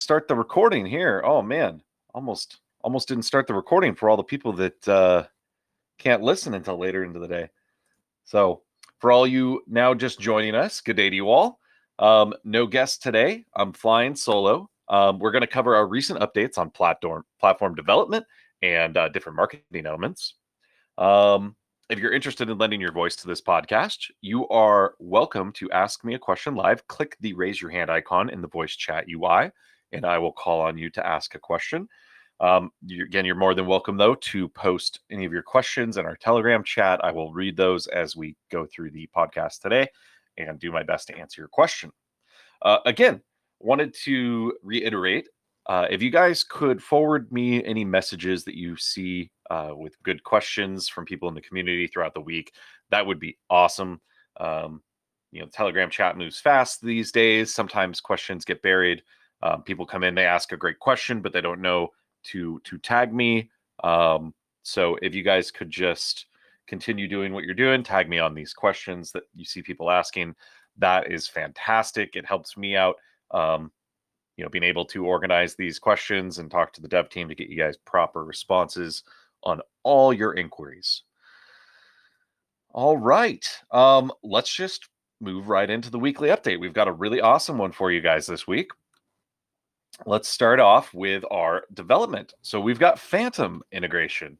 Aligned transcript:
start 0.00 0.28
the 0.28 0.34
recording 0.34 0.86
here. 0.86 1.22
Oh 1.24 1.42
man, 1.42 1.82
almost 2.14 2.60
almost 2.82 3.08
didn't 3.08 3.24
start 3.24 3.46
the 3.46 3.54
recording 3.54 3.94
for 3.94 4.08
all 4.08 4.16
the 4.16 4.22
people 4.22 4.52
that 4.54 4.88
uh, 4.88 5.24
can't 5.98 6.22
listen 6.22 6.54
until 6.54 6.78
later 6.78 7.04
into 7.04 7.18
the 7.18 7.28
day. 7.28 7.48
So 8.24 8.62
for 9.00 9.10
all 9.12 9.26
you 9.26 9.62
now 9.66 9.94
just 9.94 10.20
joining 10.20 10.54
us, 10.54 10.80
good 10.80 10.96
day 10.96 11.10
to 11.10 11.16
you 11.16 11.28
all. 11.28 11.60
Um, 11.98 12.34
no 12.44 12.66
guest 12.66 13.02
today. 13.02 13.44
I'm 13.54 13.72
flying 13.72 14.14
solo. 14.14 14.70
Um, 14.88 15.18
we're 15.18 15.32
going 15.32 15.42
to 15.42 15.48
cover 15.48 15.74
our 15.74 15.86
recent 15.86 16.20
updates 16.20 16.58
on 16.58 16.70
platform 16.70 17.24
platform 17.40 17.74
development 17.74 18.24
and 18.62 18.96
uh, 18.96 19.08
different 19.08 19.36
marketing 19.36 19.86
elements. 19.86 20.34
Um, 20.98 21.56
if 21.88 21.98
you're 21.98 22.12
interested 22.12 22.50
in 22.50 22.58
lending 22.58 22.80
your 22.80 22.92
voice 22.92 23.14
to 23.16 23.26
this 23.26 23.40
podcast, 23.40 24.10
you 24.20 24.48
are 24.48 24.94
welcome 24.98 25.52
to 25.52 25.70
ask 25.70 26.04
me 26.04 26.14
a 26.14 26.18
question 26.18 26.54
live. 26.54 26.86
Click 26.88 27.16
the 27.20 27.32
raise 27.34 27.60
your 27.60 27.70
hand 27.70 27.90
icon 27.90 28.28
in 28.28 28.40
the 28.42 28.48
voice 28.48 28.74
chat 28.74 29.06
UI, 29.08 29.50
and 29.92 30.04
I 30.04 30.18
will 30.18 30.32
call 30.32 30.60
on 30.60 30.78
you 30.78 30.90
to 30.90 31.06
ask 31.06 31.34
a 31.34 31.38
question. 31.38 31.88
Um, 32.40 32.70
you, 32.84 33.04
again, 33.04 33.24
you're 33.24 33.34
more 33.34 33.54
than 33.54 33.66
welcome, 33.66 33.96
though, 33.96 34.14
to 34.14 34.48
post 34.50 35.00
any 35.10 35.24
of 35.24 35.32
your 35.32 35.42
questions 35.42 35.96
in 35.96 36.04
our 36.04 36.16
Telegram 36.16 36.62
chat. 36.62 37.02
I 37.04 37.10
will 37.10 37.32
read 37.32 37.56
those 37.56 37.86
as 37.86 38.14
we 38.14 38.36
go 38.50 38.66
through 38.66 38.90
the 38.90 39.08
podcast 39.16 39.60
today 39.60 39.88
and 40.36 40.58
do 40.58 40.70
my 40.70 40.82
best 40.82 41.08
to 41.08 41.16
answer 41.16 41.40
your 41.40 41.48
question. 41.48 41.90
Uh, 42.60 42.78
again, 42.84 43.22
wanted 43.60 43.94
to 44.04 44.52
reiterate 44.62 45.28
uh, 45.68 45.86
if 45.90 46.00
you 46.00 46.10
guys 46.10 46.44
could 46.44 46.82
forward 46.82 47.30
me 47.32 47.64
any 47.64 47.84
messages 47.84 48.44
that 48.44 48.54
you 48.54 48.76
see 48.76 49.30
uh, 49.50 49.72
with 49.74 50.00
good 50.04 50.22
questions 50.22 50.88
from 50.88 51.04
people 51.04 51.28
in 51.28 51.34
the 51.34 51.40
community 51.40 51.86
throughout 51.86 52.14
the 52.14 52.20
week, 52.20 52.52
that 52.90 53.04
would 53.04 53.18
be 53.18 53.36
awesome. 53.50 54.00
Um, 54.38 54.82
you 55.32 55.40
know, 55.40 55.46
Telegram 55.46 55.90
chat 55.90 56.16
moves 56.16 56.38
fast 56.38 56.80
these 56.80 57.10
days. 57.10 57.52
Sometimes 57.52 58.00
questions 58.00 58.44
get 58.44 58.62
buried. 58.62 59.02
Um, 59.42 59.62
people 59.62 59.86
come 59.86 60.02
in, 60.02 60.14
they 60.14 60.24
ask 60.24 60.52
a 60.52 60.56
great 60.56 60.78
question, 60.78 61.20
but 61.20 61.32
they 61.32 61.40
don't 61.40 61.60
know 61.60 61.90
to 62.24 62.60
to 62.64 62.78
tag 62.78 63.12
me. 63.12 63.50
Um, 63.84 64.34
so 64.62 64.96
if 65.02 65.14
you 65.14 65.22
guys 65.22 65.50
could 65.50 65.70
just 65.70 66.26
continue 66.66 67.06
doing 67.06 67.32
what 67.32 67.44
you're 67.44 67.54
doing, 67.54 67.82
tag 67.82 68.08
me 68.08 68.18
on 68.18 68.34
these 68.34 68.52
questions 68.52 69.12
that 69.12 69.24
you 69.34 69.44
see 69.44 69.62
people 69.62 69.90
asking. 69.90 70.34
That 70.78 71.10
is 71.10 71.28
fantastic. 71.28 72.16
It 72.16 72.26
helps 72.26 72.56
me 72.56 72.76
out. 72.76 72.96
Um, 73.30 73.70
you 74.36 74.44
know, 74.44 74.50
being 74.50 74.64
able 74.64 74.84
to 74.86 75.06
organize 75.06 75.54
these 75.54 75.78
questions 75.78 76.38
and 76.38 76.50
talk 76.50 76.72
to 76.74 76.82
the 76.82 76.88
dev 76.88 77.08
team 77.08 77.28
to 77.28 77.34
get 77.34 77.48
you 77.48 77.56
guys 77.56 77.76
proper 77.76 78.24
responses 78.24 79.02
on 79.44 79.60
all 79.82 80.12
your 80.12 80.34
inquiries. 80.34 81.02
All 82.72 82.98
right. 82.98 83.46
Um, 83.70 84.12
let's 84.22 84.54
just 84.54 84.88
move 85.20 85.48
right 85.48 85.70
into 85.70 85.90
the 85.90 85.98
weekly 85.98 86.28
update. 86.28 86.60
We've 86.60 86.74
got 86.74 86.88
a 86.88 86.92
really 86.92 87.22
awesome 87.22 87.56
one 87.56 87.72
for 87.72 87.90
you 87.90 88.02
guys 88.02 88.26
this 88.26 88.46
week. 88.46 88.70
Let's 90.04 90.28
start 90.28 90.60
off 90.60 90.92
with 90.92 91.24
our 91.30 91.64
development. 91.74 92.34
So 92.42 92.60
we've 92.60 92.78
got 92.78 92.98
Fantom 92.98 93.62
integration. 93.72 94.38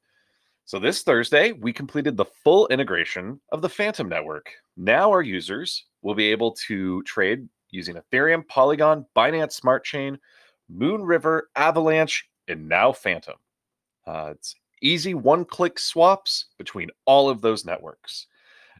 So 0.67 0.79
this 0.79 1.03
Thursday, 1.03 1.53
we 1.53 1.73
completed 1.73 2.17
the 2.17 2.25
full 2.25 2.67
integration 2.69 3.41
of 3.53 3.63
the 3.63 3.69
Fantom 3.69 4.09
network. 4.09 4.51
Now 4.77 5.11
our 5.11 5.23
users 5.23 5.85
will 6.03 6.15
be 6.15 6.27
able 6.27 6.53
to 6.67 7.03
trade 7.05 7.49
using 7.71 7.97
Ethereum, 7.97 8.47
Polygon, 8.49 9.07
Binance 9.17 9.53
Smart 9.53 9.85
Chain, 9.85 10.19
Moon 10.69 11.03
River, 11.03 11.49
Avalanche, 11.57 12.29
and 12.49 12.69
now 12.69 12.93
Fantom. 12.93 13.37
Uh, 14.07 14.31
it's 14.33 14.55
easy 14.83 15.15
one 15.15 15.45
click 15.45 15.79
swaps 15.79 16.47
between 16.59 16.91
all 17.07 17.31
of 17.31 17.41
those 17.41 17.65
networks. 17.65 18.27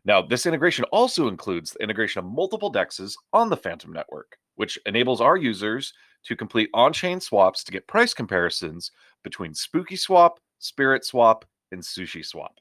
Now, 0.05 0.23
this 0.23 0.47
integration 0.47 0.85
also 0.87 1.27
includes 1.29 1.73
the 1.73 1.83
integration 1.83 2.21
of 2.21 2.27
multiple 2.27 2.73
dexes 2.73 3.15
on 3.33 3.49
the 3.49 3.57
Fantom 3.57 3.93
network, 3.93 4.39
which 4.55 4.79
enables 4.87 5.21
our 5.21 5.37
users 5.37 5.93
to 6.27 6.37
complete 6.37 6.71
on 6.75 6.93
chain 6.93 7.21
swaps 7.21 7.65
to 7.65 7.73
get 7.73 7.87
price 7.87 8.13
comparisons 8.13 8.91
between 9.23 9.55
Spooky 9.55 9.97
Swap, 9.97 10.41
Spirit 10.59 11.05
Swap, 11.05 11.45
and 11.73 11.81
Sushi 11.81 12.25
Swap. 12.25 12.59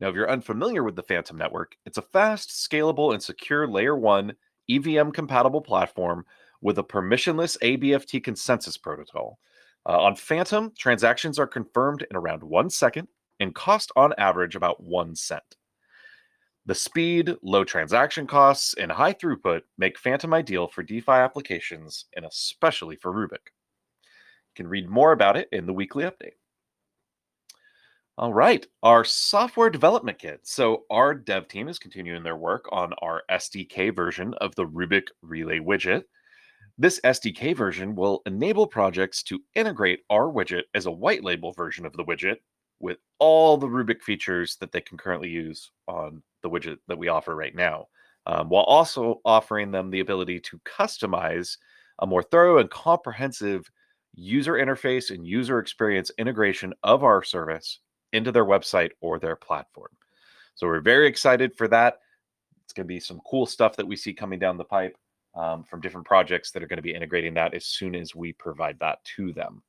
Now, 0.00 0.08
if 0.08 0.14
you're 0.14 0.30
unfamiliar 0.30 0.84
with 0.84 0.94
the 0.94 1.02
Fantom 1.02 1.36
network, 1.36 1.76
it's 1.84 1.98
a 1.98 2.02
fast, 2.02 2.50
scalable, 2.50 3.12
and 3.12 3.22
secure 3.22 3.66
layer 3.66 3.96
one 3.96 4.34
EVM 4.70 5.10
compatible 5.10 5.60
platform 5.60 6.24
with 6.60 6.78
a 6.78 6.84
permissionless 6.84 7.56
ABFT 7.62 8.22
consensus 8.22 8.76
protocol. 8.76 9.38
Uh, 9.88 9.98
on 10.00 10.14
Fantom, 10.14 10.72
transactions 10.78 11.38
are 11.38 11.46
confirmed 11.46 12.06
in 12.10 12.16
around 12.16 12.42
one 12.42 12.68
second 12.68 13.08
and 13.40 13.54
cost 13.54 13.90
on 13.96 14.12
average 14.18 14.56
about 14.56 14.82
one 14.82 15.16
cent. 15.16 15.56
The 16.68 16.74
speed, 16.74 17.34
low 17.42 17.64
transaction 17.64 18.26
costs, 18.26 18.74
and 18.74 18.92
high 18.92 19.14
throughput 19.14 19.62
make 19.78 19.98
Fantom 19.98 20.34
ideal 20.34 20.68
for 20.68 20.82
DeFi 20.82 21.12
applications 21.12 22.04
and 22.14 22.26
especially 22.26 22.96
for 22.96 23.10
Rubic. 23.10 23.40
You 24.02 24.54
can 24.54 24.68
read 24.68 24.86
more 24.86 25.12
about 25.12 25.38
it 25.38 25.48
in 25.50 25.64
the 25.64 25.72
weekly 25.72 26.04
update. 26.04 26.34
All 28.18 28.34
right, 28.34 28.66
our 28.82 29.02
software 29.02 29.70
development 29.70 30.18
kit. 30.18 30.40
So, 30.42 30.84
our 30.90 31.14
dev 31.14 31.48
team 31.48 31.68
is 31.68 31.78
continuing 31.78 32.22
their 32.22 32.36
work 32.36 32.66
on 32.70 32.92
our 33.00 33.22
SDK 33.30 33.96
version 33.96 34.34
of 34.34 34.54
the 34.54 34.66
Rubic 34.66 35.08
Relay 35.22 35.60
widget. 35.60 36.02
This 36.76 37.00
SDK 37.00 37.56
version 37.56 37.94
will 37.94 38.20
enable 38.26 38.66
projects 38.66 39.22
to 39.22 39.40
integrate 39.54 40.00
our 40.10 40.30
widget 40.30 40.64
as 40.74 40.84
a 40.84 40.92
white 40.92 41.24
label 41.24 41.54
version 41.54 41.86
of 41.86 41.94
the 41.94 42.04
widget 42.04 42.36
with 42.78 42.98
all 43.18 43.56
the 43.56 43.66
Rubic 43.66 44.02
features 44.02 44.56
that 44.60 44.70
they 44.70 44.82
can 44.82 44.98
currently 44.98 45.30
use 45.30 45.70
on 45.86 46.22
the 46.42 46.50
widget 46.50 46.78
that 46.88 46.98
we 46.98 47.08
offer 47.08 47.34
right 47.34 47.54
now, 47.54 47.86
um, 48.26 48.48
while 48.48 48.64
also 48.64 49.20
offering 49.24 49.70
them 49.70 49.90
the 49.90 50.00
ability 50.00 50.40
to 50.40 50.60
customize 50.60 51.56
a 52.00 52.06
more 52.06 52.22
thorough 52.22 52.58
and 52.58 52.70
comprehensive 52.70 53.70
user 54.14 54.54
interface 54.54 55.10
and 55.10 55.26
user 55.26 55.58
experience 55.58 56.10
integration 56.18 56.72
of 56.82 57.04
our 57.04 57.22
service 57.22 57.80
into 58.12 58.32
their 58.32 58.44
website 58.44 58.90
or 59.00 59.18
their 59.18 59.36
platform. 59.36 59.90
So 60.54 60.66
we're 60.66 60.80
very 60.80 61.06
excited 61.06 61.54
for 61.56 61.68
that. 61.68 61.98
It's 62.64 62.72
going 62.72 62.84
to 62.84 62.88
be 62.88 63.00
some 63.00 63.20
cool 63.26 63.46
stuff 63.46 63.76
that 63.76 63.86
we 63.86 63.96
see 63.96 64.12
coming 64.12 64.38
down 64.38 64.56
the 64.56 64.64
pipe 64.64 64.96
um, 65.34 65.62
from 65.62 65.80
different 65.80 66.06
projects 66.06 66.50
that 66.50 66.62
are 66.62 66.66
going 66.66 66.78
to 66.78 66.82
be 66.82 66.94
integrating 66.94 67.34
that 67.34 67.54
as 67.54 67.64
soon 67.64 67.94
as 67.94 68.14
we 68.14 68.32
provide 68.32 68.78
that 68.80 69.02
to 69.16 69.32
them. 69.32 69.62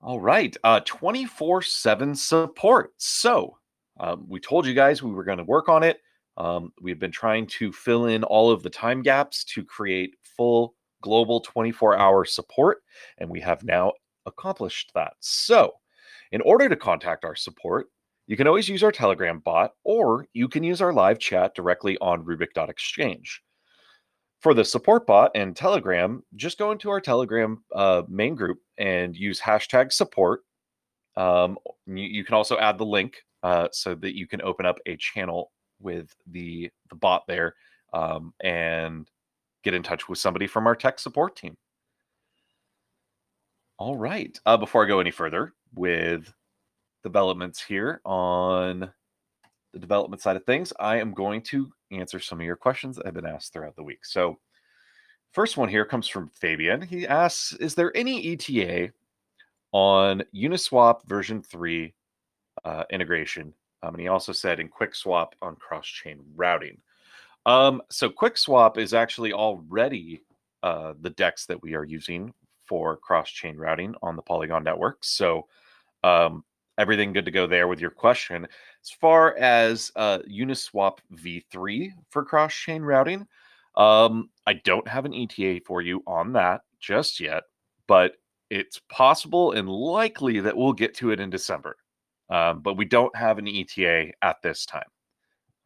All 0.00 0.20
right, 0.20 0.54
uh, 0.64 0.80
24 0.84 1.62
7 1.62 2.14
support. 2.14 2.92
So 2.98 3.58
um, 4.00 4.26
we 4.28 4.40
told 4.40 4.66
you 4.66 4.74
guys 4.74 5.02
we 5.02 5.12
were 5.12 5.24
going 5.24 5.38
to 5.38 5.44
work 5.44 5.68
on 5.68 5.82
it. 5.82 5.98
Um, 6.36 6.72
we've 6.80 6.98
been 6.98 7.12
trying 7.12 7.46
to 7.46 7.72
fill 7.72 8.06
in 8.06 8.24
all 8.24 8.50
of 8.50 8.62
the 8.62 8.70
time 8.70 9.02
gaps 9.02 9.44
to 9.44 9.64
create 9.64 10.16
full 10.36 10.74
global 11.02 11.40
24 11.40 11.96
hour 11.96 12.24
support, 12.24 12.78
and 13.18 13.30
we 13.30 13.40
have 13.40 13.62
now 13.62 13.92
accomplished 14.26 14.90
that. 14.94 15.12
So 15.20 15.72
in 16.32 16.40
order 16.40 16.68
to 16.68 16.76
contact 16.76 17.24
our 17.24 17.36
support, 17.36 17.86
you 18.26 18.36
can 18.36 18.46
always 18.46 18.68
use 18.68 18.82
our 18.82 18.90
Telegram 18.90 19.38
bot, 19.40 19.72
or 19.84 20.26
you 20.32 20.48
can 20.48 20.64
use 20.64 20.80
our 20.80 20.92
live 20.92 21.18
chat 21.18 21.54
directly 21.54 21.98
on 22.00 22.24
Rubic.exchange. 22.24 23.42
For 24.40 24.54
the 24.54 24.64
support 24.64 25.06
bot 25.06 25.30
and 25.34 25.54
Telegram, 25.54 26.22
just 26.36 26.58
go 26.58 26.70
into 26.72 26.90
our 26.90 27.00
Telegram 27.00 27.62
uh, 27.74 28.02
main 28.08 28.34
group 28.34 28.58
and 28.78 29.14
use 29.14 29.40
hashtag 29.40 29.92
support. 29.92 30.40
Um, 31.16 31.58
you, 31.86 32.04
you, 32.04 32.24
can 32.24 32.34
also 32.34 32.58
add 32.58 32.76
the 32.76 32.84
link 32.84 33.14
uh, 33.44 33.68
so 33.72 33.94
that 33.94 34.16
you 34.16 34.26
can 34.26 34.42
open 34.42 34.66
up 34.66 34.78
a 34.86 34.96
channel 34.96 35.52
with 35.78 36.12
the 36.26 36.70
the 36.88 36.96
bot 36.96 37.22
there 37.28 37.54
um, 37.92 38.32
and 38.40 39.06
get 39.62 39.74
in 39.74 39.82
touch 39.82 40.08
with 40.08 40.18
somebody 40.18 40.46
from 40.46 40.66
our 40.66 40.74
tech 40.74 40.98
support 40.98 41.36
team. 41.36 41.56
All 43.78 43.96
right. 43.96 44.38
Uh, 44.46 44.56
before 44.56 44.84
I 44.84 44.88
go 44.88 44.98
any 44.98 45.10
further 45.10 45.52
with 45.74 46.32
developments 47.02 47.62
here 47.62 48.00
on 48.04 48.90
the 49.72 49.78
development 49.78 50.22
side 50.22 50.36
of 50.36 50.44
things, 50.44 50.72
I 50.80 50.98
am 50.98 51.12
going 51.12 51.42
to 51.42 51.70
answer 51.90 52.20
some 52.20 52.40
of 52.40 52.46
your 52.46 52.56
questions 52.56 52.96
that 52.96 53.04
have 53.04 53.14
been 53.14 53.26
asked 53.26 53.52
throughout 53.52 53.76
the 53.76 53.82
week. 53.82 54.06
So, 54.06 54.38
first 55.32 55.58
one 55.58 55.68
here 55.68 55.84
comes 55.84 56.08
from 56.08 56.30
Fabian. 56.30 56.80
He 56.80 57.06
asks 57.06 57.52
Is 57.54 57.74
there 57.74 57.94
any 57.94 58.32
ETA 58.32 58.92
on 59.72 60.22
Uniswap 60.34 61.04
version 61.06 61.42
3 61.42 61.92
uh, 62.64 62.84
integration? 62.90 63.52
Um, 63.82 63.94
and 63.94 64.00
he 64.00 64.08
also 64.08 64.32
said 64.32 64.60
in 64.60 64.68
QuickSwap 64.68 65.32
on 65.42 65.56
cross 65.56 65.86
chain 65.86 66.20
routing. 66.34 66.78
Um, 67.46 67.82
so, 67.90 68.08
QuickSwap 68.08 68.78
is 68.78 68.94
actually 68.94 69.32
already 69.32 70.22
uh, 70.62 70.94
the 71.00 71.10
DEX 71.10 71.46
that 71.46 71.62
we 71.62 71.74
are 71.74 71.84
using 71.84 72.32
for 72.66 72.96
cross 72.96 73.30
chain 73.30 73.56
routing 73.56 73.94
on 74.02 74.16
the 74.16 74.22
Polygon 74.22 74.64
network. 74.64 75.04
So, 75.04 75.46
um, 76.02 76.44
everything 76.78 77.12
good 77.12 77.26
to 77.26 77.30
go 77.30 77.46
there 77.46 77.68
with 77.68 77.80
your 77.80 77.90
question. 77.90 78.46
As 78.82 78.90
far 78.90 79.36
as 79.36 79.92
uh, 79.96 80.20
Uniswap 80.30 80.98
v3 81.14 81.90
for 82.10 82.24
cross 82.24 82.54
chain 82.54 82.82
routing, 82.82 83.26
um, 83.76 84.30
I 84.46 84.54
don't 84.54 84.86
have 84.88 85.04
an 85.04 85.14
ETA 85.14 85.60
for 85.66 85.82
you 85.82 86.02
on 86.06 86.32
that 86.34 86.62
just 86.80 87.20
yet, 87.20 87.44
but 87.86 88.16
it's 88.50 88.80
possible 88.88 89.52
and 89.52 89.68
likely 89.68 90.40
that 90.40 90.56
we'll 90.56 90.72
get 90.72 90.94
to 90.94 91.10
it 91.10 91.20
in 91.20 91.30
December. 91.30 91.76
Um, 92.30 92.60
but 92.60 92.76
we 92.76 92.84
don't 92.84 93.14
have 93.16 93.38
an 93.38 93.46
ETA 93.46 94.12
at 94.22 94.40
this 94.42 94.64
time. 94.66 94.88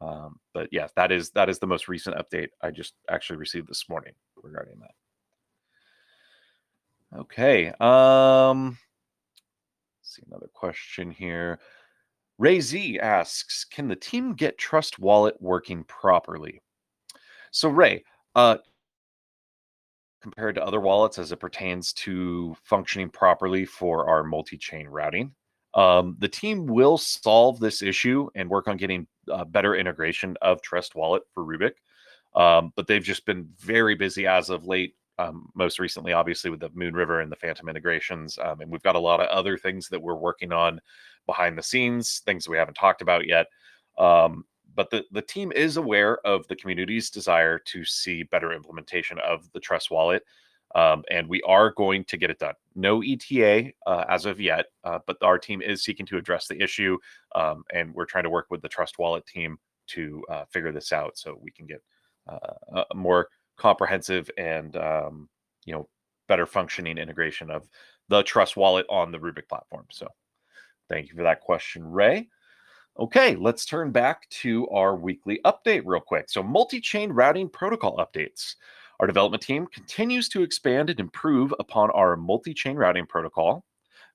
Um, 0.00 0.38
but 0.54 0.68
yeah, 0.70 0.88
that 0.96 1.10
is 1.10 1.30
that 1.30 1.48
is 1.48 1.58
the 1.58 1.66
most 1.66 1.88
recent 1.88 2.16
update 2.16 2.48
I 2.62 2.70
just 2.70 2.94
actually 3.10 3.38
received 3.38 3.68
this 3.68 3.88
morning 3.88 4.12
regarding 4.42 4.78
that. 4.80 4.90
Okay. 7.18 7.72
Um, 7.80 8.78
see 10.02 10.22
another 10.26 10.48
question 10.52 11.10
here. 11.10 11.58
Ray 12.38 12.60
Z 12.60 13.00
asks, 13.00 13.64
"Can 13.64 13.88
the 13.88 13.96
team 13.96 14.34
get 14.34 14.58
Trust 14.58 14.98
Wallet 14.98 15.36
working 15.40 15.82
properly?" 15.84 16.62
So 17.50 17.68
Ray, 17.68 18.04
uh, 18.36 18.58
compared 20.20 20.54
to 20.56 20.64
other 20.64 20.80
wallets 20.80 21.18
as 21.18 21.32
it 21.32 21.40
pertains 21.40 21.92
to 21.94 22.56
functioning 22.62 23.08
properly 23.08 23.64
for 23.64 24.08
our 24.08 24.22
multi-chain 24.22 24.86
routing, 24.86 25.34
um, 25.78 26.16
the 26.18 26.28
team 26.28 26.66
will 26.66 26.98
solve 26.98 27.60
this 27.60 27.82
issue 27.82 28.28
and 28.34 28.50
work 28.50 28.66
on 28.66 28.76
getting 28.76 29.06
uh, 29.30 29.44
better 29.44 29.76
integration 29.76 30.36
of 30.42 30.60
Trust 30.60 30.96
Wallet 30.96 31.22
for 31.32 31.44
Rubic. 31.44 31.74
Um, 32.34 32.72
but 32.74 32.88
they've 32.88 33.02
just 33.02 33.24
been 33.24 33.48
very 33.60 33.94
busy 33.94 34.26
as 34.26 34.50
of 34.50 34.66
late. 34.66 34.96
Um, 35.20 35.50
most 35.54 35.78
recently, 35.78 36.12
obviously, 36.12 36.50
with 36.50 36.60
the 36.60 36.70
Moon 36.74 36.94
River 36.94 37.20
and 37.20 37.30
the 37.30 37.36
Fantom 37.36 37.68
integrations, 37.68 38.38
um, 38.42 38.60
and 38.60 38.70
we've 38.70 38.82
got 38.82 38.96
a 38.96 39.00
lot 39.00 39.20
of 39.20 39.28
other 39.28 39.56
things 39.56 39.88
that 39.88 40.02
we're 40.02 40.16
working 40.16 40.52
on 40.52 40.80
behind 41.26 41.56
the 41.56 41.62
scenes, 41.62 42.22
things 42.26 42.48
we 42.48 42.56
haven't 42.56 42.74
talked 42.74 43.02
about 43.02 43.26
yet. 43.26 43.46
Um, 43.98 44.44
but 44.74 44.90
the, 44.90 45.04
the 45.12 45.22
team 45.22 45.52
is 45.52 45.76
aware 45.76 46.18
of 46.26 46.46
the 46.48 46.56
community's 46.56 47.10
desire 47.10 47.58
to 47.66 47.84
see 47.84 48.24
better 48.24 48.52
implementation 48.52 49.18
of 49.20 49.48
the 49.52 49.60
Trust 49.60 49.92
Wallet. 49.92 50.24
Um, 50.74 51.02
and 51.10 51.28
we 51.28 51.40
are 51.42 51.72
going 51.72 52.04
to 52.04 52.16
get 52.18 52.30
it 52.30 52.38
done. 52.38 52.54
No 52.74 53.02
ETA 53.02 53.72
uh, 53.86 54.04
as 54.08 54.26
of 54.26 54.38
yet, 54.38 54.66
uh, 54.84 54.98
but 55.06 55.16
our 55.22 55.38
team 55.38 55.62
is 55.62 55.82
seeking 55.82 56.04
to 56.06 56.18
address 56.18 56.46
the 56.46 56.62
issue, 56.62 56.98
um, 57.34 57.64
and 57.72 57.94
we're 57.94 58.04
trying 58.04 58.24
to 58.24 58.30
work 58.30 58.48
with 58.50 58.60
the 58.60 58.68
Trust 58.68 58.98
Wallet 58.98 59.24
team 59.26 59.58
to 59.88 60.22
uh, 60.28 60.44
figure 60.50 60.72
this 60.72 60.92
out 60.92 61.16
so 61.16 61.38
we 61.40 61.50
can 61.50 61.66
get 61.66 61.82
uh, 62.28 62.84
a 62.90 62.94
more 62.94 63.28
comprehensive 63.56 64.30
and 64.36 64.76
um, 64.76 65.28
you 65.64 65.72
know 65.72 65.88
better 66.28 66.46
functioning 66.46 66.98
integration 66.98 67.50
of 67.50 67.68
the 68.08 68.22
Trust 68.22 68.56
Wallet 68.56 68.86
on 68.88 69.10
the 69.10 69.18
Rubic 69.18 69.48
platform. 69.48 69.86
So, 69.90 70.08
thank 70.88 71.08
you 71.08 71.16
for 71.16 71.22
that 71.22 71.40
question, 71.40 71.90
Ray. 71.90 72.28
Okay, 72.98 73.36
let's 73.36 73.64
turn 73.64 73.90
back 73.90 74.28
to 74.30 74.68
our 74.68 74.96
weekly 74.96 75.40
update 75.44 75.82
real 75.84 76.00
quick. 76.00 76.28
So, 76.28 76.42
multi 76.42 76.80
chain 76.80 77.10
routing 77.10 77.48
protocol 77.48 77.96
updates. 77.96 78.54
Our 79.00 79.06
development 79.06 79.42
team 79.42 79.66
continues 79.66 80.28
to 80.30 80.42
expand 80.42 80.90
and 80.90 80.98
improve 80.98 81.54
upon 81.58 81.90
our 81.92 82.16
multi 82.16 82.52
chain 82.52 82.76
routing 82.76 83.06
protocol. 83.06 83.64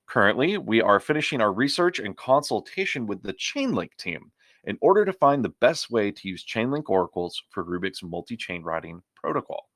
Currently, 0.07 0.57
we 0.57 0.81
are 0.81 0.99
finishing 0.99 1.41
our 1.41 1.53
research 1.53 1.99
and 1.99 2.17
consultation 2.17 3.07
with 3.07 3.23
the 3.23 3.33
Chainlink 3.33 3.95
team 3.97 4.31
in 4.65 4.77
order 4.81 5.05
to 5.05 5.13
find 5.13 5.43
the 5.43 5.53
best 5.61 5.89
way 5.89 6.11
to 6.11 6.27
use 6.27 6.45
Chainlink 6.45 6.89
oracles 6.89 7.41
for 7.49 7.63
Rubic's 7.63 8.03
multi 8.03 8.35
chain 8.35 8.63
routing 8.63 9.01
protocol. 9.15 9.69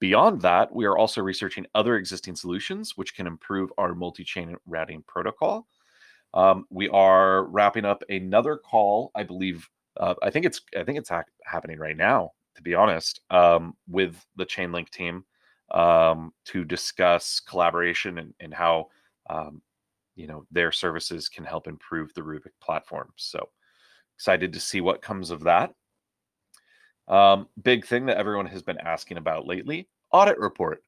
Beyond 0.00 0.42
that, 0.42 0.74
we 0.74 0.84
are 0.84 0.98
also 0.98 1.22
researching 1.22 1.66
other 1.74 1.96
existing 1.96 2.36
solutions 2.36 2.96
which 2.96 3.14
can 3.14 3.26
improve 3.26 3.72
our 3.78 3.94
multi 3.94 4.24
chain 4.24 4.56
routing 4.66 5.02
protocol 5.06 5.66
um, 6.34 6.66
we 6.68 6.88
are 6.88 7.44
wrapping 7.44 7.84
up 7.84 8.02
another 8.08 8.56
call, 8.56 9.12
I 9.14 9.22
believe. 9.22 9.68
Uh, 9.96 10.14
I 10.22 10.30
think 10.30 10.44
it's 10.44 10.60
I 10.76 10.82
think 10.82 10.98
it's 10.98 11.08
ha- 11.08 11.22
happening 11.44 11.78
right 11.78 11.96
now, 11.96 12.32
to 12.56 12.62
be 12.62 12.74
honest, 12.74 13.20
um, 13.30 13.74
with 13.88 14.16
the 14.36 14.46
Chainlink 14.46 14.90
team 14.90 15.24
um, 15.70 16.32
to 16.46 16.64
discuss 16.64 17.40
collaboration 17.40 18.18
and, 18.18 18.34
and 18.40 18.54
how 18.54 18.88
um, 19.30 19.62
you 20.14 20.26
know 20.26 20.44
their 20.50 20.72
services 20.72 21.28
can 21.28 21.44
help 21.44 21.66
improve 21.66 22.12
the 22.14 22.22
Rubic 22.22 22.52
platform. 22.60 23.10
So 23.16 23.48
excited 24.16 24.52
to 24.52 24.60
see 24.60 24.80
what 24.80 25.02
comes 25.02 25.30
of 25.30 25.44
that. 25.44 25.72
Um, 27.08 27.48
big 27.62 27.84
thing 27.84 28.06
that 28.06 28.16
everyone 28.16 28.46
has 28.46 28.62
been 28.62 28.78
asking 28.78 29.16
about 29.16 29.46
lately: 29.46 29.88
audit 30.12 30.38
report. 30.38 30.82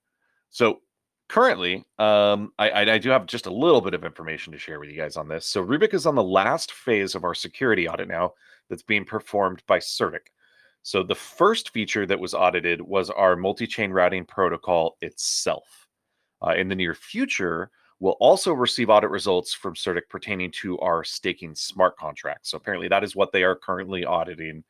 So 0.51 0.81
currently, 1.29 1.85
um, 1.99 2.53
I, 2.59 2.93
I, 2.93 2.99
do 2.99 3.11
have 3.11 3.27
just 3.27 3.47
a 3.47 3.53
little 3.53 3.81
bit 3.81 3.95
of 3.95 4.05
information 4.05 4.53
to 4.53 4.59
share 4.59 4.79
with 4.79 4.89
you 4.89 4.97
guys 4.97 5.17
on 5.17 5.29
this. 5.29 5.47
So 5.47 5.65
Rubic 5.65 5.93
is 5.93 6.07
on 6.07 6.15
the 6.15 6.23
last 6.23 6.73
phase 6.73 7.15
of 7.15 7.25
our 7.25 7.35
security 7.35 7.89
audit 7.89 8.09
now 8.09 8.35
that's 8.71 8.85
being 8.85 9.05
performed 9.05 9.63
by 9.67 9.79
CertiK. 9.79 10.29
So 10.87 11.03
the 11.03 11.17
first 11.17 11.71
feature 11.71 12.07
that 12.07 12.21
was 12.21 12.33
audited 12.33 12.81
was 12.81 13.11
our 13.11 13.35
multi-chain 13.35 13.91
routing 13.91 14.25
protocol 14.25 14.97
itself. 15.01 15.89
Uh, 16.41 16.53
in 16.53 16.69
the 16.69 16.77
near 16.77 16.95
future, 16.95 17.73
we'll 17.99 18.17
also 18.21 18.53
receive 18.53 18.89
audit 18.89 19.11
results 19.11 19.53
from 19.53 19.75
CertiK 19.75 20.09
pertaining 20.09 20.53
to 20.63 20.79
our 20.79 21.03
staking 21.03 21.57
smart 21.57 21.97
contracts. 21.97 22.51
So 22.51 22.59
apparently 22.59 22.87
that 22.87 23.03
is 23.03 23.17
what 23.17 23.33
they 23.33 23.43
are 23.43 23.57
currently 23.57 24.05
auditing 24.05 24.63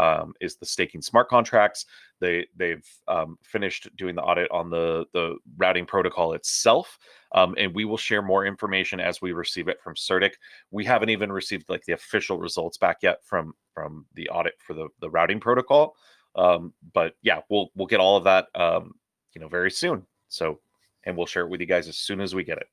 um, 0.00 0.32
is 0.40 0.56
the 0.56 0.64
staking 0.64 1.02
smart 1.02 1.28
contracts. 1.28 1.84
They 2.20 2.46
they've 2.56 2.86
um, 3.06 3.38
finished 3.42 3.88
doing 3.96 4.14
the 4.14 4.22
audit 4.22 4.50
on 4.50 4.70
the 4.70 5.04
the 5.12 5.36
routing 5.58 5.84
protocol 5.84 6.32
itself, 6.32 6.98
um, 7.32 7.54
and 7.58 7.74
we 7.74 7.84
will 7.84 7.98
share 7.98 8.22
more 8.22 8.46
information 8.46 8.98
as 8.98 9.20
we 9.20 9.32
receive 9.32 9.68
it 9.68 9.80
from 9.82 9.94
CertiK. 9.94 10.32
We 10.70 10.84
haven't 10.86 11.10
even 11.10 11.30
received 11.30 11.68
like 11.68 11.84
the 11.84 11.92
official 11.92 12.38
results 12.38 12.78
back 12.78 12.98
yet 13.02 13.18
from 13.24 13.52
from 13.74 14.06
the 14.14 14.28
audit 14.30 14.54
for 14.58 14.72
the 14.72 14.88
the 15.00 15.10
routing 15.10 15.38
protocol. 15.38 15.96
Um, 16.34 16.72
but 16.94 17.14
yeah, 17.22 17.40
we'll 17.50 17.70
we'll 17.74 17.86
get 17.86 18.00
all 18.00 18.16
of 18.16 18.24
that 18.24 18.46
um, 18.54 18.94
you 19.34 19.40
know 19.40 19.48
very 19.48 19.70
soon. 19.70 20.06
So 20.28 20.60
and 21.04 21.16
we'll 21.16 21.26
share 21.26 21.44
it 21.44 21.50
with 21.50 21.60
you 21.60 21.66
guys 21.66 21.88
as 21.88 21.96
soon 21.96 22.20
as 22.20 22.34
we 22.34 22.44
get 22.44 22.58
it. 22.58 22.68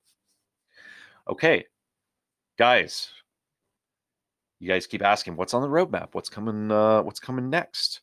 Okay, 1.30 1.66
guys, 2.58 3.10
you 4.60 4.68
guys 4.68 4.88
keep 4.88 5.04
asking 5.04 5.36
what's 5.36 5.54
on 5.54 5.62
the 5.62 5.68
roadmap? 5.68 6.10
What's 6.14 6.30
coming 6.30 6.72
uh, 6.72 7.02
what's 7.04 7.20
coming 7.20 7.50
next? 7.50 8.02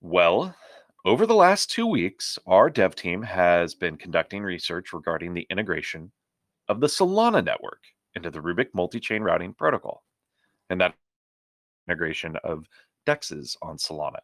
Well 0.00 0.54
over 1.04 1.26
the 1.26 1.34
last 1.34 1.70
two 1.70 1.86
weeks 1.86 2.38
our 2.46 2.70
dev 2.70 2.94
team 2.94 3.22
has 3.22 3.74
been 3.74 3.96
conducting 3.96 4.42
research 4.42 4.92
regarding 4.92 5.34
the 5.34 5.46
integration 5.50 6.10
of 6.68 6.80
the 6.80 6.86
solana 6.86 7.44
network 7.44 7.82
into 8.14 8.30
the 8.30 8.40
rubic 8.40 8.74
multi-chain 8.74 9.22
routing 9.22 9.52
protocol 9.52 10.02
and 10.70 10.80
that 10.80 10.94
integration 11.88 12.36
of 12.36 12.66
dexes 13.06 13.56
on 13.60 13.76
solana. 13.76 14.20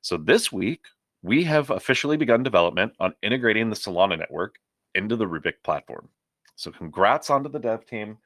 So 0.00 0.16
this 0.16 0.52
week 0.52 0.84
we 1.22 1.42
have 1.44 1.70
officially 1.70 2.16
begun 2.16 2.42
development 2.42 2.92
on 3.00 3.14
integrating 3.22 3.68
the 3.68 3.76
solana 3.76 4.18
network 4.18 4.60
into 4.94 5.16
the 5.16 5.26
rubic 5.26 5.62
platform. 5.64 6.08
So 6.54 6.70
congrats 6.70 7.30
onto 7.30 7.48
the 7.48 7.58
dev 7.58 7.84
team. 7.86 8.18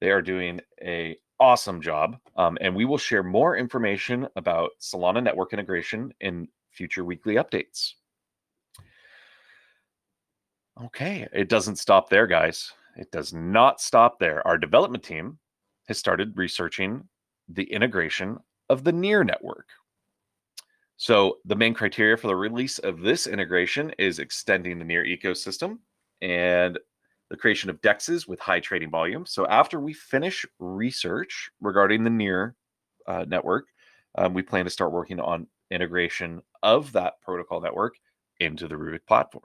They 0.00 0.10
are 0.10 0.22
doing 0.22 0.60
a 0.82 1.16
awesome 1.40 1.80
job. 1.80 2.18
Um, 2.36 2.58
and 2.60 2.76
we 2.76 2.84
will 2.84 2.98
share 2.98 3.22
more 3.22 3.56
information 3.56 4.28
about 4.36 4.70
Solana 4.80 5.22
network 5.22 5.52
integration 5.52 6.12
in 6.20 6.46
future 6.70 7.04
weekly 7.04 7.34
updates. 7.34 7.94
Okay, 10.84 11.26
it 11.32 11.48
doesn't 11.48 11.76
stop 11.76 12.08
there, 12.08 12.26
guys. 12.26 12.72
It 12.96 13.10
does 13.10 13.32
not 13.32 13.80
stop 13.80 14.18
there. 14.18 14.46
Our 14.46 14.56
development 14.56 15.02
team 15.02 15.38
has 15.88 15.98
started 15.98 16.36
researching 16.36 17.02
the 17.48 17.64
integration 17.64 18.38
of 18.68 18.84
the 18.84 18.92
Near 18.92 19.24
network. 19.24 19.66
So, 20.96 21.38
the 21.44 21.56
main 21.56 21.74
criteria 21.74 22.16
for 22.16 22.28
the 22.28 22.36
release 22.36 22.78
of 22.78 23.00
this 23.00 23.26
integration 23.26 23.90
is 23.98 24.18
extending 24.18 24.78
the 24.78 24.84
Near 24.84 25.04
ecosystem 25.04 25.78
and 26.20 26.78
the 27.30 27.36
creation 27.36 27.70
of 27.70 27.80
dexes 27.80 28.28
with 28.28 28.40
high 28.40 28.60
trading 28.60 28.90
volume. 28.90 29.24
So 29.24 29.46
after 29.46 29.80
we 29.80 29.92
finish 29.94 30.44
research 30.58 31.50
regarding 31.60 32.04
the 32.04 32.10
near 32.10 32.56
uh, 33.06 33.24
network, 33.26 33.66
um, 34.16 34.34
we 34.34 34.42
plan 34.42 34.64
to 34.64 34.70
start 34.70 34.92
working 34.92 35.20
on 35.20 35.46
integration 35.70 36.42
of 36.62 36.92
that 36.92 37.14
protocol 37.22 37.60
network 37.60 37.94
into 38.40 38.66
the 38.66 38.74
Rubic 38.74 39.06
platform. 39.06 39.44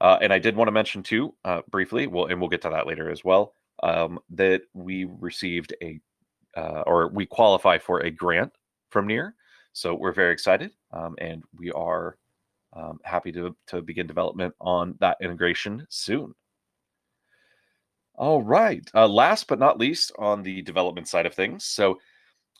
Uh, 0.00 0.18
and 0.20 0.32
I 0.32 0.38
did 0.38 0.56
want 0.56 0.68
to 0.68 0.72
mention 0.72 1.02
too, 1.02 1.34
uh, 1.44 1.60
briefly, 1.70 2.06
well, 2.06 2.26
and 2.26 2.40
we'll 2.40 2.50
get 2.50 2.62
to 2.62 2.70
that 2.70 2.86
later 2.86 3.10
as 3.10 3.22
well, 3.22 3.54
um, 3.82 4.18
that 4.30 4.62
we 4.72 5.04
received 5.04 5.74
a, 5.82 6.00
uh, 6.56 6.82
or 6.86 7.08
we 7.08 7.26
qualify 7.26 7.78
for 7.78 8.00
a 8.00 8.10
grant 8.10 8.52
from 8.90 9.06
Near. 9.06 9.34
So 9.74 9.94
we're 9.94 10.12
very 10.12 10.32
excited, 10.32 10.72
um, 10.92 11.14
and 11.18 11.42
we 11.56 11.70
are 11.70 12.16
um, 12.72 12.98
happy 13.04 13.32
to, 13.32 13.54
to 13.68 13.82
begin 13.82 14.06
development 14.06 14.54
on 14.60 14.96
that 15.00 15.16
integration 15.20 15.86
soon. 15.90 16.34
All 18.14 18.42
right. 18.42 18.88
Uh, 18.94 19.08
last 19.08 19.48
but 19.48 19.58
not 19.58 19.78
least, 19.78 20.12
on 20.18 20.42
the 20.42 20.62
development 20.62 21.08
side 21.08 21.26
of 21.26 21.34
things, 21.34 21.64
so 21.64 21.98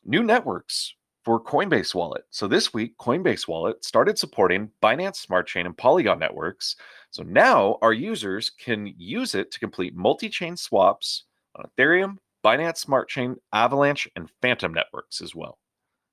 new 0.05 0.23
networks 0.23 0.95
for 1.25 1.41
Coinbase 1.41 1.95
Wallet. 1.95 2.25
So 2.31 2.49
this 2.49 2.75
week, 2.75 2.97
Coinbase 2.99 3.47
Wallet 3.47 3.85
started 3.85 4.19
supporting 4.19 4.71
Binance 4.83 5.17
Smart 5.17 5.47
Chain 5.47 5.67
and 5.67 5.77
Polygon 5.77 6.19
networks. 6.19 6.77
So 7.11 7.23
now 7.23 7.79
our 7.83 7.93
users 7.93 8.51
can 8.51 8.93
use 8.97 9.35
it 9.35 9.51
to 9.53 9.61
complete 9.61 9.95
multi 9.95 10.29
chain 10.29 10.57
swaps 10.57 11.25
on 11.55 11.65
Ethereum, 11.79 12.17
Binance 12.45 12.79
Smart 12.79 13.09
Chain, 13.09 13.37
Avalanche, 13.53 14.09
and 14.17 14.29
Fantom 14.41 14.75
networks 14.75 15.21
as 15.21 15.35
well. 15.35 15.59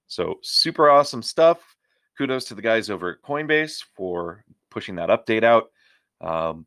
So 0.08 0.36
super 0.44 0.90
awesome 0.90 1.24
stuff 1.24 1.76
kudos 2.20 2.44
to 2.44 2.54
the 2.54 2.62
guys 2.62 2.90
over 2.90 3.12
at 3.12 3.22
Coinbase 3.22 3.82
for 3.96 4.44
pushing 4.70 4.96
that 4.96 5.08
update 5.08 5.46
out. 5.46 5.72
Um, 6.20 6.66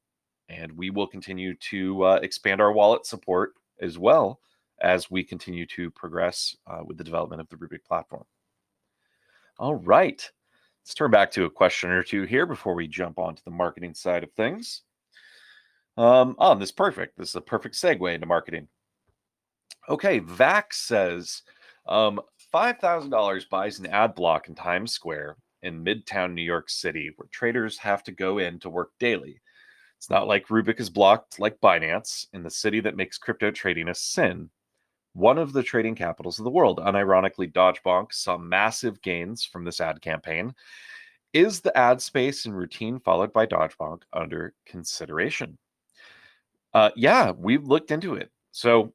and 0.48 0.72
we 0.72 0.88
will 0.88 1.06
continue 1.06 1.54
to 1.70 2.02
uh, 2.04 2.20
expand 2.22 2.62
our 2.62 2.72
wallet 2.72 3.04
support 3.04 3.52
as 3.78 3.98
well 3.98 4.40
as 4.80 5.10
we 5.10 5.22
continue 5.22 5.66
to 5.66 5.90
progress 5.90 6.56
uh, 6.66 6.80
with 6.82 6.96
the 6.96 7.04
development 7.04 7.42
of 7.42 7.50
the 7.50 7.56
Rubic 7.56 7.84
platform. 7.84 8.24
All 9.58 9.74
right. 9.74 10.26
let's 10.82 10.94
turn 10.94 11.10
back 11.10 11.30
to 11.32 11.44
a 11.44 11.50
question 11.50 11.90
or 11.90 12.02
two 12.02 12.22
here 12.22 12.46
before 12.46 12.74
we 12.74 12.88
jump 12.88 13.18
onto 13.18 13.42
the 13.44 13.50
marketing 13.50 13.92
side 13.92 14.24
of 14.24 14.32
things. 14.32 14.80
Um, 15.98 16.34
oh, 16.38 16.54
this 16.54 16.70
is 16.70 16.72
perfect. 16.72 17.18
This 17.18 17.28
is 17.28 17.36
a 17.36 17.42
perfect 17.42 17.74
segue 17.74 18.14
into 18.14 18.26
marketing. 18.26 18.68
Okay, 19.86 20.18
Vax 20.18 20.74
says 20.74 21.42
um, 21.86 22.22
$5,000 22.52 23.48
buys 23.48 23.78
an 23.78 23.86
ad 23.86 24.14
block 24.14 24.48
in 24.48 24.54
Times 24.54 24.92
Square 24.92 25.36
in 25.62 25.84
Midtown 25.84 26.34
New 26.34 26.42
York 26.42 26.68
City, 26.68 27.10
where 27.16 27.28
traders 27.30 27.78
have 27.78 28.02
to 28.04 28.12
go 28.12 28.38
in 28.38 28.58
to 28.60 28.68
work 28.68 28.90
daily. 28.98 29.40
It's 29.96 30.10
not 30.10 30.26
like 30.26 30.48
Rubic 30.48 30.80
is 30.80 30.90
blocked 30.90 31.38
like 31.38 31.60
Binance 31.60 32.26
in 32.32 32.42
the 32.42 32.50
city 32.50 32.80
that 32.80 32.96
makes 32.96 33.18
crypto 33.18 33.50
trading 33.50 33.88
a 33.88 33.94
sin. 33.94 34.50
One 35.14 35.38
of 35.38 35.52
the 35.52 35.62
trading 35.62 35.94
capitals 35.94 36.38
of 36.38 36.44
the 36.44 36.50
world, 36.50 36.78
unironically, 36.78 37.52
Dogebank 37.52 38.12
saw 38.12 38.36
massive 38.36 39.00
gains 39.02 39.44
from 39.44 39.64
this 39.64 39.80
ad 39.80 40.00
campaign. 40.00 40.54
Is 41.32 41.60
the 41.60 41.76
ad 41.76 42.02
space 42.02 42.44
and 42.44 42.56
routine 42.56 42.98
followed 42.98 43.32
by 43.32 43.46
Dogebank 43.46 44.02
under 44.12 44.54
consideration? 44.66 45.56
Uh, 46.74 46.90
yeah, 46.96 47.30
we've 47.30 47.64
looked 47.64 47.90
into 47.90 48.14
it. 48.14 48.30
So, 48.50 48.92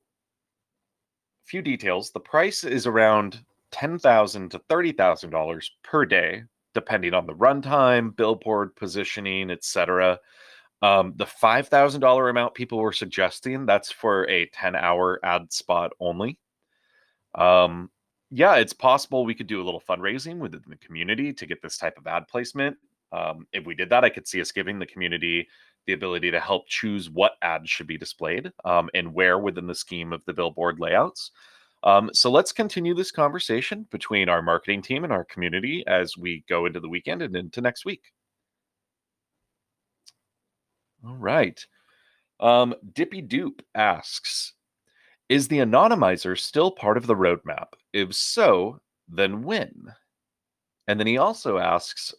few 1.45 1.61
details. 1.61 2.11
The 2.11 2.19
price 2.19 2.63
is 2.63 2.85
around 2.85 3.43
ten 3.71 3.99
thousand 3.99 4.51
to 4.51 4.59
thirty 4.69 4.91
thousand 4.91 5.29
dollars 5.31 5.71
per 5.83 6.05
day, 6.05 6.43
depending 6.73 7.13
on 7.13 7.25
the 7.25 7.33
runtime, 7.33 8.15
billboard 8.15 8.75
positioning, 8.75 9.51
etc. 9.51 10.19
Um, 10.81 11.13
the 11.15 11.25
five 11.25 11.67
thousand 11.67 12.01
dollar 12.01 12.29
amount 12.29 12.53
people 12.53 12.79
were 12.79 12.93
suggesting 12.93 13.65
that's 13.65 13.91
for 13.91 14.27
a 14.29 14.47
ten 14.47 14.75
hour 14.75 15.19
ad 15.23 15.51
spot 15.51 15.91
only. 15.99 16.37
Um, 17.35 17.89
yeah, 18.29 18.55
it's 18.55 18.73
possible 18.73 19.25
we 19.25 19.35
could 19.35 19.47
do 19.47 19.61
a 19.61 19.65
little 19.65 19.81
fundraising 19.87 20.37
within 20.37 20.63
the 20.67 20.75
community 20.77 21.33
to 21.33 21.45
get 21.45 21.61
this 21.61 21.77
type 21.77 21.97
of 21.97 22.07
ad 22.07 22.27
placement. 22.27 22.77
Um, 23.11 23.47
if 23.53 23.65
we 23.65 23.73
did 23.73 23.89
that, 23.89 24.03
I 24.03 24.09
could 24.09 24.27
see 24.27 24.41
us 24.41 24.51
giving 24.51 24.79
the 24.79 24.85
community 24.85 25.47
the 25.85 25.93
ability 25.93 26.31
to 26.31 26.39
help 26.39 26.67
choose 26.67 27.09
what 27.09 27.37
ads 27.41 27.69
should 27.69 27.87
be 27.87 27.97
displayed 27.97 28.51
um, 28.65 28.89
and 28.93 29.13
where 29.13 29.39
within 29.39 29.65
the 29.65 29.75
scheme 29.75 30.11
of 30.11 30.23
the 30.25 30.33
billboard 30.33 30.79
layouts. 30.79 31.31
Um, 31.83 32.09
so 32.13 32.31
let's 32.31 32.51
continue 32.51 32.93
this 32.93 33.11
conversation 33.11 33.87
between 33.91 34.29
our 34.29 34.41
marketing 34.41 34.81
team 34.81 35.03
and 35.03 35.13
our 35.13 35.25
community 35.25 35.83
as 35.87 36.17
we 36.17 36.43
go 36.49 36.65
into 36.65 36.79
the 36.79 36.89
weekend 36.89 37.21
and 37.21 37.35
into 37.35 37.61
next 37.61 37.85
week. 37.85 38.01
All 41.05 41.15
right. 41.15 41.63
Um, 42.39 42.75
Dippy 42.93 43.21
Doop 43.21 43.61
asks 43.75 44.53
Is 45.29 45.47
the 45.47 45.59
anonymizer 45.59 46.37
still 46.37 46.71
part 46.71 46.97
of 46.97 47.07
the 47.07 47.15
roadmap? 47.15 47.67
If 47.93 48.15
so, 48.15 48.79
then 49.07 49.43
when? 49.43 49.93
And 50.87 50.99
then 50.99 51.07
he 51.07 51.17
also 51.17 51.57
asks 51.57 52.13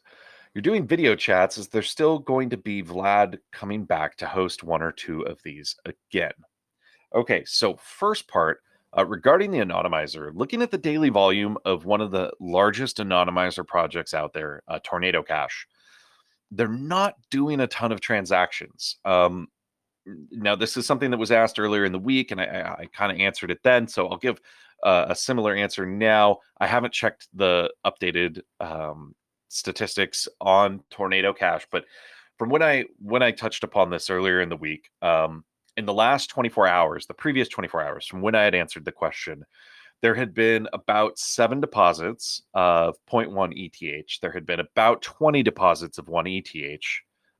you're 0.54 0.62
doing 0.62 0.86
video 0.86 1.14
chats. 1.14 1.58
Is 1.58 1.68
there 1.68 1.82
still 1.82 2.18
going 2.18 2.50
to 2.50 2.56
be 2.56 2.82
Vlad 2.82 3.38
coming 3.52 3.84
back 3.84 4.16
to 4.16 4.26
host 4.26 4.64
one 4.64 4.82
or 4.82 4.92
two 4.92 5.22
of 5.22 5.40
these 5.44 5.76
again? 5.84 6.32
Okay, 7.14 7.44
so 7.44 7.76
first 7.76 8.26
part 8.28 8.60
uh, 8.96 9.04
regarding 9.04 9.50
the 9.50 9.58
anonymizer, 9.58 10.30
looking 10.34 10.62
at 10.62 10.70
the 10.70 10.78
daily 10.78 11.08
volume 11.10 11.56
of 11.64 11.84
one 11.84 12.00
of 12.00 12.10
the 12.10 12.32
largest 12.40 12.98
anonymizer 12.98 13.66
projects 13.66 14.14
out 14.14 14.32
there, 14.32 14.62
uh, 14.68 14.78
Tornado 14.82 15.22
Cash, 15.22 15.66
they're 16.50 16.68
not 16.68 17.14
doing 17.30 17.60
a 17.60 17.66
ton 17.66 17.92
of 17.92 18.00
transactions. 18.00 18.96
Um, 19.04 19.48
now, 20.30 20.56
this 20.56 20.76
is 20.76 20.86
something 20.86 21.10
that 21.10 21.18
was 21.18 21.30
asked 21.30 21.58
earlier 21.58 21.84
in 21.84 21.92
the 21.92 21.98
week, 21.98 22.30
and 22.30 22.40
I, 22.40 22.44
I, 22.44 22.72
I 22.82 22.86
kind 22.86 23.12
of 23.12 23.18
answered 23.18 23.50
it 23.50 23.60
then. 23.62 23.86
So 23.86 24.08
I'll 24.08 24.16
give 24.16 24.40
uh, 24.82 25.06
a 25.08 25.14
similar 25.14 25.54
answer 25.54 25.84
now. 25.84 26.38
I 26.58 26.66
haven't 26.66 26.94
checked 26.94 27.28
the 27.34 27.70
updated 27.84 28.40
um, 28.60 29.14
statistics 29.48 30.28
on 30.40 30.82
Tornado 30.90 31.34
Cash, 31.34 31.66
but 31.70 31.84
from 32.38 32.48
when 32.48 32.62
I 32.62 32.84
when 33.00 33.22
I 33.22 33.32
touched 33.32 33.64
upon 33.64 33.90
this 33.90 34.08
earlier 34.10 34.40
in 34.40 34.48
the 34.48 34.56
week, 34.56 34.88
um, 35.02 35.44
in 35.78 35.86
the 35.86 35.94
last 35.94 36.28
24 36.30 36.66
hours, 36.66 37.06
the 37.06 37.14
previous 37.14 37.48
24 37.48 37.82
hours 37.82 38.04
from 38.04 38.20
when 38.20 38.34
I 38.34 38.42
had 38.42 38.54
answered 38.54 38.84
the 38.84 38.92
question, 38.92 39.44
there 40.02 40.14
had 40.14 40.34
been 40.34 40.66
about 40.72 41.18
seven 41.20 41.60
deposits 41.60 42.42
of 42.52 42.96
0.1 43.08 43.52
ETH. 43.54 44.20
There 44.20 44.32
had 44.32 44.44
been 44.44 44.58
about 44.58 45.02
20 45.02 45.42
deposits 45.44 45.98
of 45.98 46.08
1 46.08 46.26
ETH, 46.26 46.82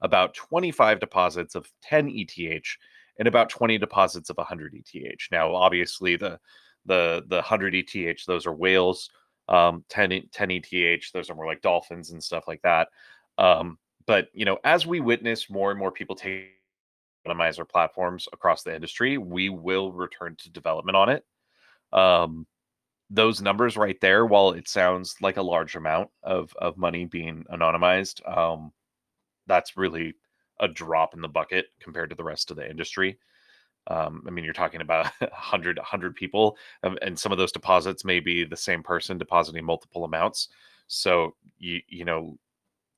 about 0.03 0.35
25 0.35 1.01
deposits 1.01 1.57
of 1.57 1.69
10 1.83 2.09
ETH, 2.11 2.77
and 3.19 3.27
about 3.27 3.49
20 3.51 3.77
deposits 3.77 4.31
of 4.31 4.37
100 4.37 4.73
ETH. 4.75 5.19
Now, 5.33 5.55
obviously, 5.55 6.17
the 6.17 6.39
the 6.87 7.25
the 7.27 7.37
100 7.37 7.75
ETH, 7.75 8.25
those 8.25 8.47
are 8.47 8.55
whales 8.55 9.11
um, 9.49 9.85
10, 9.89 10.29
10 10.33 10.51
ETH. 10.51 11.13
Those 11.13 11.29
are 11.29 11.35
more 11.35 11.47
like 11.47 11.61
dolphins 11.61 12.13
and 12.13 12.23
stuff 12.23 12.45
like 12.47 12.63
that. 12.63 12.89
Um, 13.37 13.79
but 14.07 14.29
you 14.33 14.45
know, 14.45 14.59
as 14.63 14.87
we 14.87 15.01
witness 15.01 15.51
more 15.51 15.71
and 15.71 15.79
more 15.79 15.91
people 15.91 16.15
take 16.15 16.58
anonymizer 17.29 17.69
platforms 17.69 18.29
across 18.33 18.63
the 18.63 18.75
industry, 18.75 19.19
we 19.19 19.49
will 19.49 19.93
return 19.93 20.37
to 20.39 20.51
development 20.51 20.97
on 20.97 21.09
it. 21.09 21.25
Um, 21.93 22.47
those 23.11 23.41
numbers 23.41 23.77
right 23.77 23.99
there, 24.01 24.27
while 24.27 24.53
it 24.53 24.69
sounds 24.69 25.17
like 25.23 25.39
a 25.39 25.43
large 25.43 25.77
amount 25.77 26.11
of 26.23 26.53
of 26.59 26.77
money 26.77 27.05
being 27.07 27.45
anonymized, 27.53 28.27
um, 28.29 28.73
that's 29.47 29.77
really 29.77 30.15
a 30.61 30.69
drop 30.69 31.15
in 31.15 31.21
the 31.21 31.29
bucket 31.29 31.67
compared 31.81 32.11
to 32.11 32.17
the 32.17 32.25
rest 32.25 32.51
of 32.51 32.57
the 32.57 32.69
industry. 32.69 33.19
Um, 33.87 34.23
I 34.27 34.31
mean, 34.31 34.45
you're 34.45 34.53
talking 34.53 34.83
about 34.83 35.07
100, 35.21 35.79
100 35.79 36.15
people, 36.17 36.59
um, 36.83 36.99
and 37.01 37.19
some 37.19 37.33
of 37.33 37.39
those 37.39 37.53
deposits 37.53 38.05
may 38.05 38.21
be 38.21 38.45
the 38.45 38.57
same 38.57 38.83
person 38.83 39.17
depositing 39.19 39.65
multiple 39.65 40.05
amounts. 40.05 40.49
So 40.89 41.35
you 41.59 41.81
you 41.89 42.05
know, 42.05 42.39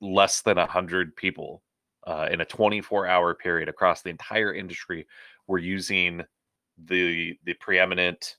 less 0.01 0.43
than 0.43 0.57
100 0.57 1.15
people 1.17 1.63
uh, 2.07 2.29
in 2.31 2.41
a 2.41 2.45
24 2.45 3.07
hour 3.07 3.35
period 3.35 3.69
across 3.69 4.03
the 4.03 4.11
entire 4.11 4.55
industry 4.55 5.07
were 5.47 5.59
using 5.59 6.23
the 6.87 7.37
the 7.45 7.55
preeminent 7.55 8.37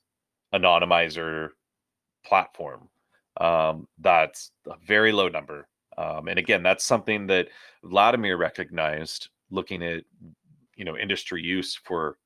anonymizer 0.53 1.49
platform. 2.25 2.89
Um, 3.37 3.87
that's 3.99 4.51
a 4.67 4.75
very 4.85 5.11
low 5.11 5.29
number. 5.29 5.67
Um, 5.97 6.27
and 6.27 6.39
again, 6.39 6.63
that's 6.63 6.83
something 6.83 7.27
that 7.27 7.49
Vladimir 7.83 8.37
recognized 8.37 9.29
looking 9.49 9.83
at 9.83 10.03
you 10.75 10.85
know 10.85 10.97
industry 10.97 11.41
use 11.41 11.75
for 11.75 12.17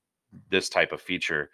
this 0.50 0.70
type 0.70 0.92
of 0.92 1.02
feature 1.02 1.50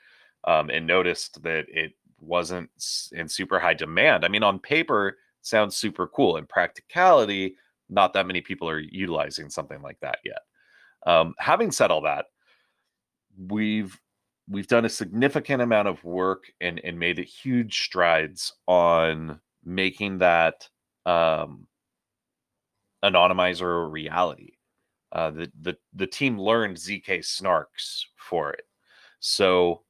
um, 0.45 0.69
and 0.69 0.85
noticed 0.85 1.41
that 1.43 1.65
it 1.67 1.93
wasn't 2.19 2.69
in 3.13 3.27
super 3.27 3.59
high 3.59 3.73
demand. 3.73 4.23
I 4.23 4.27
mean, 4.27 4.43
on 4.43 4.59
paper, 4.59 5.17
sounds 5.41 5.75
super 5.75 6.07
cool. 6.07 6.37
In 6.37 6.45
practicality, 6.45 7.55
not 7.91 8.13
that 8.13 8.25
many 8.25 8.41
people 8.41 8.67
are 8.67 8.79
utilizing 8.79 9.49
something 9.49 9.81
like 9.81 9.99
that 10.01 10.17
yet. 10.25 10.39
Um, 11.05 11.35
having 11.37 11.71
said 11.71 11.91
all 11.91 12.01
that, 12.01 12.25
we've 13.37 13.99
we've 14.49 14.67
done 14.67 14.85
a 14.85 14.89
significant 14.89 15.61
amount 15.61 15.87
of 15.87 16.03
work 16.03 16.45
and 16.59 16.79
and 16.83 16.97
made 16.97 17.19
huge 17.19 17.83
strides 17.83 18.53
on 18.67 19.39
making 19.63 20.17
that 20.19 20.67
um, 21.05 21.67
anonymizer 23.05 23.85
a 23.85 23.87
reality. 23.87 24.53
Uh, 25.11 25.29
the 25.29 25.51
the 25.61 25.77
the 25.93 26.07
team 26.07 26.39
learned 26.39 26.77
zk 26.77 27.19
snarks 27.19 28.03
for 28.15 28.53
it 28.53 28.63
so, 29.21 29.83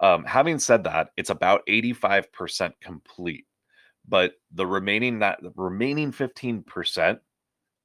um, 0.00 0.24
having 0.24 0.58
said 0.58 0.84
that, 0.84 1.10
it's 1.16 1.30
about 1.30 1.62
85% 1.68 2.72
complete. 2.82 3.46
But 4.06 4.34
the 4.50 4.66
remaining 4.66 5.20
that 5.20 5.40
the 5.40 5.52
remaining 5.54 6.12
15% 6.12 7.20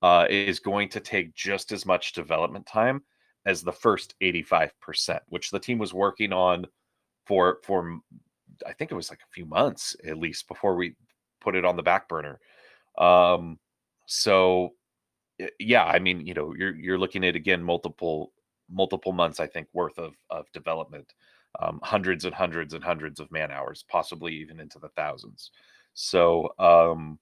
uh, 0.02 0.26
is 0.30 0.60
going 0.60 0.90
to 0.90 1.00
take 1.00 1.34
just 1.34 1.72
as 1.72 1.86
much 1.86 2.14
development 2.14 2.66
time 2.66 3.02
as 3.46 3.64
the 3.64 3.72
first 3.72 4.14
85%, 4.22 5.20
which 5.28 5.52
the 5.52 5.60
team 5.60 5.78
was 5.78 5.94
working 5.94 6.34
on 6.34 6.66
for 7.26 7.60
for 7.64 8.00
I 8.66 8.74
think 8.74 8.92
it 8.92 8.96
was 8.96 9.10
like 9.10 9.20
a 9.20 9.34
few 9.34 9.46
months 9.46 9.96
at 10.06 10.18
least 10.18 10.48
before 10.48 10.76
we 10.76 10.96
put 11.42 11.56
it 11.56 11.66
on 11.66 11.76
the 11.76 11.84
back 11.84 12.08
burner. 12.08 12.40
Um, 12.98 13.60
so 14.06 14.72
yeah, 15.60 15.86
I 15.86 16.00
mean, 16.00 16.26
you 16.26 16.34
know, 16.34 16.54
you're 16.58 16.76
you're 16.76 16.98
looking 16.98 17.24
at 17.24 17.36
again 17.36 17.64
multiple 17.64 18.34
multiple 18.70 19.12
months, 19.12 19.40
I 19.40 19.48
think, 19.48 19.68
worth 19.74 19.98
of 20.00 20.14
of 20.30 20.52
development, 20.52 21.14
um, 21.60 21.80
hundreds 21.84 22.26
and 22.26 22.34
hundreds 22.34 22.74
and 22.74 22.84
hundreds 22.84 23.20
of 23.20 23.32
man 23.32 23.52
hours, 23.52 23.86
possibly 23.88 24.34
even 24.36 24.60
into 24.60 24.80
the 24.80 24.90
thousands. 24.90 25.52
So 25.94 26.54
um, 26.60 27.20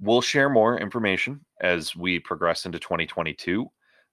we'll 0.00 0.20
share 0.20 0.48
more 0.48 0.78
information 0.78 1.44
as 1.60 1.94
we 1.96 2.18
progress 2.18 2.66
into 2.66 2.78
2022 2.78 3.70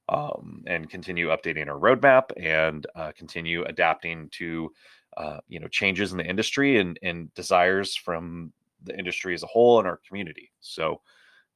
um, 0.09 0.63
and 0.67 0.89
continue 0.89 1.29
updating 1.29 1.67
our 1.67 1.79
roadmap 1.79 2.31
and 2.41 2.85
uh, 2.95 3.11
continue 3.15 3.63
adapting 3.63 4.29
to 4.29 4.71
uh, 5.17 5.39
you 5.47 5.59
know 5.59 5.67
changes 5.67 6.11
in 6.11 6.17
the 6.17 6.25
industry 6.25 6.79
and, 6.79 6.99
and 7.01 7.33
desires 7.33 7.95
from 7.95 8.51
the 8.83 8.97
industry 8.97 9.33
as 9.33 9.43
a 9.43 9.47
whole 9.47 9.79
and 9.79 9.87
our 9.87 9.99
community. 10.07 10.51
So 10.59 11.01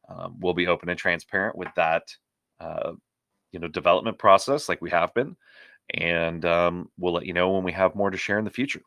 um, 0.07 0.35
we'll 0.39 0.53
be 0.53 0.67
open 0.67 0.89
and 0.89 0.97
transparent 0.97 1.55
with 1.55 1.69
that 1.75 2.03
uh, 2.59 2.93
you 3.51 3.59
know 3.59 3.67
development 3.67 4.17
process 4.17 4.69
like 4.69 4.81
we 4.81 4.89
have 4.89 5.13
been 5.13 5.35
and 5.95 6.45
um, 6.45 6.89
we'll 6.97 7.13
let 7.13 7.25
you 7.25 7.33
know 7.33 7.51
when 7.51 7.63
we 7.63 7.71
have 7.71 7.95
more 7.95 8.09
to 8.09 8.17
share 8.17 8.39
in 8.39 8.45
the 8.45 8.51
future 8.51 8.81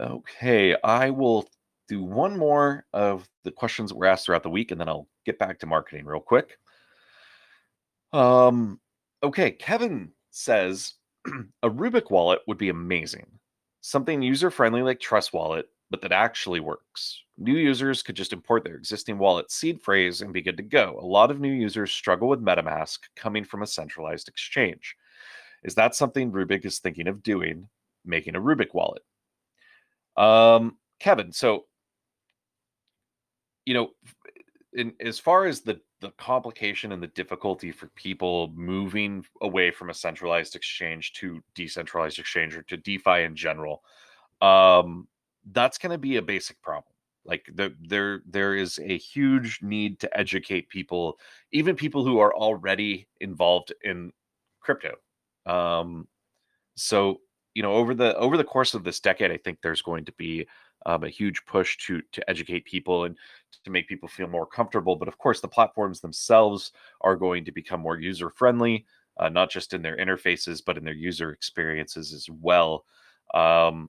Okay, 0.00 0.76
I 0.84 1.10
will 1.10 1.48
do 1.88 2.02
one 2.02 2.36
more 2.36 2.86
of 2.92 3.28
the 3.44 3.50
questions 3.50 3.90
that 3.90 3.96
were 3.96 4.06
asked 4.06 4.26
throughout 4.26 4.42
the 4.42 4.50
week, 4.50 4.70
and 4.70 4.80
then 4.80 4.88
I'll 4.88 5.08
get 5.24 5.38
back 5.38 5.58
to 5.60 5.66
marketing 5.66 6.04
real 6.04 6.20
quick. 6.20 6.58
Um, 8.12 8.80
okay, 9.22 9.50
Kevin 9.50 10.12
says 10.30 10.94
a 11.62 11.70
Rubic 11.70 12.10
wallet 12.10 12.40
would 12.46 12.58
be 12.58 12.68
amazing. 12.68 13.26
Something 13.80 14.22
user 14.22 14.50
friendly 14.50 14.82
like 14.82 15.00
Trust 15.00 15.32
Wallet, 15.32 15.68
but 15.90 16.00
that 16.02 16.12
actually 16.12 16.60
works. 16.60 17.22
New 17.38 17.56
users 17.56 18.02
could 18.02 18.16
just 18.16 18.32
import 18.32 18.64
their 18.64 18.74
existing 18.74 19.18
wallet 19.18 19.50
seed 19.50 19.80
phrase 19.80 20.20
and 20.20 20.32
be 20.32 20.42
good 20.42 20.56
to 20.56 20.62
go. 20.62 20.98
A 21.00 21.06
lot 21.06 21.30
of 21.30 21.40
new 21.40 21.52
users 21.52 21.92
struggle 21.92 22.28
with 22.28 22.44
MetaMask 22.44 22.98
coming 23.16 23.44
from 23.44 23.62
a 23.62 23.66
centralized 23.66 24.28
exchange. 24.28 24.96
Is 25.62 25.74
that 25.76 25.94
something 25.94 26.32
Rubic 26.32 26.64
is 26.64 26.78
thinking 26.78 27.08
of 27.08 27.22
doing, 27.22 27.68
making 28.04 28.34
a 28.34 28.40
Rubic 28.40 28.74
wallet? 28.74 29.02
Um, 30.16 30.76
Kevin, 30.98 31.32
so 31.32 31.66
you 33.68 33.74
know, 33.74 33.90
in 34.72 34.94
as 34.98 35.18
far 35.18 35.44
as 35.44 35.60
the 35.60 35.78
the 36.00 36.10
complication 36.12 36.92
and 36.92 37.02
the 37.02 37.08
difficulty 37.08 37.70
for 37.70 37.88
people 37.88 38.50
moving 38.54 39.22
away 39.42 39.70
from 39.70 39.90
a 39.90 39.94
centralized 39.94 40.56
exchange 40.56 41.12
to 41.12 41.42
decentralized 41.54 42.18
exchange 42.18 42.56
or 42.56 42.62
to 42.62 42.78
DeFi 42.78 43.24
in 43.24 43.36
general, 43.36 43.82
um, 44.40 45.06
that's 45.52 45.76
going 45.76 45.90
to 45.92 45.98
be 45.98 46.16
a 46.16 46.22
basic 46.22 46.62
problem. 46.62 46.94
Like 47.26 47.44
the, 47.52 47.74
there, 47.82 48.22
there 48.26 48.54
is 48.54 48.78
a 48.78 48.96
huge 48.96 49.58
need 49.60 50.00
to 50.00 50.18
educate 50.18 50.70
people, 50.70 51.18
even 51.52 51.76
people 51.76 52.02
who 52.04 52.20
are 52.20 52.34
already 52.34 53.06
involved 53.20 53.74
in 53.82 54.12
crypto. 54.60 54.94
Um, 55.44 56.08
so 56.74 57.20
you 57.54 57.62
know, 57.62 57.74
over 57.74 57.92
the 57.92 58.16
over 58.16 58.36
the 58.36 58.44
course 58.44 58.72
of 58.72 58.84
this 58.84 59.00
decade, 59.00 59.32
I 59.32 59.36
think 59.36 59.58
there's 59.60 59.82
going 59.82 60.04
to 60.06 60.12
be 60.12 60.46
um, 60.86 61.04
a 61.04 61.08
huge 61.08 61.44
push 61.46 61.76
to 61.86 62.02
to 62.12 62.30
educate 62.30 62.64
people 62.64 63.04
and 63.04 63.16
to 63.64 63.70
make 63.70 63.88
people 63.88 64.08
feel 64.08 64.28
more 64.28 64.46
comfortable. 64.46 64.96
But 64.96 65.08
of 65.08 65.18
course, 65.18 65.40
the 65.40 65.48
platforms 65.48 66.00
themselves 66.00 66.72
are 67.00 67.16
going 67.16 67.44
to 67.44 67.52
become 67.52 67.80
more 67.80 67.98
user 67.98 68.30
friendly, 68.30 68.86
uh, 69.18 69.28
not 69.28 69.50
just 69.50 69.74
in 69.74 69.82
their 69.82 69.96
interfaces, 69.96 70.62
but 70.64 70.78
in 70.78 70.84
their 70.84 70.94
user 70.94 71.32
experiences 71.32 72.12
as 72.12 72.28
well. 72.30 72.84
Um, 73.34 73.88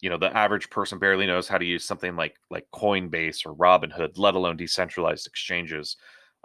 you 0.00 0.08
know, 0.08 0.18
the 0.18 0.34
average 0.36 0.70
person 0.70 0.98
barely 0.98 1.26
knows 1.26 1.48
how 1.48 1.58
to 1.58 1.64
use 1.64 1.84
something 1.84 2.16
like 2.16 2.36
like 2.50 2.66
Coinbase 2.72 3.44
or 3.46 3.54
Robinhood, 3.54 4.16
let 4.16 4.34
alone 4.34 4.56
decentralized 4.56 5.26
exchanges. 5.26 5.96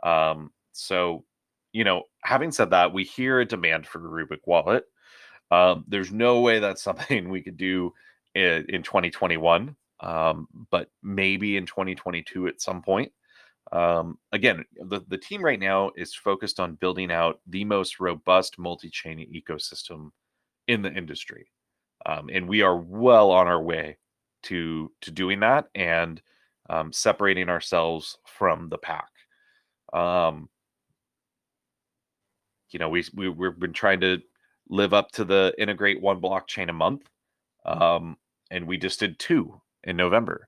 Um, 0.04 0.51
so, 0.74 1.24
you 1.72 1.84
know, 1.84 2.04
having 2.24 2.51
said 2.51 2.72
that, 2.72 2.94
we 2.94 3.04
hear 3.04 3.39
a 3.39 3.46
demand 3.46 3.88
for 3.88 4.00
a 4.00 4.25
Rubic 4.25 4.42
wallet. 4.46 4.86
Um, 5.51 5.86
there's 5.88 6.12
no 6.12 6.42
way 6.42 6.60
that's 6.60 6.82
something 6.84 7.30
we 7.30 7.42
could 7.42 7.58
do 7.58 7.94
in, 8.36 8.65
in 8.70 8.84
2021, 8.84 9.75
um, 10.01 10.48
but 10.70 10.89
maybe 11.01 11.58
in 11.58 11.65
2022 11.65 12.48
at 12.48 12.62
some 12.62 12.82
point. 12.82 13.12
Um, 13.72 14.20
again, 14.32 14.63
the, 14.88 15.01
the 15.08 15.18
team 15.18 15.44
right 15.44 15.60
now 15.60 15.92
is 15.96 16.13
focused 16.13 16.60
on 16.60 16.75
building 16.75 17.12
out 17.12 17.39
the 17.48 17.65
most 17.65 18.00
robust 18.00 18.60
multi 18.60 18.89
chain 18.89 19.20
ecosystem 19.34 20.12
in 20.68 20.82
the 20.82 20.94
industry. 20.94 21.48
Um, 22.06 22.30
and 22.32 22.48
we 22.48 22.62
are 22.62 22.77
well 22.77 23.32
on 23.32 23.48
our 23.48 23.62
way 23.62 23.98
to 24.44 24.92
to 25.01 25.12
doing 25.12 25.39
that 25.39 25.70
and 25.74 26.22
um, 26.70 26.94
separating 26.94 27.50
ourselves 27.50 28.18
from 28.25 28.70
the 28.70 28.77
pack. 28.77 29.10
Um, 29.92 30.50
you 32.70 32.80
know, 32.80 32.89
we, 32.89 33.04
we 33.13 33.30
we've 33.30 33.58
been 33.58 33.74
trying 33.74 34.01
to 34.01 34.22
live 34.70 34.94
up 34.94 35.12
to 35.12 35.24
the 35.24 35.54
integrate 35.58 36.01
one 36.01 36.22
blockchain 36.22 36.70
a 36.70 36.74
month. 36.74 37.10
Um, 37.65 38.18
and 38.52 38.68
we 38.68 38.78
just 38.78 39.00
did 39.00 39.20
two 39.20 39.60
in 39.84 39.98
November. 39.98 40.48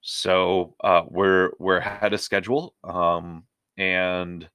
So 0.00 0.74
uh, 0.84 1.02
we're 1.08 1.50
we're 1.58 1.78
ahead 1.78 2.12
of 2.12 2.20
schedule, 2.20 2.74
um, 2.84 3.44
and 3.76 4.48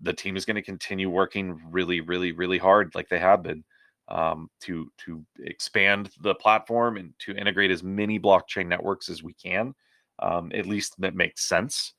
the 0.00 0.12
team 0.12 0.36
is 0.36 0.44
going 0.44 0.56
to 0.56 0.62
continue 0.62 1.08
working 1.08 1.60
really, 1.70 2.00
really, 2.00 2.32
really 2.32 2.58
hard, 2.58 2.94
like 2.94 3.08
they 3.08 3.18
have 3.18 3.42
been, 3.42 3.64
um, 4.08 4.50
to 4.62 4.90
to 4.98 5.24
expand 5.40 6.10
the 6.20 6.34
platform 6.34 6.96
and 6.96 7.14
to 7.20 7.36
integrate 7.36 7.70
as 7.70 7.82
many 7.82 8.18
blockchain 8.18 8.66
networks 8.66 9.08
as 9.08 9.22
we 9.22 9.34
can. 9.34 9.74
Um, 10.18 10.50
at 10.54 10.66
least 10.66 11.00
that 11.00 11.14
makes 11.14 11.44
sense, 11.44 11.94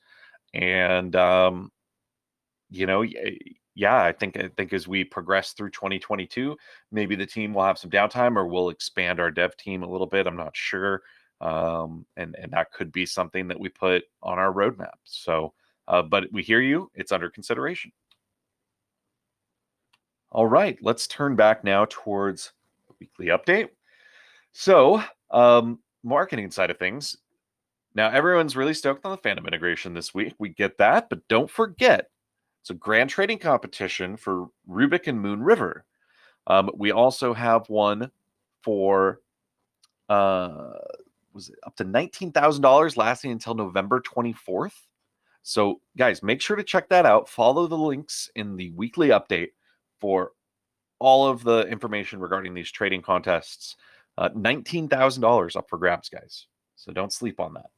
and 0.53 1.15
um, 1.15 1.71
you 2.69 2.85
know, 2.85 3.03
yeah, 3.75 4.03
I 4.03 4.11
think 4.11 4.37
I 4.37 4.49
think 4.55 4.73
as 4.73 4.87
we 4.87 5.03
progress 5.03 5.53
through 5.53 5.71
2022, 5.71 6.55
maybe 6.91 7.15
the 7.15 7.25
team 7.25 7.53
will 7.53 7.63
have 7.63 7.77
some 7.77 7.89
downtime 7.89 8.35
or 8.35 8.45
we'll 8.45 8.69
expand 8.69 9.19
our 9.19 9.31
dev 9.31 9.57
team 9.57 9.83
a 9.83 9.89
little 9.89 10.07
bit. 10.07 10.27
I'm 10.27 10.37
not 10.37 10.55
sure. 10.55 11.01
Um, 11.41 12.05
and 12.15 12.35
and 12.35 12.51
that 12.53 12.71
could 12.71 12.91
be 12.91 13.05
something 13.05 13.47
that 13.47 13.59
we 13.59 13.69
put 13.69 14.03
on 14.21 14.37
our 14.39 14.53
roadmap. 14.53 14.93
So, 15.03 15.53
uh, 15.87 16.03
but 16.03 16.25
we 16.31 16.43
hear 16.43 16.61
you. 16.61 16.91
It's 16.93 17.11
under 17.11 17.29
consideration. 17.29 17.91
All 20.31 20.47
right, 20.47 20.77
let's 20.81 21.07
turn 21.07 21.35
back 21.35 21.63
now 21.63 21.85
towards 21.89 22.53
weekly 22.99 23.27
update. 23.27 23.69
So, 24.51 25.03
um, 25.31 25.79
marketing 26.03 26.51
side 26.51 26.71
of 26.71 26.77
things. 26.77 27.17
Now, 27.95 28.09
everyone's 28.09 28.55
really 28.55 28.73
stoked 28.73 29.05
on 29.05 29.11
the 29.11 29.17
Fantom 29.17 29.45
integration 29.45 29.93
this 29.93 30.13
week. 30.13 30.33
We 30.39 30.49
get 30.49 30.79
that, 30.79 31.09
but 31.09 31.27
don't 31.27 31.49
forget 31.49 32.07
it's 32.63 32.69
a 32.69 32.75
grand 32.75 33.09
trading 33.09 33.39
competition 33.39 34.15
for 34.15 34.47
Rubic 34.69 35.07
and 35.07 35.19
Moon 35.19 35.43
River. 35.43 35.83
Um, 36.47 36.69
we 36.73 36.93
also 36.93 37.33
have 37.33 37.69
one 37.69 38.09
for 38.61 39.19
uh, 40.07 40.71
was 41.33 41.49
it 41.49 41.55
up 41.63 41.75
to 41.75 41.83
nineteen 41.83 42.31
thousand 42.31 42.61
dollars, 42.61 42.95
lasting 42.95 43.31
until 43.31 43.53
November 43.53 43.99
twenty 43.99 44.31
fourth. 44.31 44.87
So, 45.41 45.81
guys, 45.97 46.23
make 46.23 46.39
sure 46.39 46.55
to 46.55 46.63
check 46.63 46.87
that 46.87 47.05
out. 47.05 47.27
Follow 47.27 47.67
the 47.67 47.77
links 47.77 48.31
in 48.37 48.55
the 48.55 48.71
weekly 48.71 49.09
update 49.09 49.49
for 49.99 50.31
all 50.99 51.27
of 51.27 51.43
the 51.43 51.67
information 51.67 52.21
regarding 52.21 52.53
these 52.53 52.71
trading 52.71 53.01
contests. 53.01 53.75
Uh, 54.17 54.29
nineteen 54.35 54.87
thousand 54.87 55.21
dollars 55.21 55.57
up 55.57 55.67
for 55.67 55.77
grabs, 55.77 56.07
guys. 56.07 56.47
So 56.77 56.93
don't 56.93 57.11
sleep 57.11 57.41
on 57.41 57.55
that. 57.55 57.71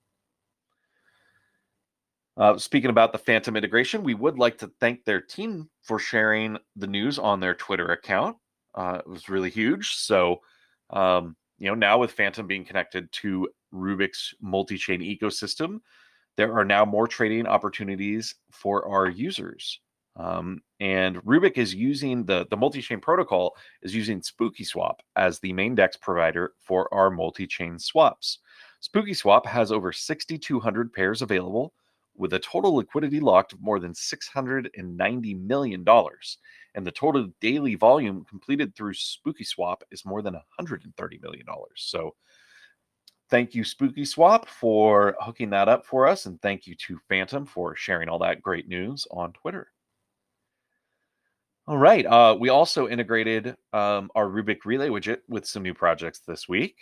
Uh, 2.38 2.58
speaking 2.58 2.89
about 2.89 3.12
the 3.12 3.17
Fantom 3.17 3.56
integration, 3.56 4.04
we 4.04 4.13
would 4.13 4.38
like 4.38 4.58
to 4.58 4.71
thank 4.80 5.06
their 5.06 5.21
team 5.21 5.69
for 5.84 6.00
sharing 6.00 6.58
the 6.76 6.88
news 6.88 7.17
on 7.17 7.39
their 7.39 7.56
Twitter 7.56 7.93
account. 7.93 8.36
Uh, 8.74 9.00
it 9.00 9.10
was 9.10 9.30
really 9.30 9.50
huge. 9.50 9.95
So, 9.95 10.41
um, 10.89 11.36
you 11.58 11.69
know, 11.69 11.76
now 11.76 11.98
with 11.98 12.12
Fantom 12.12 12.45
being 12.45 12.65
connected 12.65 13.10
to 13.13 13.48
Rubic's 13.74 14.34
multi 14.41 14.78
chain 14.78 15.00
ecosystem, 15.00 15.80
there 16.36 16.58
are 16.58 16.65
now 16.65 16.84
more 16.84 17.08
trading 17.08 17.48
opportunities 17.48 18.36
for 18.52 18.86
our 18.86 19.08
users. 19.08 19.80
Um, 20.17 20.62
and 20.82 21.17
Rubic 21.24 21.58
is 21.58 21.74
using 21.74 22.26
the, 22.26 22.45
the 22.50 22.58
multi 22.58 22.82
chain 22.82 23.00
protocol, 23.00 23.56
is 23.82 23.95
using 23.95 24.21
Spooky 24.21 24.65
Swap 24.65 25.02
as 25.15 25.39
the 25.39 25.54
main 25.54 25.76
DEX 25.76 25.95
provider 25.98 26.54
for 26.60 26.93
our 26.93 27.10
multi 27.10 27.48
chain 27.48 27.80
swaps. 27.80 28.39
Spooky 28.82 29.13
Swap 29.13 29.45
has 29.45 29.71
over 29.71 29.93
6,200 29.93 30.93
pairs 30.93 31.21
available 31.21 31.74
with 32.17 32.34
a 32.34 32.39
total 32.39 32.75
liquidity 32.75 33.19
locked 33.19 33.54
of 33.54 33.62
more 33.62 33.80
than 33.80 33.93
$690 33.93 35.45
million. 35.45 35.86
And 36.75 36.86
the 36.86 36.91
total 36.91 37.30
daily 37.41 37.75
volume 37.75 38.25
completed 38.25 38.75
through 38.75 38.93
Spooky 38.93 39.43
Swap 39.43 39.84
is 39.91 40.06
more 40.06 40.21
than 40.21 40.36
$130 40.60 41.21
million. 41.21 41.45
So 41.75 42.15
thank 43.30 43.56
you, 43.56 43.63
Spooky 43.63 44.06
Swap, 44.06 44.47
for 44.47 45.15
hooking 45.19 45.49
that 45.51 45.69
up 45.69 45.86
for 45.86 46.08
us. 46.08 46.25
And 46.25 46.41
thank 46.41 46.67
you 46.67 46.75
to 46.75 46.99
Fantom 47.10 47.45
for 47.45 47.75
sharing 47.75 48.10
all 48.10 48.19
that 48.19 48.41
great 48.41 48.67
news 48.67 49.08
on 49.12 49.34
Twitter. 49.34 49.69
All 51.67 51.78
right. 51.78 52.06
Uh, 52.06 52.38
we 52.39 52.49
also 52.49 52.88
integrated 52.88 53.56
um, 53.73 54.12
our 54.13 54.28
Rubic 54.28 54.65
Relay 54.65 54.89
widget 54.89 55.19
with 55.28 55.47
some 55.47 55.63
new 55.63 55.73
projects 55.73 56.19
this 56.19 56.47
week. 56.47 56.78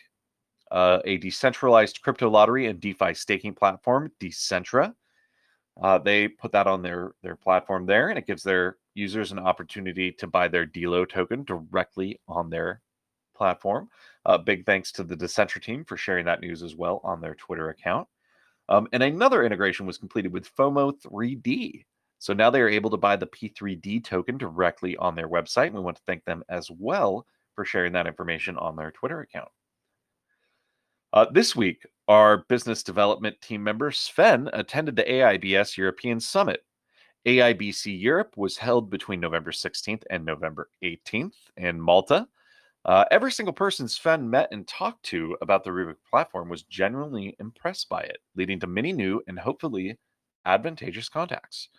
Uh, 0.71 0.99
a 1.05 1.17
decentralized 1.17 2.01
crypto 2.01 2.29
lottery 2.29 2.65
and 2.65 2.79
DeFi 2.81 3.13
staking 3.13 3.53
platform, 3.53 4.11
Decentra, 4.19 4.93
uh, 5.81 5.97
they 5.97 6.27
put 6.27 6.51
that 6.51 6.67
on 6.67 6.81
their 6.81 7.13
their 7.23 7.35
platform 7.35 7.85
there, 7.85 8.09
and 8.09 8.17
it 8.17 8.27
gives 8.27 8.43
their 8.43 8.77
users 8.93 9.31
an 9.31 9.39
opportunity 9.39 10.11
to 10.11 10.27
buy 10.27 10.47
their 10.47 10.65
DELO 10.65 11.05
token 11.05 11.43
directly 11.43 12.19
on 12.27 12.49
their 12.49 12.81
platform. 13.35 13.89
Uh, 14.25 14.37
big 14.37 14.65
thanks 14.65 14.91
to 14.91 15.03
the 15.03 15.17
Decentra 15.17 15.61
team 15.61 15.83
for 15.83 15.97
sharing 15.97 16.25
that 16.25 16.41
news 16.41 16.61
as 16.61 16.75
well 16.75 17.01
on 17.03 17.19
their 17.19 17.35
Twitter 17.35 17.69
account. 17.69 18.07
Um, 18.69 18.87
and 18.93 19.03
another 19.03 19.43
integration 19.43 19.85
was 19.85 19.97
completed 19.97 20.31
with 20.31 20.55
FOMO 20.55 20.93
3D. 21.01 21.85
So 22.19 22.33
now 22.33 22.49
they 22.49 22.61
are 22.61 22.69
able 22.69 22.89
to 22.91 22.97
buy 22.97 23.17
the 23.17 23.27
P3D 23.27 24.03
token 24.03 24.37
directly 24.37 24.95
on 24.97 25.15
their 25.15 25.27
website. 25.27 25.67
And 25.67 25.75
we 25.75 25.81
want 25.81 25.97
to 25.97 26.03
thank 26.07 26.23
them 26.23 26.43
as 26.47 26.71
well 26.71 27.25
for 27.55 27.65
sharing 27.65 27.91
that 27.93 28.07
information 28.07 28.57
on 28.57 28.75
their 28.75 28.91
Twitter 28.91 29.19
account. 29.19 29.49
Uh, 31.13 31.27
this 31.31 31.55
week, 31.55 31.85
our 32.07 32.39
business 32.49 32.81
development 32.81 33.39
team 33.39 33.63
member 33.63 33.91
Sven 33.91 34.49
attended 34.51 34.95
the 34.95 35.03
AIBC 35.03 35.77
European 35.77 36.19
Summit. 36.19 36.61
AIBC 37.27 38.01
Europe 38.01 38.33
was 38.35 38.57
held 38.57 38.89
between 38.89 39.19
November 39.19 39.51
16th 39.51 40.01
and 40.09 40.25
November 40.25 40.69
18th 40.83 41.35
in 41.57 41.79
Malta. 41.79 42.27
Uh, 42.83 43.05
every 43.11 43.31
single 43.31 43.53
person 43.53 43.87
Sven 43.87 44.27
met 44.27 44.49
and 44.51 44.67
talked 44.67 45.03
to 45.03 45.37
about 45.41 45.63
the 45.63 45.69
Rubic 45.69 45.97
platform 46.09 46.49
was 46.49 46.63
genuinely 46.63 47.35
impressed 47.39 47.87
by 47.89 48.01
it, 48.01 48.17
leading 48.35 48.59
to 48.59 48.67
many 48.67 48.91
new 48.91 49.21
and 49.27 49.37
hopefully 49.37 49.99
advantageous 50.45 51.09
contacts. 51.09 51.69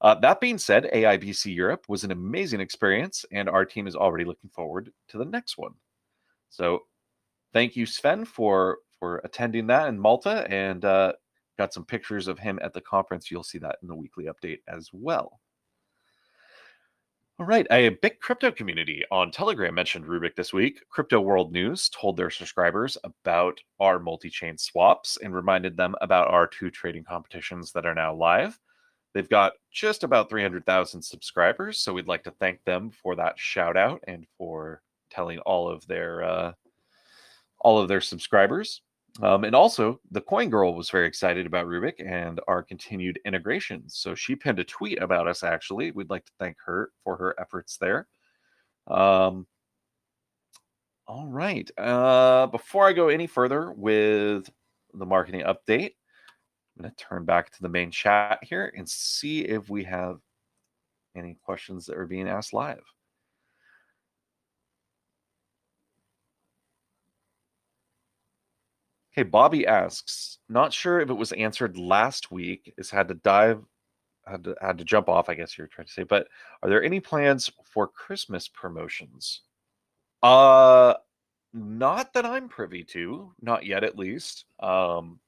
Uh, 0.00 0.14
that 0.14 0.40
being 0.40 0.56
said, 0.56 0.90
AIBC 0.94 1.54
Europe 1.54 1.84
was 1.88 2.04
an 2.04 2.10
amazing 2.10 2.62
experience, 2.62 3.26
and 3.30 3.50
our 3.50 3.66
team 3.66 3.86
is 3.86 3.94
already 3.94 4.24
looking 4.24 4.50
forward 4.50 4.90
to 5.08 5.18
the 5.18 5.26
next 5.26 5.58
one. 5.58 5.74
So, 6.48 6.80
thank 7.52 7.76
you, 7.76 7.86
Sven, 7.86 8.24
for 8.24 8.78
for 8.98 9.20
attending 9.24 9.66
that 9.66 9.88
in 9.88 9.98
Malta, 9.98 10.46
and 10.48 10.84
uh, 10.84 11.12
got 11.58 11.72
some 11.72 11.84
pictures 11.84 12.28
of 12.28 12.38
him 12.38 12.58
at 12.62 12.72
the 12.72 12.80
conference. 12.80 13.30
You'll 13.30 13.42
see 13.42 13.58
that 13.58 13.78
in 13.82 13.88
the 13.88 13.94
weekly 13.94 14.26
update 14.26 14.60
as 14.68 14.90
well. 14.92 15.40
All 17.38 17.46
right, 17.46 17.66
a 17.72 17.88
big 17.88 18.20
crypto 18.20 18.52
community 18.52 19.02
on 19.10 19.30
Telegram 19.32 19.74
mentioned 19.74 20.04
Rubic 20.04 20.36
this 20.36 20.52
week. 20.52 20.80
Crypto 20.90 21.20
World 21.20 21.50
News 21.50 21.88
told 21.88 22.16
their 22.16 22.30
subscribers 22.30 22.96
about 23.02 23.58
our 23.80 23.98
multi 23.98 24.30
chain 24.30 24.56
swaps 24.56 25.18
and 25.20 25.34
reminded 25.34 25.76
them 25.76 25.96
about 26.02 26.28
our 26.28 26.46
two 26.46 26.70
trading 26.70 27.02
competitions 27.02 27.72
that 27.72 27.86
are 27.86 27.94
now 27.94 28.14
live. 28.14 28.60
They've 29.12 29.28
got 29.28 29.54
just 29.72 30.04
about 30.04 30.30
300,000 30.30 31.02
subscribers, 31.02 31.78
so 31.78 31.92
we'd 31.92 32.06
like 32.06 32.22
to 32.24 32.30
thank 32.32 32.62
them 32.64 32.90
for 32.90 33.16
that 33.16 33.38
shout 33.38 33.76
out 33.76 34.00
and 34.06 34.26
for 34.38 34.82
telling 35.10 35.38
all 35.40 35.68
of 35.68 35.86
their 35.86 36.22
uh, 36.22 36.52
all 37.62 37.78
of 37.78 37.88
their 37.88 38.00
subscribers. 38.00 38.82
Um, 39.20 39.44
and 39.44 39.54
also, 39.54 40.00
the 40.10 40.22
Coin 40.22 40.48
Girl 40.48 40.74
was 40.74 40.88
very 40.88 41.06
excited 41.06 41.46
about 41.46 41.66
Rubic 41.66 41.94
and 42.04 42.40
our 42.48 42.62
continued 42.62 43.20
integration. 43.26 43.84
So 43.88 44.14
she 44.14 44.34
pinned 44.36 44.58
a 44.58 44.64
tweet 44.64 45.02
about 45.02 45.28
us. 45.28 45.42
Actually, 45.42 45.90
we'd 45.90 46.10
like 46.10 46.24
to 46.24 46.32
thank 46.38 46.56
her 46.64 46.90
for 47.04 47.16
her 47.16 47.34
efforts 47.38 47.76
there. 47.76 48.06
Um, 48.86 49.46
all 51.06 51.26
right. 51.26 51.70
Uh, 51.76 52.46
before 52.46 52.86
I 52.86 52.92
go 52.94 53.08
any 53.08 53.26
further 53.26 53.72
with 53.72 54.48
the 54.94 55.06
marketing 55.06 55.42
update, 55.42 55.92
I'm 56.76 56.82
going 56.82 56.90
to 56.90 56.96
turn 56.96 57.24
back 57.26 57.50
to 57.52 57.62
the 57.62 57.68
main 57.68 57.90
chat 57.90 58.38
here 58.42 58.72
and 58.76 58.88
see 58.88 59.42
if 59.42 59.68
we 59.68 59.84
have 59.84 60.20
any 61.14 61.36
questions 61.44 61.84
that 61.86 61.98
are 61.98 62.06
being 62.06 62.28
asked 62.28 62.54
live. 62.54 62.82
Okay, 69.12 69.28
Bobby 69.28 69.66
asks, 69.66 70.38
not 70.48 70.72
sure 70.72 71.00
if 71.00 71.10
it 71.10 71.14
was 71.14 71.32
answered 71.32 71.76
last 71.76 72.30
week. 72.30 72.72
Is 72.78 72.90
had 72.90 73.08
to 73.08 73.14
dive, 73.14 73.62
had 74.26 74.44
to 74.44 74.54
had 74.60 74.78
to 74.78 74.84
jump 74.84 75.08
off. 75.08 75.28
I 75.28 75.34
guess 75.34 75.58
you're 75.58 75.66
trying 75.66 75.86
to 75.86 75.92
say, 75.92 76.02
but 76.02 76.28
are 76.62 76.70
there 76.70 76.82
any 76.82 76.98
plans 77.00 77.50
for 77.64 77.86
Christmas 77.86 78.48
promotions? 78.48 79.42
Uh, 80.22 80.94
not 81.52 82.14
that 82.14 82.24
I'm 82.24 82.48
privy 82.48 82.84
to, 82.84 83.32
not 83.42 83.66
yet 83.66 83.84
at 83.84 83.98
least. 83.98 84.46
Um, 84.60 85.18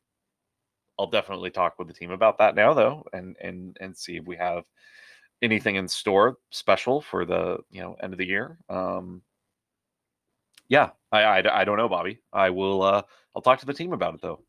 I'll 0.98 1.08
definitely 1.08 1.50
talk 1.50 1.78
with 1.78 1.88
the 1.88 1.94
team 1.94 2.10
about 2.10 2.38
that 2.38 2.54
now, 2.54 2.72
though, 2.72 3.04
and 3.12 3.36
and 3.40 3.76
and 3.80 3.96
see 3.96 4.16
if 4.16 4.24
we 4.24 4.36
have 4.36 4.64
anything 5.42 5.76
in 5.76 5.88
store 5.88 6.38
special 6.50 7.02
for 7.02 7.26
the 7.26 7.58
you 7.70 7.82
know 7.82 7.96
end 8.02 8.14
of 8.14 8.18
the 8.18 8.26
year. 8.26 8.58
Um, 8.70 9.20
yeah, 10.68 10.90
I, 11.12 11.22
I 11.22 11.60
I 11.60 11.64
don't 11.64 11.76
know, 11.78 11.88
Bobby. 11.88 12.20
I 12.32 12.50
will. 12.50 12.82
Uh, 12.82 13.02
I'll 13.34 13.42
talk 13.42 13.60
to 13.60 13.66
the 13.66 13.74
team 13.74 13.92
about 13.92 14.14
it 14.14 14.20
though. 14.22 14.42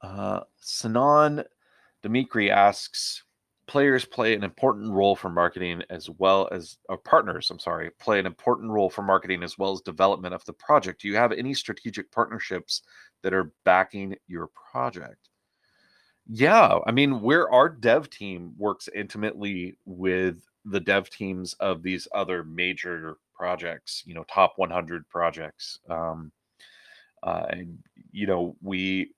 Uh, 0.00 0.40
Sanan 0.62 1.44
Dimitri 2.02 2.50
asks, 2.50 3.24
players 3.68 4.04
play 4.06 4.34
an 4.34 4.42
important 4.42 4.90
role 4.90 5.14
for 5.14 5.28
marketing 5.28 5.82
as 5.90 6.08
well 6.08 6.48
as 6.50 6.78
or 6.88 6.96
partners 6.96 7.50
i'm 7.50 7.58
sorry 7.58 7.90
play 8.00 8.18
an 8.18 8.26
important 8.26 8.70
role 8.70 8.90
for 8.90 9.02
marketing 9.02 9.42
as 9.42 9.58
well 9.58 9.72
as 9.72 9.80
development 9.82 10.34
of 10.34 10.44
the 10.46 10.52
project 10.54 11.02
do 11.02 11.06
you 11.08 11.14
have 11.14 11.32
any 11.32 11.54
strategic 11.54 12.10
partnerships 12.10 12.82
that 13.22 13.34
are 13.34 13.52
backing 13.64 14.16
your 14.26 14.48
project 14.72 15.28
yeah 16.26 16.78
i 16.86 16.90
mean 16.90 17.20
where 17.20 17.50
our 17.52 17.68
dev 17.68 18.08
team 18.08 18.54
works 18.56 18.88
intimately 18.94 19.76
with 19.84 20.47
the 20.64 20.80
dev 20.80 21.08
teams 21.10 21.54
of 21.54 21.82
these 21.82 22.08
other 22.14 22.44
major 22.44 23.16
projects 23.34 24.02
you 24.06 24.14
know 24.14 24.24
top 24.24 24.54
100 24.56 25.08
projects 25.08 25.78
um 25.88 26.32
uh, 27.22 27.46
and 27.50 27.78
you 28.12 28.26
know 28.26 28.56
we 28.62 29.10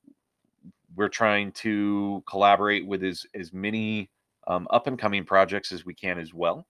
we're 0.97 1.09
trying 1.09 1.53
to 1.53 2.23
collaborate 2.29 2.87
with 2.87 3.05
as 3.05 3.27
as 3.35 3.53
many 3.53 4.11
um, 4.47 4.67
up 4.71 4.87
and 4.87 4.99
coming 4.99 5.25
projects 5.25 5.73
as 5.73 5.85
we 5.85 5.95
can 5.95 6.19
as 6.19 6.35
well. 6.35 6.67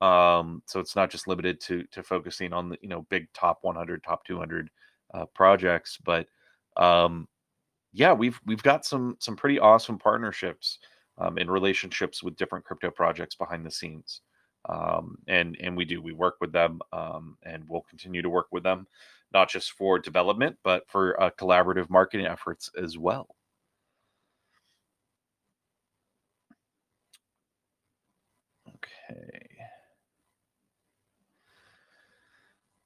Um, 0.00 0.62
so 0.66 0.78
it's 0.78 0.94
not 0.94 1.10
just 1.10 1.26
limited 1.26 1.60
to 1.62 1.84
to 1.92 2.02
focusing 2.02 2.52
on 2.52 2.68
the 2.68 2.78
you 2.80 2.88
know 2.88 3.06
big 3.10 3.32
top 3.32 3.58
100, 3.62 4.02
top 4.02 4.24
200 4.24 4.70
uh, 5.14 5.26
projects, 5.34 5.98
but 6.04 6.26
um, 6.76 7.26
yeah, 7.92 8.12
we've 8.12 8.40
we've 8.46 8.62
got 8.62 8.84
some 8.84 9.16
some 9.18 9.36
pretty 9.36 9.58
awesome 9.58 9.98
partnerships 9.98 10.78
um, 11.18 11.38
and 11.38 11.50
relationships 11.50 12.22
with 12.22 12.36
different 12.36 12.64
crypto 12.64 12.90
projects 12.90 13.34
behind 13.34 13.64
the 13.64 13.70
scenes. 13.70 14.20
Um, 14.68 15.18
and 15.28 15.56
and 15.60 15.76
we 15.76 15.84
do 15.84 16.02
we 16.02 16.12
work 16.12 16.36
with 16.40 16.52
them 16.52 16.80
um, 16.92 17.38
and 17.44 17.62
we'll 17.68 17.82
continue 17.82 18.22
to 18.22 18.28
work 18.28 18.48
with 18.50 18.64
them 18.64 18.86
not 19.32 19.48
just 19.48 19.72
for 19.72 19.98
development 19.98 20.56
but 20.64 20.82
for 20.88 21.20
uh, 21.22 21.30
collaborative 21.38 21.88
marketing 21.88 22.26
efforts 22.26 22.68
as 22.76 22.98
well 22.98 23.28
Okay. 28.68 29.46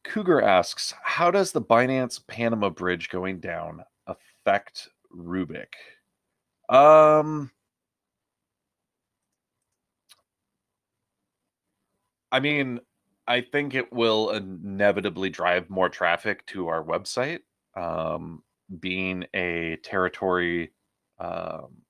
Cougar 0.04 0.42
asks, 0.42 0.92
how 1.02 1.30
does 1.30 1.52
the 1.52 1.62
Binance 1.62 2.26
Panama 2.26 2.68
Bridge 2.68 3.08
going 3.08 3.40
down 3.40 3.84
affect 4.06 4.88
Rubic? 5.14 5.74
Um, 6.68 7.50
I 12.32 12.40
mean, 12.40 12.80
I 13.26 13.40
think 13.40 13.74
it 13.74 13.92
will 13.92 14.30
inevitably 14.30 15.30
drive 15.30 15.70
more 15.70 15.88
traffic 15.88 16.46
to 16.46 16.68
our 16.68 16.82
website. 16.84 17.40
Um, 17.76 18.42
being 18.80 19.24
a 19.34 19.76
territory 19.82 20.72
um, 21.18 21.82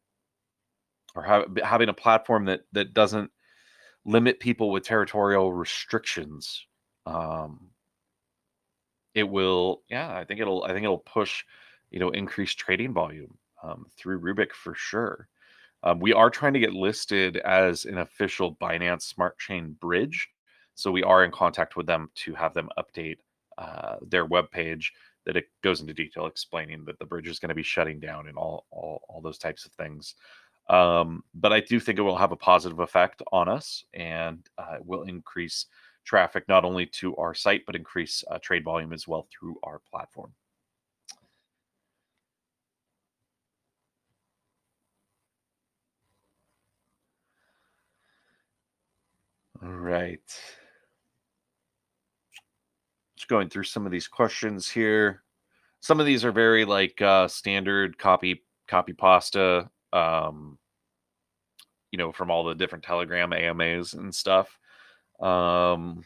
or 1.15 1.23
ha- 1.23 1.45
having 1.65 1.89
a 1.89 1.95
platform 1.95 2.45
that 2.47 2.63
that 2.73 2.95
doesn't 2.95 3.31
limit 4.05 4.41
people 4.41 4.71
with 4.71 4.85
territorial 4.85 5.53
restrictions 5.53 6.67
um 7.07 7.71
it 9.15 9.25
will 9.25 9.83
yeah 9.89 10.17
i 10.17 10.25
think 10.25 10.41
it'll 10.41 10.65
i 10.65 10.69
think 10.73 10.85
it'll 10.85 10.99
push 10.99 11.45
you 11.91 11.99
know 11.99 12.11
increased 12.11 12.59
trading 12.59 12.93
volume 12.93 13.37
um, 13.63 13.87
through 13.97 14.19
rubic 14.19 14.55
for 14.55 14.75
sure 14.75 15.29
um, 15.83 15.99
we 15.99 16.13
are 16.13 16.31
trying 16.31 16.53
to 16.53 16.61
get 16.61 16.73
listed 16.73 17.39
as 17.39 17.85
an 17.85 17.99
official 17.99 18.57
binance 18.57 19.03
smart 19.03 19.39
chain 19.39 19.77
bridge 19.81 20.29
so 20.75 20.91
we 20.91 21.03
are 21.03 21.25
in 21.25 21.31
contact 21.31 21.77
with 21.77 21.87
them 21.87 22.11
to 22.15 22.35
have 22.35 22.55
them 22.55 22.69
update 22.79 23.19
uh, 23.59 23.97
their 24.09 24.25
web 24.25 24.51
page 24.51 24.93
that 25.27 25.37
it 25.37 25.49
goes 25.63 25.81
into 25.81 25.93
detail 25.93 26.27
explaining 26.27 26.85
that 26.85 26.99
the 26.99 27.05
bridge 27.05 27.29
is 27.29 27.39
going 27.39 27.51
to 27.51 27.55
be 27.55 27.63
shutting 27.63 28.01
down 28.01 28.29
and 28.29 28.37
all, 28.37 28.67
all 28.71 29.03
all 29.09 29.21
those 29.21 29.39
types 29.39 29.65
of 29.65 29.73
things 29.73 30.15
um, 30.71 31.25
but 31.35 31.53
I 31.53 31.61
do 31.61 31.81
think 31.81 31.99
it 31.99 32.03
will 32.03 32.17
have 32.17 32.31
a 32.31 32.37
positive 32.37 32.79
effect 32.79 33.23
on 33.33 33.49
us 33.49 33.85
and 33.93 34.39
uh, 34.57 34.77
will 34.85 35.03
increase 35.03 35.67
traffic 36.05 36.45
not 36.49 36.65
only 36.65 36.87
to 36.87 37.17
our 37.17 37.35
site, 37.35 37.67
but 37.67 37.75
increase 37.75 38.23
uh, 38.31 38.39
trade 38.39 38.65
volume 38.65 38.93
as 38.93 39.09
well 39.09 39.27
through 39.31 39.59
our 39.65 39.81
platform. 39.91 40.33
All 49.63 49.69
right. 49.69 50.21
Just 53.17 53.29
going 53.29 53.51
through 53.51 53.65
some 53.65 53.85
of 53.85 53.93
these 53.93 54.09
questions 54.09 54.69
here. 54.69 55.23
Some 55.81 56.01
of 56.01 56.07
these 56.07 56.25
are 56.25 56.33
very 56.33 56.65
like 56.65 57.01
uh, 57.03 57.29
standard 57.29 57.99
copy 57.99 58.43
copy 58.69 58.93
pasta 58.93 59.69
um, 59.93 60.59
you 61.91 61.99
know, 61.99 62.13
from 62.13 62.31
all 62.31 62.45
the 62.45 62.55
different 62.55 62.85
Telegram 62.85 63.33
AMAs 63.33 63.95
and 63.95 64.15
stuff. 64.15 64.59
Um, 65.21 66.03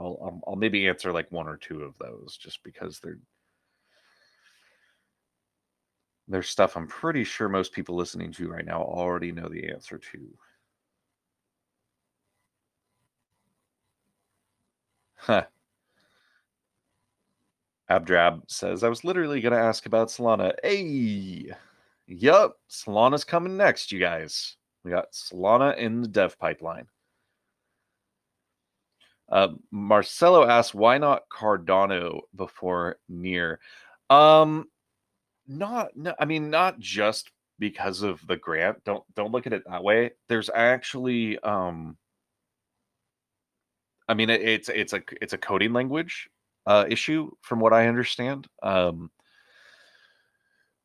I'll, 0.00 0.18
I'll, 0.22 0.40
I'll 0.46 0.56
maybe 0.56 0.88
answer 0.88 1.12
like 1.12 1.30
one 1.30 1.48
or 1.48 1.56
two 1.56 1.82
of 1.82 1.94
those 1.98 2.36
just 2.36 2.62
because 2.62 3.00
they're 3.00 3.18
there's 6.28 6.48
stuff 6.48 6.76
I'm 6.76 6.86
pretty 6.86 7.24
sure 7.24 7.48
most 7.48 7.72
people 7.72 7.96
listening 7.96 8.32
to 8.32 8.50
right 8.50 8.64
now 8.64 8.82
already 8.82 9.32
know 9.32 9.48
the 9.48 9.68
answer 9.70 9.98
to. 9.98 10.28
Huh. 15.18 15.44
Abdrab 17.90 18.42
says, 18.46 18.84
I 18.84 18.88
was 18.88 19.04
literally 19.04 19.40
going 19.40 19.52
to 19.52 19.58
ask 19.58 19.86
about 19.86 20.08
Solana. 20.08 20.52
Hey, 20.62 21.52
Yup, 22.06 22.56
Solana's 22.70 23.24
coming 23.24 23.56
next, 23.56 23.92
you 23.92 23.98
guys. 23.98 24.56
We 24.84 24.90
got 24.90 25.12
Solana 25.12 25.76
in 25.76 26.00
the 26.00 26.08
dev 26.08 26.38
pipeline. 26.38 26.86
Uh, 29.28 29.48
Marcelo 29.70 30.46
asks, 30.46 30.74
why 30.74 30.98
not 30.98 31.28
Cardano 31.28 32.20
before 32.34 32.98
Near? 33.08 33.60
Um, 34.08 34.68
not, 35.46 35.96
no, 35.96 36.14
I 36.18 36.24
mean, 36.24 36.48
not 36.50 36.78
just 36.78 37.30
because 37.58 38.02
of 38.02 38.26
the 38.26 38.36
grant. 38.36 38.84
Don't 38.84 39.02
don't 39.14 39.32
look 39.32 39.46
at 39.46 39.52
it 39.52 39.64
that 39.66 39.82
way. 39.82 40.12
There's 40.28 40.48
actually, 40.54 41.38
um, 41.40 41.96
I 44.08 44.14
mean, 44.14 44.30
it, 44.30 44.40
it's 44.42 44.68
it's 44.68 44.92
a 44.92 45.02
it's 45.20 45.32
a 45.32 45.38
coding 45.38 45.72
language 45.72 46.28
uh, 46.66 46.86
issue, 46.88 47.30
from 47.42 47.60
what 47.60 47.72
I 47.72 47.88
understand. 47.88 48.46
Um, 48.62 49.10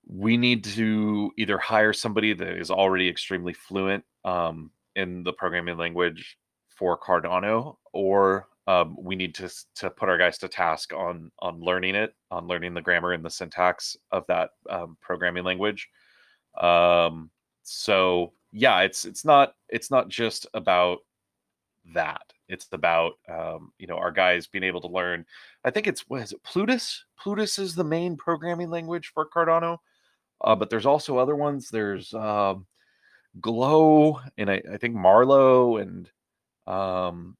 we 0.07 0.37
need 0.37 0.63
to 0.65 1.31
either 1.37 1.57
hire 1.57 1.93
somebody 1.93 2.33
that 2.33 2.57
is 2.57 2.69
already 2.69 3.07
extremely 3.07 3.53
fluent 3.53 4.03
um, 4.25 4.71
in 4.95 5.23
the 5.23 5.33
programming 5.33 5.77
language 5.77 6.37
for 6.67 6.97
Cardano, 6.97 7.77
or 7.93 8.47
um, 8.67 8.95
we 8.99 9.15
need 9.15 9.35
to 9.35 9.49
to 9.75 9.89
put 9.89 10.09
our 10.09 10.17
guys 10.17 10.37
to 10.39 10.47
task 10.47 10.93
on 10.93 11.31
on 11.39 11.59
learning 11.59 11.95
it, 11.95 12.13
on 12.31 12.47
learning 12.47 12.73
the 12.73 12.81
grammar 12.81 13.13
and 13.13 13.23
the 13.23 13.29
syntax 13.29 13.95
of 14.11 14.25
that 14.27 14.51
um, 14.69 14.97
programming 15.01 15.43
language. 15.43 15.89
Um, 16.59 17.29
so 17.63 18.33
yeah, 18.51 18.81
it's 18.81 19.05
it's 19.05 19.25
not 19.25 19.55
it's 19.69 19.89
not 19.89 20.09
just 20.09 20.47
about 20.53 20.99
that. 21.93 22.21
It's 22.47 22.67
about 22.71 23.13
um, 23.29 23.71
you 23.79 23.87
know 23.87 23.97
our 23.97 24.11
guys 24.11 24.47
being 24.47 24.63
able 24.63 24.81
to 24.81 24.87
learn. 24.87 25.25
I 25.63 25.71
think 25.71 25.87
it's 25.87 26.07
what 26.07 26.21
is 26.21 26.31
it 26.31 26.43
Plutus? 26.43 27.03
Plutus 27.19 27.59
is 27.59 27.75
the 27.75 27.83
main 27.83 28.15
programming 28.15 28.69
language 28.69 29.11
for 29.13 29.27
Cardano, 29.27 29.77
uh, 30.41 30.55
but 30.55 30.69
there's 30.69 30.85
also 30.85 31.17
other 31.17 31.35
ones. 31.35 31.69
There's 31.69 32.13
um, 32.13 32.65
Glow 33.41 34.19
and 34.37 34.49
I, 34.51 34.61
I 34.71 34.77
think 34.77 34.95
Marlowe 34.95 35.77
and 35.77 36.09
um, 36.67 37.35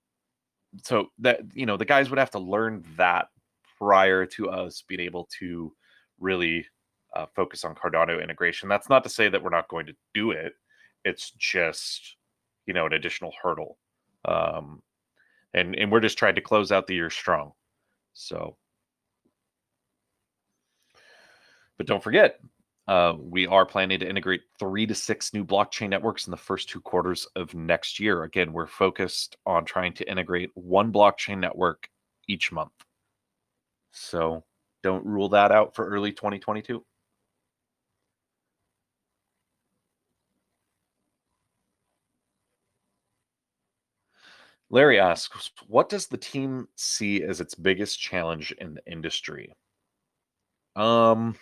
so 0.84 1.10
that 1.20 1.42
you 1.54 1.66
know 1.66 1.78
the 1.78 1.86
guys 1.86 2.10
would 2.10 2.20
have 2.20 2.32
to 2.32 2.40
learn 2.40 2.84
that 2.98 3.28
prior 3.78 4.26
to 4.26 4.50
us 4.50 4.84
being 4.88 5.02
able 5.02 5.28
to 5.40 5.74
really 6.20 6.66
uh, 7.16 7.26
focus 7.36 7.64
on 7.64 7.76
Cardano 7.76 8.22
integration. 8.22 8.70
That's 8.70 8.90
not 8.90 9.04
to 9.04 9.10
say 9.10 9.30
that 9.30 9.44
we're 9.44 9.50
not 9.50 9.68
going 9.68 9.86
to 9.86 9.96
do 10.14 10.32
it. 10.32 10.54
It's 11.06 11.32
just 11.32 12.16
you 12.66 12.74
know 12.74 12.86
an 12.86 12.94
additional 12.94 13.34
hurdle, 13.42 13.78
um, 14.26 14.82
and 15.54 15.76
and 15.76 15.92
we're 15.92 16.00
just 16.00 16.18
trying 16.18 16.36
to 16.36 16.42
close 16.42 16.72
out 16.72 16.88
the 16.88 16.96
year 16.96 17.10
strong. 17.10 17.54
So, 18.14 18.58
but 21.78 21.88
don't 21.88 22.04
forget, 22.04 22.40
uh, 22.88 23.14
we 23.18 23.48
are 23.48 23.66
planning 23.66 24.00
to 24.00 24.10
integrate 24.10 24.42
three 24.60 24.86
to 24.86 24.96
six 24.96 25.34
new 25.34 25.46
blockchain 25.46 25.90
networks 25.90 26.28
in 26.28 26.32
the 26.32 26.38
first 26.38 26.70
two 26.70 26.82
quarters 26.82 27.28
of 27.36 27.54
next 27.54 28.00
year. 28.00 28.24
Again, 28.24 28.52
we're 28.52 28.68
focused 28.68 29.38
on 29.46 29.64
trying 29.66 29.94
to 29.94 30.10
integrate 30.10 30.52
one 30.56 30.92
blockchain 30.92 31.40
network 31.40 31.88
each 32.28 32.52
month. 32.52 32.74
So 33.92 34.44
don't 34.82 35.06
rule 35.06 35.30
that 35.30 35.52
out 35.52 35.76
for 35.76 35.88
early 35.88 36.12
2022. 36.12 36.84
Larry 44.74 45.00
asks, 45.00 45.52
what 45.68 45.88
does 45.88 46.08
the 46.08 46.18
team 46.18 46.68
see 46.76 47.22
as 47.22 47.40
its 47.40 47.54
biggest 47.54 48.00
challenge 48.00 48.52
in 48.54 48.74
the 48.74 48.84
industry? 48.92 49.54
Um, 50.76 51.36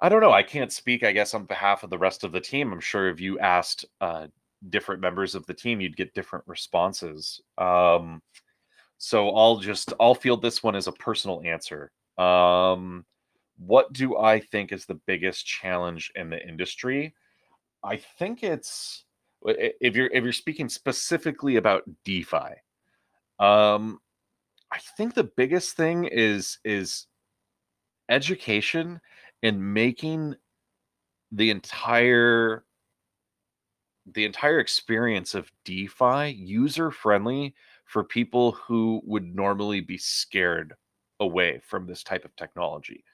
I 0.00 0.08
don't 0.08 0.20
know. 0.20 0.32
I 0.32 0.42
can't 0.42 0.72
speak, 0.72 1.04
I 1.04 1.12
guess, 1.12 1.34
on 1.34 1.44
behalf 1.44 1.84
of 1.84 1.90
the 1.90 1.98
rest 1.98 2.24
of 2.24 2.32
the 2.32 2.40
team. 2.40 2.72
I'm 2.72 2.80
sure 2.80 3.08
if 3.08 3.20
you 3.20 3.38
asked 3.38 3.84
uh, 4.00 4.26
different 4.70 5.00
members 5.00 5.36
of 5.36 5.46
the 5.46 5.54
team, 5.54 5.80
you'd 5.80 5.96
get 5.96 6.14
different 6.14 6.44
responses. 6.48 7.40
Um, 7.58 8.20
so 8.98 9.30
I'll 9.30 9.58
just 9.58 9.92
I'll 10.00 10.16
field 10.16 10.42
this 10.42 10.64
one 10.64 10.74
as 10.74 10.88
a 10.88 10.92
personal 10.92 11.42
answer. 11.44 11.92
Um, 12.18 13.06
what 13.56 13.92
do 13.92 14.18
I 14.18 14.40
think 14.40 14.72
is 14.72 14.84
the 14.84 15.00
biggest 15.06 15.46
challenge 15.46 16.10
in 16.16 16.30
the 16.30 16.44
industry? 16.44 17.14
I 17.84 17.98
think 17.98 18.42
it's 18.42 19.05
if 19.46 19.96
you're 19.96 20.10
if 20.12 20.24
you're 20.24 20.32
speaking 20.32 20.68
specifically 20.68 21.56
about 21.56 21.84
DeFi. 22.04 22.54
Um, 23.38 24.00
I 24.72 24.78
think 24.96 25.14
the 25.14 25.30
biggest 25.36 25.76
thing 25.76 26.04
is 26.04 26.58
is 26.64 27.06
education 28.08 29.00
and 29.42 29.74
making 29.74 30.34
the 31.32 31.50
entire 31.50 32.64
the 34.14 34.24
entire 34.24 34.60
experience 34.60 35.34
of 35.34 35.50
DeFi 35.64 36.30
user 36.30 36.90
friendly 36.90 37.54
for 37.84 38.04
people 38.04 38.52
who 38.52 39.00
would 39.04 39.34
normally 39.34 39.80
be 39.80 39.98
scared 39.98 40.74
away 41.20 41.60
from 41.64 41.86
this 41.86 42.02
type 42.02 42.24
of 42.24 42.34
technology. 42.36 43.04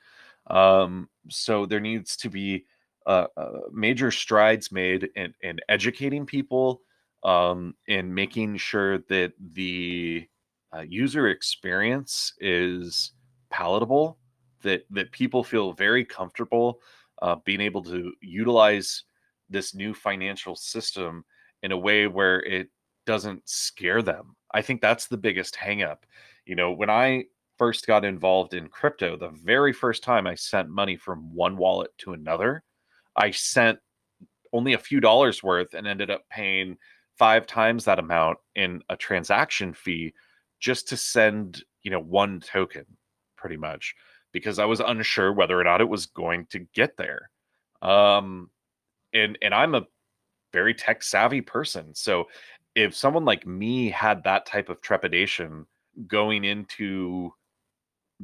Um, 0.48 1.08
so 1.28 1.66
there 1.66 1.80
needs 1.80 2.16
to 2.18 2.28
be 2.28 2.66
uh, 3.06 3.26
uh, 3.36 3.50
major 3.72 4.10
strides 4.10 4.72
made 4.72 5.08
in, 5.16 5.34
in 5.42 5.58
educating 5.68 6.26
people, 6.26 6.82
um, 7.24 7.74
in 7.86 8.12
making 8.12 8.56
sure 8.56 8.98
that 9.08 9.32
the 9.54 10.26
uh, 10.74 10.80
user 10.80 11.28
experience 11.28 12.34
is 12.40 13.12
palatable 13.50 14.18
that 14.62 14.84
that 14.90 15.12
people 15.12 15.44
feel 15.44 15.72
very 15.72 16.04
comfortable 16.04 16.80
uh, 17.20 17.36
being 17.44 17.60
able 17.60 17.82
to 17.82 18.12
utilize 18.20 19.04
this 19.50 19.74
new 19.74 19.92
financial 19.92 20.56
system 20.56 21.24
in 21.62 21.72
a 21.72 21.78
way 21.78 22.06
where 22.06 22.40
it 22.40 22.68
doesn't 23.06 23.42
scare 23.48 24.02
them. 24.02 24.34
I 24.54 24.62
think 24.62 24.80
that's 24.80 25.06
the 25.06 25.16
biggest 25.16 25.54
hangup. 25.54 25.98
You 26.46 26.56
know, 26.56 26.72
when 26.72 26.90
I 26.90 27.24
first 27.58 27.86
got 27.86 28.04
involved 28.04 28.54
in 28.54 28.68
crypto, 28.68 29.16
the 29.16 29.30
very 29.30 29.72
first 29.72 30.02
time 30.02 30.26
I 30.26 30.34
sent 30.34 30.68
money 30.68 30.96
from 30.96 31.34
one 31.34 31.56
wallet 31.56 31.90
to 31.98 32.12
another, 32.12 32.64
I 33.16 33.30
sent 33.30 33.78
only 34.52 34.74
a 34.74 34.78
few 34.78 35.00
dollars 35.00 35.42
worth 35.42 35.74
and 35.74 35.86
ended 35.86 36.10
up 36.10 36.22
paying 36.30 36.76
five 37.18 37.46
times 37.46 37.84
that 37.84 37.98
amount 37.98 38.38
in 38.54 38.82
a 38.88 38.96
transaction 38.96 39.72
fee 39.72 40.12
just 40.60 40.88
to 40.88 40.96
send, 40.96 41.64
you 41.82 41.90
know, 41.90 42.00
one 42.00 42.40
token 42.40 42.84
pretty 43.36 43.56
much 43.56 43.94
because 44.32 44.58
I 44.58 44.64
was 44.64 44.80
unsure 44.80 45.32
whether 45.32 45.58
or 45.58 45.64
not 45.64 45.80
it 45.80 45.88
was 45.88 46.06
going 46.06 46.46
to 46.46 46.60
get 46.74 46.96
there. 46.96 47.30
Um, 47.82 48.50
and 49.12 49.36
and 49.42 49.54
I'm 49.54 49.74
a 49.74 49.86
very 50.52 50.74
tech 50.74 51.02
savvy 51.02 51.40
person, 51.40 51.94
so 51.94 52.28
if 52.74 52.94
someone 52.94 53.24
like 53.24 53.46
me 53.46 53.90
had 53.90 54.24
that 54.24 54.46
type 54.46 54.68
of 54.68 54.80
trepidation 54.80 55.66
going 56.06 56.44
into, 56.44 57.34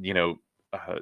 you 0.00 0.14
know, 0.14 0.38
uh, 0.72 1.00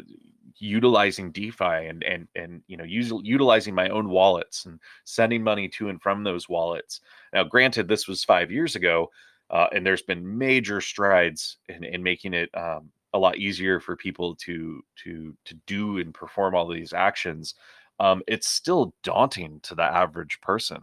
utilizing 0.59 1.33
DeFi 1.33 1.87
and 1.89 2.03
and 2.03 2.29
and 2.35 2.63
you 2.67 2.77
know, 2.77 2.85
use, 2.85 3.13
utilizing 3.23 3.75
my 3.75 3.89
own 3.89 4.09
wallets 4.09 4.67
and 4.67 4.81
sending 5.05 5.43
money 5.43 5.69
to 5.69 5.89
and 5.89 6.01
from 6.01 6.25
those 6.25 6.49
wallets. 6.49 7.01
Now, 7.33 7.45
granted, 7.45 7.89
this 7.89 8.09
was 8.09 8.25
five 8.25 8.51
years 8.51 8.77
ago, 8.77 9.11
uh, 9.51 9.67
and 9.73 9.85
there's 9.85 10.03
been 10.03 10.39
major 10.39 10.81
strides 10.81 11.59
in, 11.69 11.85
in 11.85 12.03
making 12.03 12.35
it 12.35 12.51
um, 12.57 12.91
a 13.13 13.19
lot 13.19 13.39
easier 13.39 13.81
for 13.81 13.97
people 13.97 14.35
to 14.37 14.83
to 15.05 15.35
to 15.45 15.55
do 15.67 15.99
and 15.99 16.15
perform 16.15 16.55
all 16.55 16.69
these 16.69 16.93
actions. 16.93 17.55
Um, 17.99 18.23
it's 18.27 18.49
still 18.49 18.95
daunting 19.03 19.61
to 19.63 19.75
the 19.75 19.83
average 19.83 20.41
person. 20.41 20.83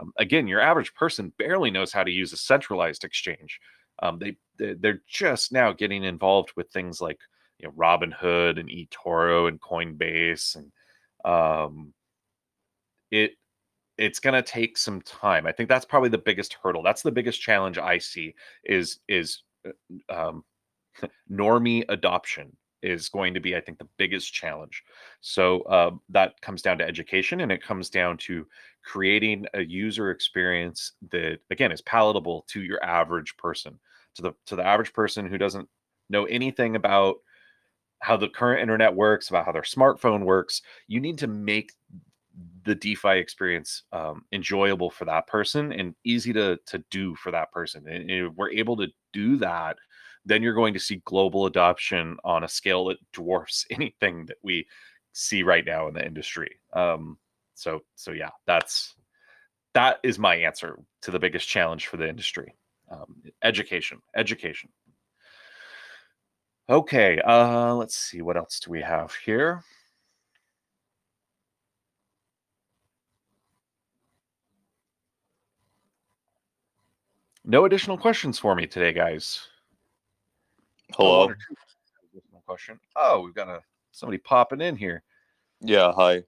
Um, 0.00 0.12
again 0.18 0.46
your 0.46 0.60
average 0.60 0.94
person 0.94 1.32
barely 1.36 1.70
knows 1.70 1.92
how 1.92 2.04
to 2.04 2.10
use 2.10 2.32
a 2.32 2.36
centralized 2.36 3.04
exchange. 3.04 3.60
Um, 4.02 4.18
they 4.18 4.36
they're 4.74 5.02
just 5.08 5.52
now 5.52 5.72
getting 5.72 6.04
involved 6.04 6.52
with 6.56 6.70
things 6.70 7.00
like 7.00 7.18
you 7.60 7.68
know 7.68 7.72
robinhood 7.72 8.58
and 8.58 8.68
etoro 8.68 9.48
and 9.48 9.60
coinbase 9.60 10.56
and 10.56 10.72
um, 11.24 11.92
it 13.10 13.32
it's 13.98 14.20
going 14.20 14.34
to 14.34 14.42
take 14.42 14.78
some 14.78 15.02
time 15.02 15.46
i 15.46 15.52
think 15.52 15.68
that's 15.68 15.84
probably 15.84 16.08
the 16.08 16.18
biggest 16.18 16.56
hurdle 16.62 16.82
that's 16.82 17.02
the 17.02 17.10
biggest 17.10 17.40
challenge 17.40 17.78
i 17.78 17.98
see 17.98 18.34
is 18.64 19.00
is 19.08 19.42
uh, 19.66 20.28
um, 20.28 20.44
normie 21.30 21.84
adoption 21.88 22.56
is 22.82 23.08
going 23.08 23.34
to 23.34 23.40
be, 23.40 23.56
I 23.56 23.60
think, 23.60 23.78
the 23.78 23.88
biggest 23.96 24.32
challenge. 24.32 24.82
So 25.20 25.62
uh, 25.62 25.90
that 26.10 26.40
comes 26.40 26.62
down 26.62 26.78
to 26.78 26.86
education 26.86 27.40
and 27.40 27.52
it 27.52 27.62
comes 27.62 27.90
down 27.90 28.16
to 28.18 28.46
creating 28.82 29.46
a 29.54 29.62
user 29.62 30.10
experience 30.10 30.92
that, 31.10 31.38
again, 31.50 31.72
is 31.72 31.82
palatable 31.82 32.44
to 32.48 32.62
your 32.62 32.82
average 32.82 33.36
person, 33.36 33.78
to 34.14 34.22
the 34.22 34.32
to 34.46 34.56
the 34.56 34.64
average 34.64 34.92
person 34.92 35.26
who 35.26 35.38
doesn't 35.38 35.68
know 36.08 36.24
anything 36.24 36.76
about 36.76 37.16
how 38.00 38.16
the 38.16 38.28
current 38.28 38.62
internet 38.62 38.94
works, 38.94 39.28
about 39.30 39.46
how 39.46 39.52
their 39.52 39.62
smartphone 39.62 40.24
works. 40.24 40.62
You 40.88 41.00
need 41.00 41.18
to 41.18 41.26
make 41.26 41.72
the 42.64 42.74
DeFi 42.74 43.18
experience 43.18 43.82
um, 43.92 44.24
enjoyable 44.32 44.90
for 44.90 45.04
that 45.04 45.26
person 45.26 45.72
and 45.72 45.94
easy 46.04 46.32
to 46.32 46.58
to 46.66 46.84
do 46.90 47.14
for 47.16 47.30
that 47.30 47.52
person. 47.52 47.86
And 47.88 48.10
if 48.10 48.32
we're 48.34 48.50
able 48.50 48.76
to 48.78 48.88
do 49.12 49.36
that 49.38 49.76
then 50.24 50.42
you're 50.42 50.54
going 50.54 50.74
to 50.74 50.80
see 50.80 51.02
global 51.04 51.46
adoption 51.46 52.16
on 52.24 52.44
a 52.44 52.48
scale 52.48 52.86
that 52.86 52.98
dwarfs 53.12 53.66
anything 53.70 54.26
that 54.26 54.36
we 54.42 54.66
see 55.12 55.42
right 55.42 55.64
now 55.64 55.88
in 55.88 55.94
the 55.94 56.04
industry. 56.04 56.60
Um, 56.72 57.18
so 57.54 57.80
so 57.94 58.12
yeah, 58.12 58.30
that's 58.46 58.94
that 59.74 59.98
is 60.02 60.18
my 60.18 60.34
answer 60.36 60.78
to 61.02 61.10
the 61.10 61.18
biggest 61.18 61.48
challenge 61.48 61.86
for 61.86 61.96
the 61.96 62.08
industry. 62.08 62.54
Um, 62.90 63.22
education, 63.42 64.00
education. 64.16 64.70
Okay, 66.70 67.18
uh, 67.26 67.74
let's 67.74 67.96
see 67.96 68.22
what 68.22 68.36
else 68.36 68.60
do 68.60 68.70
we 68.70 68.80
have 68.80 69.12
here. 69.12 69.64
No 77.44 77.64
additional 77.64 77.98
questions 77.98 78.38
for 78.38 78.54
me 78.54 78.68
today, 78.68 78.92
guys. 78.92 79.48
Hello. 80.92 81.22
Oh, 81.22 81.34
additional 82.12 82.42
question. 82.46 82.78
Oh, 82.94 83.22
we've 83.22 83.34
got 83.34 83.48
a 83.48 83.62
somebody 83.90 84.18
popping 84.18 84.60
in 84.60 84.76
here. 84.76 85.02
Yeah, 85.60 85.90
hi. 85.92 86.22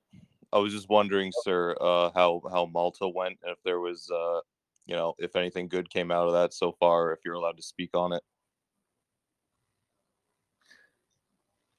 I 0.52 0.59
was 0.59 0.72
just 0.72 0.88
wondering, 0.88 1.31
sir, 1.44 1.76
uh, 1.81 2.11
how 2.16 2.42
how 2.50 2.66
Malta 2.66 3.07
went, 3.07 3.38
and 3.44 3.52
if 3.52 3.59
there 3.64 3.78
was, 3.78 4.11
uh, 4.11 4.40
you 4.87 4.96
know, 4.96 5.14
if 5.18 5.37
anything 5.37 5.68
good 5.68 5.88
came 5.88 6.11
out 6.11 6.26
of 6.26 6.33
that 6.33 6.52
so 6.52 6.72
far, 6.81 7.12
if 7.12 7.20
you're 7.24 7.35
allowed 7.35 7.59
to 7.59 7.62
speak 7.62 7.90
on 7.94 8.12
it. 8.12 8.24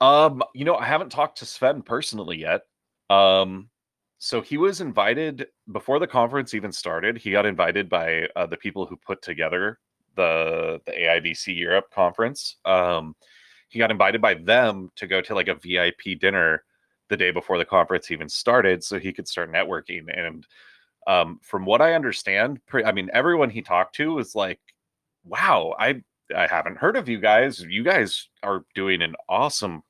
Um, 0.04 0.44
you 0.54 0.66
know, 0.66 0.76
I 0.76 0.84
haven't 0.84 1.14
talked 1.14 1.38
to 1.38 1.46
Sven 1.46 1.82
personally 1.82 2.38
yet. 2.38 2.64
Um, 3.10 3.70
so 4.18 4.42
he 4.42 4.58
was 4.58 4.82
invited 4.82 5.48
before 5.72 5.98
the 5.98 6.08
conference 6.08 6.54
even 6.54 6.74
started. 6.74 7.18
He 7.18 7.32
got 7.32 7.46
invited 7.46 7.88
by 7.88 8.28
uh, 8.36 8.46
the 8.46 8.58
people 8.58 8.86
who 8.86 8.98
put 8.98 9.22
together 9.22 9.80
the 10.16 10.82
the 10.86 10.92
AIBC 10.92 11.58
Europe 11.58 11.86
conference. 11.96 12.58
Um, 12.66 13.16
he 13.70 13.80
got 13.80 13.92
invited 13.92 14.22
by 14.22 14.34
them 14.34 14.92
to 14.98 15.08
go 15.08 15.22
to 15.22 15.34
like 15.36 15.48
a 15.48 15.56
VIP 15.56 16.20
dinner 16.20 16.66
the 17.08 17.16
day 17.16 17.32
before 17.32 17.58
the 17.58 17.64
conference 17.64 18.12
even 18.12 18.28
started, 18.28 18.84
so 18.84 19.00
he 19.00 19.14
could 19.14 19.28
start 19.28 19.54
networking. 19.54 20.08
And 20.14 20.46
um, 21.08 21.40
from 21.42 21.64
what 21.66 21.82
I 21.82 21.94
understand, 21.94 22.60
pre- 22.66 22.84
I 22.84 22.92
mean, 22.92 23.10
everyone 23.14 23.50
he 23.50 23.62
talked 23.62 23.96
to 23.96 24.16
was 24.16 24.36
like, 24.36 24.60
"Wow, 25.24 25.76
I 25.80 26.02
I 26.36 26.48
haven't 26.48 26.78
heard 26.78 26.98
of 26.98 27.08
you 27.08 27.20
guys. 27.20 27.62
You 27.62 27.84
guys 27.86 28.28
are 28.44 28.66
doing 28.76 29.02
an 29.02 29.16
awesome 29.30 29.82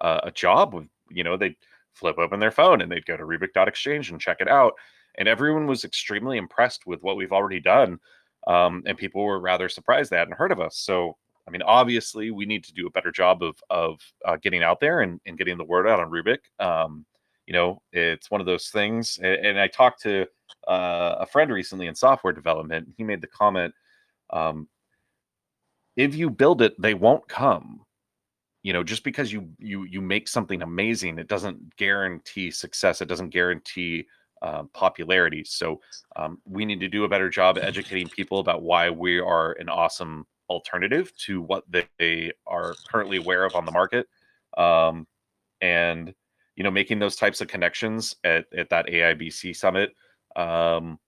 uh, 0.00 0.20
a 0.24 0.30
job 0.30 0.74
with 0.74 0.88
you 1.10 1.24
know 1.24 1.36
they'd 1.36 1.56
flip 1.94 2.18
open 2.18 2.40
their 2.40 2.50
phone 2.50 2.80
and 2.80 2.90
they'd 2.90 3.06
go 3.06 3.16
to 3.16 3.24
Rubic.exchange 3.24 4.10
and 4.10 4.20
check 4.20 4.38
it 4.40 4.48
out. 4.48 4.74
And 5.18 5.28
everyone 5.28 5.66
was 5.66 5.84
extremely 5.84 6.38
impressed 6.38 6.86
with 6.86 7.02
what 7.02 7.16
we've 7.16 7.32
already 7.32 7.60
done. 7.60 7.98
Um, 8.46 8.82
and 8.86 8.96
people 8.96 9.24
were 9.24 9.40
rather 9.40 9.68
surprised 9.68 10.10
they 10.10 10.16
hadn't 10.16 10.36
heard 10.36 10.52
of 10.52 10.60
us. 10.60 10.78
So, 10.78 11.16
I 11.46 11.50
mean, 11.50 11.62
obviously, 11.62 12.30
we 12.30 12.46
need 12.46 12.64
to 12.64 12.72
do 12.72 12.86
a 12.86 12.90
better 12.90 13.10
job 13.10 13.42
of 13.42 13.56
of 13.70 14.00
uh, 14.24 14.36
getting 14.36 14.62
out 14.62 14.80
there 14.80 15.00
and, 15.00 15.20
and 15.26 15.36
getting 15.36 15.58
the 15.58 15.64
word 15.64 15.88
out 15.88 16.00
on 16.00 16.10
Rubic. 16.10 16.38
Um, 16.58 17.04
you 17.46 17.52
know, 17.52 17.82
it's 17.92 18.30
one 18.30 18.40
of 18.40 18.46
those 18.46 18.68
things. 18.68 19.18
And, 19.22 19.46
and 19.46 19.60
I 19.60 19.66
talked 19.66 20.00
to 20.02 20.22
uh, 20.68 21.16
a 21.18 21.26
friend 21.26 21.52
recently 21.52 21.86
in 21.86 21.94
software 21.94 22.32
development. 22.32 22.88
He 22.96 23.04
made 23.04 23.20
the 23.20 23.26
comment, 23.26 23.74
um, 24.30 24.68
"If 25.96 26.14
you 26.14 26.30
build 26.30 26.62
it, 26.62 26.80
they 26.80 26.94
won't 26.94 27.28
come." 27.28 27.84
You 28.62 28.72
know 28.72 28.82
just 28.82 29.04
because 29.04 29.32
you 29.32 29.48
you 29.58 29.84
you 29.84 30.00
make 30.00 30.28
something 30.28 30.62
amazing 30.62 31.18
it 31.18 31.28
doesn't 31.28 31.76
guarantee 31.76 32.50
success 32.50 33.00
it 33.00 33.08
doesn't 33.08 33.30
guarantee 33.30 34.06
uh, 34.42 34.62
popularity. 34.72 35.44
So 35.44 35.80
um, 36.16 36.38
we 36.46 36.64
need 36.64 36.80
to 36.80 36.88
do 36.88 37.04
a 37.04 37.08
better 37.08 37.28
job 37.28 37.58
educating 37.58 38.08
people 38.08 38.38
about 38.38 38.62
why 38.62 38.88
we 38.88 39.18
are 39.18 39.52
an 39.52 39.68
awesome 39.68 40.26
alternative 40.48 41.14
to 41.26 41.42
what 41.42 41.64
they 41.70 42.32
are 42.46 42.74
currently 42.90 43.18
aware 43.18 43.44
of 43.44 43.54
on 43.54 43.64
the 43.64 43.70
market 43.70 44.08
um, 44.56 45.06
and 45.60 46.12
you 46.56 46.64
know 46.64 46.70
making 46.70 46.98
those 46.98 47.16
types 47.16 47.40
of 47.40 47.46
connections 47.46 48.16
at, 48.24 48.46
at 48.56 48.68
that 48.68 48.88
aibc 48.88 49.54
summit 49.54 49.94
um, 50.34 50.98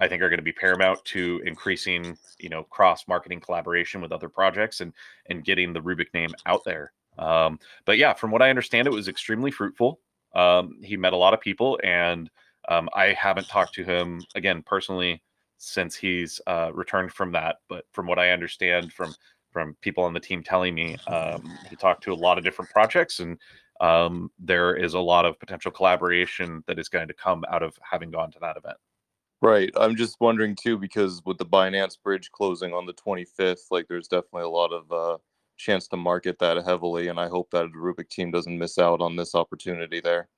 I 0.00 0.08
think 0.08 0.22
are 0.22 0.28
going 0.28 0.38
to 0.38 0.42
be 0.42 0.52
paramount 0.52 1.04
to 1.06 1.40
increasing, 1.44 2.16
you 2.38 2.48
know, 2.48 2.64
cross 2.64 3.06
marketing 3.08 3.40
collaboration 3.40 4.00
with 4.00 4.12
other 4.12 4.28
projects 4.28 4.80
and 4.80 4.92
and 5.26 5.44
getting 5.44 5.72
the 5.72 5.80
Rubic 5.80 6.12
name 6.14 6.30
out 6.46 6.64
there. 6.64 6.92
Um, 7.18 7.58
but 7.84 7.98
yeah, 7.98 8.12
from 8.12 8.30
what 8.30 8.42
I 8.42 8.50
understand, 8.50 8.88
it 8.88 8.92
was 8.92 9.08
extremely 9.08 9.50
fruitful. 9.50 10.00
Um, 10.34 10.78
he 10.82 10.96
met 10.96 11.12
a 11.12 11.16
lot 11.16 11.34
of 11.34 11.40
people, 11.40 11.78
and 11.84 12.28
um, 12.68 12.88
I 12.94 13.12
haven't 13.12 13.48
talked 13.48 13.74
to 13.74 13.84
him 13.84 14.20
again 14.34 14.62
personally 14.62 15.22
since 15.58 15.94
he's 15.94 16.40
uh, 16.46 16.70
returned 16.72 17.12
from 17.12 17.32
that. 17.32 17.56
But 17.68 17.84
from 17.92 18.06
what 18.06 18.18
I 18.18 18.30
understand 18.30 18.92
from 18.92 19.14
from 19.50 19.76
people 19.80 20.02
on 20.02 20.12
the 20.12 20.20
team 20.20 20.42
telling 20.42 20.74
me, 20.74 20.96
um, 21.06 21.56
he 21.70 21.76
talked 21.76 22.02
to 22.02 22.12
a 22.12 22.14
lot 22.14 22.38
of 22.38 22.44
different 22.44 22.70
projects, 22.72 23.20
and 23.20 23.38
um, 23.80 24.30
there 24.38 24.74
is 24.74 24.94
a 24.94 25.00
lot 25.00 25.24
of 25.24 25.38
potential 25.38 25.70
collaboration 25.70 26.64
that 26.66 26.78
is 26.78 26.88
going 26.88 27.06
to 27.08 27.14
come 27.14 27.44
out 27.50 27.62
of 27.62 27.78
having 27.88 28.10
gone 28.10 28.32
to 28.32 28.38
that 28.40 28.56
event. 28.56 28.76
Right. 29.44 29.70
I'm 29.76 29.94
just 29.94 30.16
wondering 30.20 30.56
too, 30.56 30.78
because 30.78 31.20
with 31.26 31.36
the 31.36 31.44
Binance 31.44 32.00
bridge 32.02 32.30
closing 32.32 32.72
on 32.72 32.86
the 32.86 32.94
25th, 32.94 33.66
like 33.70 33.86
there's 33.88 34.08
definitely 34.08 34.44
a 34.44 34.48
lot 34.48 34.72
of 34.72 34.90
uh, 34.90 35.18
chance 35.58 35.86
to 35.88 35.98
market 35.98 36.38
that 36.38 36.64
heavily, 36.64 37.08
and 37.08 37.20
I 37.20 37.28
hope 37.28 37.50
that 37.50 37.64
the 37.70 37.78
Rubic 37.78 38.08
team 38.08 38.30
doesn't 38.30 38.58
miss 38.58 38.78
out 38.78 39.02
on 39.02 39.16
this 39.16 39.34
opportunity 39.34 40.00
there. 40.00 40.28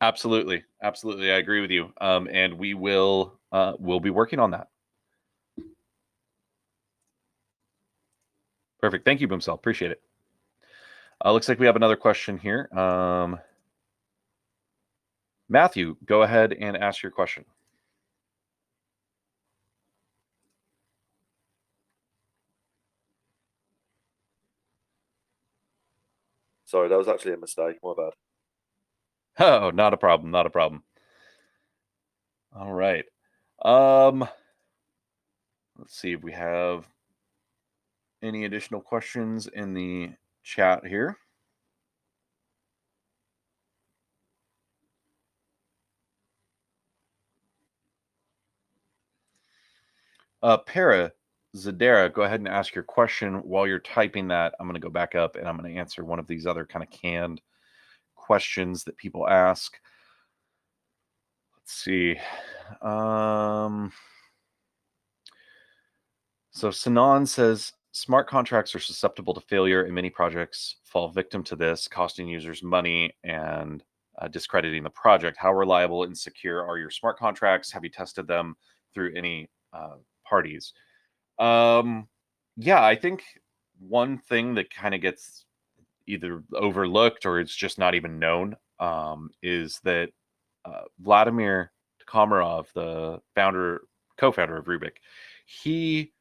Absolutely, 0.00 0.64
absolutely, 0.82 1.30
I 1.30 1.36
agree 1.36 1.60
with 1.60 1.70
you. 1.70 1.92
Um, 2.00 2.28
and 2.32 2.54
we 2.54 2.74
will 2.74 3.38
uh, 3.52 3.74
we'll 3.78 4.00
be 4.00 4.10
working 4.10 4.40
on 4.40 4.50
that. 4.50 4.66
Perfect. 8.80 9.04
Thank 9.04 9.20
you, 9.20 9.28
Boomcell. 9.28 9.54
Appreciate 9.54 9.92
it. 9.92 10.02
Uh, 11.24 11.32
looks 11.32 11.48
like 11.48 11.60
we 11.60 11.66
have 11.66 11.76
another 11.76 11.96
question 11.96 12.38
here. 12.38 12.68
Um, 12.76 13.38
Matthew, 15.48 15.96
go 16.04 16.22
ahead 16.22 16.52
and 16.52 16.76
ask 16.76 17.02
your 17.02 17.12
question. 17.12 17.44
Sorry, 26.64 26.88
that 26.88 26.98
was 26.98 27.08
actually 27.08 27.34
a 27.34 27.38
mistake. 27.38 27.78
My 27.82 27.94
bad. 27.96 28.12
Oh, 29.38 29.70
not 29.70 29.94
a 29.94 29.96
problem. 29.96 30.30
Not 30.32 30.46
a 30.46 30.50
problem. 30.50 30.82
All 32.54 32.72
right. 32.72 33.04
Um, 33.62 34.26
let's 35.78 35.96
see 35.96 36.12
if 36.12 36.22
we 36.22 36.32
have 36.32 36.88
any 38.22 38.46
additional 38.46 38.80
questions 38.80 39.46
in 39.46 39.74
the 39.74 40.10
chat 40.42 40.84
here. 40.84 41.18
Uh, 50.42 50.58
Para 50.58 51.12
Zadera, 51.56 52.12
go 52.12 52.22
ahead 52.22 52.40
and 52.40 52.48
ask 52.48 52.74
your 52.74 52.84
question 52.84 53.36
while 53.36 53.66
you're 53.66 53.78
typing 53.78 54.28
that. 54.28 54.54
I'm 54.58 54.66
going 54.66 54.74
to 54.74 54.80
go 54.80 54.90
back 54.90 55.14
up 55.14 55.36
and 55.36 55.48
I'm 55.48 55.56
going 55.56 55.72
to 55.72 55.78
answer 55.78 56.04
one 56.04 56.18
of 56.18 56.26
these 56.26 56.46
other 56.46 56.66
kind 56.66 56.82
of 56.82 56.90
canned 56.90 57.40
questions 58.14 58.84
that 58.84 58.96
people 58.96 59.28
ask. 59.28 59.78
Let's 61.56 61.72
see. 61.72 62.16
Um, 62.82 63.92
so 66.50 66.68
Sanan 66.68 67.26
says 67.26 67.72
smart 67.92 68.28
contracts 68.28 68.74
are 68.74 68.80
susceptible 68.80 69.34
to 69.34 69.40
failure, 69.40 69.84
and 69.84 69.94
many 69.94 70.10
projects 70.10 70.76
fall 70.84 71.08
victim 71.08 71.42
to 71.44 71.56
this, 71.56 71.88
costing 71.88 72.28
users 72.28 72.62
money 72.62 73.14
and 73.24 73.82
uh, 74.18 74.28
discrediting 74.28 74.82
the 74.82 74.90
project. 74.90 75.36
How 75.38 75.52
reliable 75.52 76.04
and 76.04 76.16
secure 76.16 76.64
are 76.64 76.78
your 76.78 76.90
smart 76.90 77.18
contracts? 77.18 77.72
Have 77.72 77.84
you 77.84 77.90
tested 77.90 78.26
them 78.26 78.56
through 78.94 79.14
any 79.16 79.48
uh, 79.72 79.96
parties. 80.28 80.72
Um, 81.38 82.08
yeah, 82.56 82.82
I 82.82 82.96
think 82.96 83.22
one 83.78 84.18
thing 84.18 84.54
that 84.54 84.70
kind 84.70 84.94
of 84.94 85.00
gets 85.00 85.44
either 86.06 86.42
overlooked 86.54 87.26
or 87.26 87.40
it's 87.40 87.54
just 87.54 87.78
not 87.78 87.94
even 87.94 88.18
known 88.18 88.56
um, 88.78 89.30
is 89.42 89.80
that 89.84 90.10
uh, 90.64 90.82
Vladimir 91.00 91.72
Komarov, 92.06 92.66
the 92.74 93.20
founder, 93.34 93.82
co-founder 94.16 94.56
of 94.56 94.66
Rubic, 94.66 94.98
he 95.46 96.12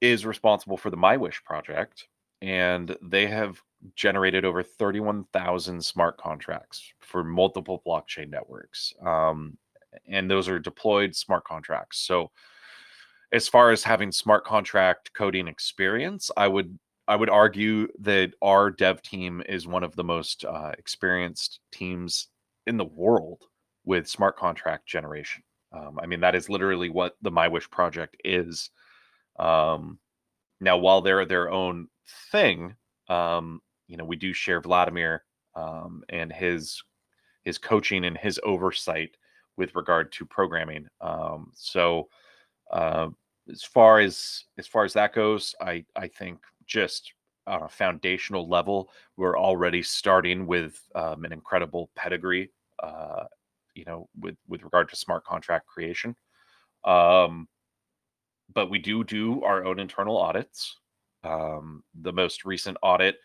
is 0.00 0.26
responsible 0.26 0.76
for 0.76 0.90
the 0.90 0.96
My 0.96 1.16
Wish 1.16 1.42
project, 1.44 2.08
and 2.42 2.96
they 3.02 3.26
have 3.26 3.60
generated 3.94 4.44
over 4.44 4.62
31,000 4.62 5.84
smart 5.84 6.18
contracts 6.18 6.92
for 7.00 7.24
multiple 7.24 7.82
blockchain 7.86 8.30
networks. 8.30 8.92
Um, 9.04 9.56
and 10.06 10.30
those 10.30 10.48
are 10.48 10.58
deployed 10.58 11.14
smart 11.14 11.44
contracts. 11.44 11.98
So 11.98 12.30
as 13.32 13.48
far 13.48 13.70
as 13.70 13.82
having 13.82 14.12
smart 14.12 14.44
contract 14.44 15.12
coding 15.14 15.48
experience, 15.48 16.30
I 16.36 16.48
would 16.48 16.78
I 17.08 17.16
would 17.16 17.30
argue 17.30 17.88
that 18.00 18.34
our 18.40 18.70
dev 18.70 19.02
team 19.02 19.42
is 19.48 19.66
one 19.66 19.82
of 19.82 19.96
the 19.96 20.04
most 20.04 20.44
uh, 20.44 20.72
experienced 20.78 21.58
teams 21.72 22.28
in 22.66 22.76
the 22.76 22.84
world 22.84 23.42
with 23.84 24.08
smart 24.08 24.36
contract 24.36 24.86
generation. 24.86 25.42
Um, 25.72 25.98
I 26.00 26.06
mean, 26.06 26.20
that 26.20 26.36
is 26.36 26.48
literally 26.48 26.88
what 26.88 27.16
the 27.22 27.32
MyWish 27.32 27.68
project 27.70 28.16
is. 28.24 28.70
Um, 29.38 29.98
now, 30.60 30.76
while 30.78 31.00
they're 31.00 31.24
their 31.24 31.50
own 31.50 31.88
thing, 32.30 32.76
um, 33.08 33.60
you 33.88 33.96
know, 33.96 34.04
we 34.04 34.16
do 34.16 34.32
share 34.32 34.60
Vladimir 34.60 35.24
um, 35.56 36.04
and 36.08 36.32
his 36.32 36.82
his 37.42 37.58
coaching 37.58 38.04
and 38.04 38.16
his 38.16 38.38
oversight 38.44 39.16
with 39.56 39.74
regard 39.74 40.12
to 40.12 40.24
programming. 40.26 40.86
Um, 41.00 41.50
so 41.54 42.08
uh, 42.70 43.08
as 43.50 43.62
far 43.62 44.00
as 44.00 44.44
as 44.58 44.66
far 44.66 44.84
as 44.84 44.92
that 44.94 45.14
goes, 45.14 45.54
I 45.60 45.84
I 45.96 46.08
think 46.08 46.40
just 46.66 47.12
on 47.46 47.62
a 47.62 47.68
foundational 47.68 48.48
level, 48.48 48.90
we're 49.16 49.38
already 49.38 49.82
starting 49.82 50.46
with 50.46 50.80
um, 50.94 51.24
an 51.24 51.32
incredible 51.32 51.90
pedigree. 51.96 52.50
Uh, 52.82 53.24
you 53.74 53.84
know, 53.86 54.08
with 54.18 54.36
with 54.48 54.62
regard 54.62 54.88
to 54.88 54.96
smart 54.96 55.24
contract 55.24 55.66
creation. 55.66 56.14
Um, 56.84 57.48
but 58.52 58.70
we 58.70 58.78
do 58.78 59.04
do 59.04 59.42
our 59.42 59.64
own 59.64 59.78
internal 59.78 60.16
audits. 60.16 60.76
Um, 61.22 61.82
the 62.02 62.12
most 62.12 62.44
recent 62.44 62.76
audit 62.82 63.16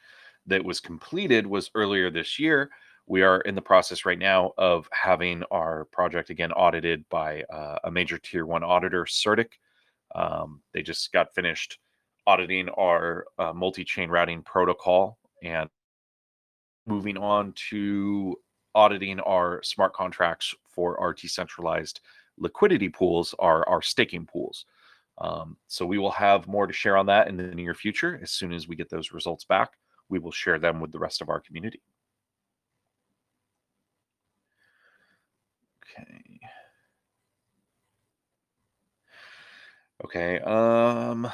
that 0.45 0.63
was 0.63 0.79
completed 0.79 1.47
was 1.47 1.71
earlier 1.73 2.09
this 2.09 2.37
year. 2.37 2.69
We 3.07 3.21
are 3.21 3.41
in 3.41 3.55
the 3.55 3.61
process 3.61 4.05
right 4.05 4.17
now 4.17 4.51
of 4.57 4.87
having 4.91 5.43
our 5.51 5.85
project 5.85 6.29
again 6.29 6.51
audited 6.51 7.05
by 7.09 7.43
uh, 7.43 7.79
a 7.83 7.91
major 7.91 8.17
tier 8.17 8.45
one 8.45 8.63
auditor, 8.63 9.05
CertiK. 9.05 9.49
Um, 10.15 10.61
they 10.73 10.81
just 10.81 11.11
got 11.11 11.35
finished 11.35 11.77
auditing 12.25 12.69
our 12.69 13.25
uh, 13.37 13.53
multi-chain 13.53 14.09
routing 14.09 14.41
protocol 14.41 15.19
and 15.43 15.69
moving 16.87 17.17
on 17.17 17.53
to 17.69 18.35
auditing 18.73 19.19
our 19.19 19.61
smart 19.61 19.93
contracts 19.93 20.55
for 20.67 20.99
our 20.99 21.13
decentralized 21.13 21.99
liquidity 22.37 22.89
pools, 22.89 23.35
our, 23.39 23.67
our 23.69 23.81
staking 23.81 24.25
pools. 24.25 24.65
Um, 25.17 25.57
so 25.67 25.85
we 25.85 25.97
will 25.97 26.11
have 26.11 26.47
more 26.47 26.67
to 26.67 26.73
share 26.73 26.97
on 26.97 27.05
that 27.05 27.27
in 27.27 27.37
the 27.37 27.43
near 27.43 27.73
future. 27.73 28.19
As 28.21 28.31
soon 28.31 28.53
as 28.53 28.67
we 28.67 28.75
get 28.75 28.89
those 28.89 29.11
results 29.11 29.45
back, 29.45 29.71
we 30.09 30.19
will 30.19 30.31
share 30.31 30.59
them 30.59 30.79
with 30.79 30.91
the 30.91 30.99
rest 30.99 31.21
of 31.21 31.29
our 31.29 31.39
community. 31.39 31.81
Okay. 35.97 36.39
Okay. 40.05 40.39
Um. 40.41 41.31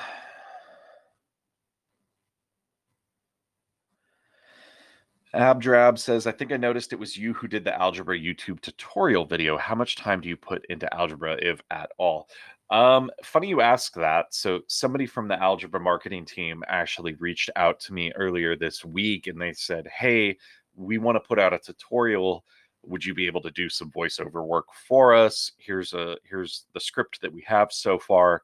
Abdrab 5.33 5.99
says, 5.99 6.25
I 6.25 6.31
think 6.31 6.53
I 6.53 6.57
noticed 6.57 6.93
it 6.93 6.99
was 6.99 7.17
you 7.17 7.33
who 7.33 7.49
did 7.49 7.65
the 7.65 7.77
algebra 7.77 8.17
YouTube 8.17 8.61
tutorial 8.61 9.25
video. 9.25 9.57
How 9.57 9.75
much 9.75 9.97
time 9.97 10.21
do 10.21 10.29
you 10.29 10.37
put 10.37 10.65
into 10.69 10.93
algebra, 10.93 11.37
if 11.41 11.61
at 11.69 11.91
all? 11.97 12.29
Um, 12.69 13.11
funny 13.25 13.49
you 13.49 13.59
ask 13.59 13.93
that. 13.95 14.33
So, 14.33 14.61
somebody 14.67 15.05
from 15.05 15.27
the 15.27 15.41
algebra 15.41 15.81
marketing 15.81 16.23
team 16.23 16.63
actually 16.69 17.15
reached 17.15 17.49
out 17.57 17.81
to 17.81 17.93
me 17.93 18.13
earlier 18.15 18.55
this 18.55 18.85
week 18.85 19.27
and 19.27 19.41
they 19.41 19.51
said, 19.51 19.85
Hey, 19.87 20.37
we 20.75 20.97
want 20.97 21.17
to 21.17 21.27
put 21.27 21.39
out 21.39 21.53
a 21.53 21.59
tutorial. 21.59 22.45
Would 22.83 23.03
you 23.03 23.13
be 23.13 23.27
able 23.27 23.41
to 23.41 23.51
do 23.51 23.67
some 23.67 23.91
voiceover 23.91 24.45
work 24.45 24.67
for 24.87 25.13
us? 25.13 25.51
Here's 25.57 25.93
a 25.93 26.15
here's 26.23 26.67
the 26.73 26.79
script 26.79 27.19
that 27.21 27.33
we 27.33 27.43
have 27.47 27.73
so 27.73 27.99
far. 27.99 28.43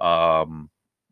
Um, 0.00 0.70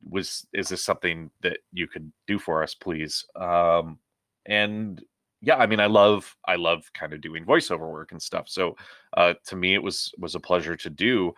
was 0.09 0.47
is 0.53 0.69
this 0.69 0.85
something 0.85 1.31
that 1.43 1.59
you 1.73 1.87
could 1.87 2.13
do 2.27 2.39
for 2.39 2.63
us, 2.63 2.75
please? 2.75 3.25
Um, 3.37 3.99
and 4.47 5.03
yeah, 5.41 5.57
I 5.57 5.67
mean, 5.67 5.81
I 5.81 5.87
love 5.87 6.35
I 6.47 6.57
love 6.57 6.91
kind 6.95 7.13
of 7.13 7.21
doing 7.21 7.45
voiceover 7.45 7.91
work 7.91 8.13
and 8.13 8.23
stuff. 8.23 8.49
So 8.49 8.77
uh, 9.17 9.35
to 9.47 9.57
me, 9.57 9.75
it 9.75 9.83
was 9.83 10.13
was 10.19 10.35
a 10.35 10.41
pleasure 10.41 10.77
to 10.77 10.91
do. 10.91 11.35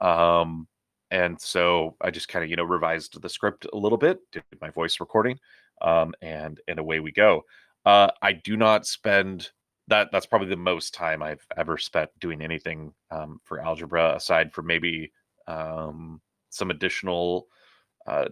Um, 0.00 0.68
and 1.10 1.40
so 1.40 1.96
I 2.00 2.10
just 2.10 2.28
kind 2.28 2.44
of 2.44 2.50
you 2.50 2.56
know 2.56 2.64
revised 2.64 3.20
the 3.20 3.28
script 3.28 3.66
a 3.72 3.76
little 3.76 3.98
bit, 3.98 4.20
did 4.32 4.42
my 4.60 4.70
voice 4.70 5.00
recording, 5.00 5.38
um, 5.80 6.14
and 6.22 6.60
and 6.68 6.78
away 6.78 7.00
we 7.00 7.12
go. 7.12 7.44
Uh, 7.84 8.08
I 8.22 8.32
do 8.32 8.56
not 8.56 8.86
spend 8.86 9.50
that. 9.88 10.10
That's 10.12 10.26
probably 10.26 10.48
the 10.48 10.56
most 10.56 10.94
time 10.94 11.22
I've 11.22 11.46
ever 11.56 11.78
spent 11.78 12.10
doing 12.20 12.42
anything 12.42 12.92
um, 13.10 13.40
for 13.44 13.60
algebra, 13.60 14.14
aside 14.16 14.52
from 14.52 14.66
maybe 14.66 15.12
um, 15.46 16.20
some 16.58 16.70
additional, 16.70 17.46
uh, 18.06 18.28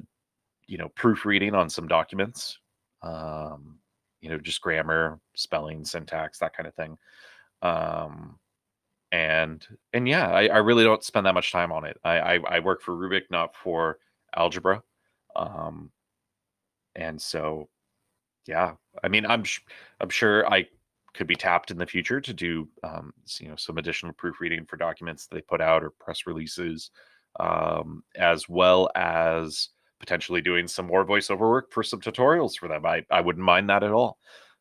you 0.66 0.79
know, 0.79 0.89
proofreading 0.91 1.55
on 1.55 1.70
some 1.70 1.89
documents. 1.89 2.59
Um, 3.03 3.79
you 4.20 4.31
know, 4.31 4.39
just 4.39 4.61
grammar, 4.61 5.20
spelling, 5.35 5.85
syntax, 5.85 6.39
that 6.39 6.57
kind 6.57 6.66
of 6.66 6.74
thing. 6.74 6.99
Um, 7.62 8.39
and 9.12 9.66
and 9.93 10.09
yeah, 10.09 10.29
I, 10.31 10.49
I 10.49 10.59
really 10.59 10.85
don't 10.85 11.05
spend 11.05 11.27
that 11.27 11.35
much 11.35 11.53
time 11.53 11.70
on 11.72 11.85
it. 11.85 11.99
I, 12.05 12.18
I, 12.18 12.57
I 12.57 12.61
work 12.61 12.83
for 12.83 12.97
Rubic, 12.97 13.22
not 13.31 13.55
for 13.55 13.99
algebra. 14.35 14.83
Um, 15.37 15.91
and 16.97 17.20
so, 17.20 17.68
yeah, 18.47 18.72
I 19.05 19.09
mean, 19.09 19.27
I'm 19.27 19.45
sh- 19.45 19.61
I'm 20.01 20.11
sure 20.11 20.51
I 20.53 20.66
could 21.14 21.27
be 21.27 21.37
tapped 21.37 21.70
in 21.70 21.79
the 21.79 21.87
future 21.87 22.20
to 22.20 22.33
do 22.35 22.68
um, 22.83 23.12
you 23.39 23.49
know 23.49 23.57
some 23.57 23.79
additional 23.79 24.12
proofreading 24.12 24.66
for 24.66 24.77
documents 24.77 25.27
they 25.27 25.41
put 25.41 25.61
out 25.61 25.85
or 25.85 25.91
press 25.91 26.27
releases, 26.27 26.91
um, 27.41 28.03
as 28.16 28.49
well 28.49 28.91
as 28.95 29.68
potentially 30.01 30.41
doing 30.41 30.68
some 30.68 30.87
more 30.87 31.07
voiceover 31.07 31.41
work 31.41 31.72
for 31.72 31.82
some 31.82 32.01
tutorials 32.01 32.57
for 32.57 32.68
them. 32.68 32.84
I, 32.84 33.05
I 33.11 33.20
wouldn't 33.20 33.45
mind 33.45 33.70
that 33.70 33.82
at 33.82 33.93
all. 33.93 34.18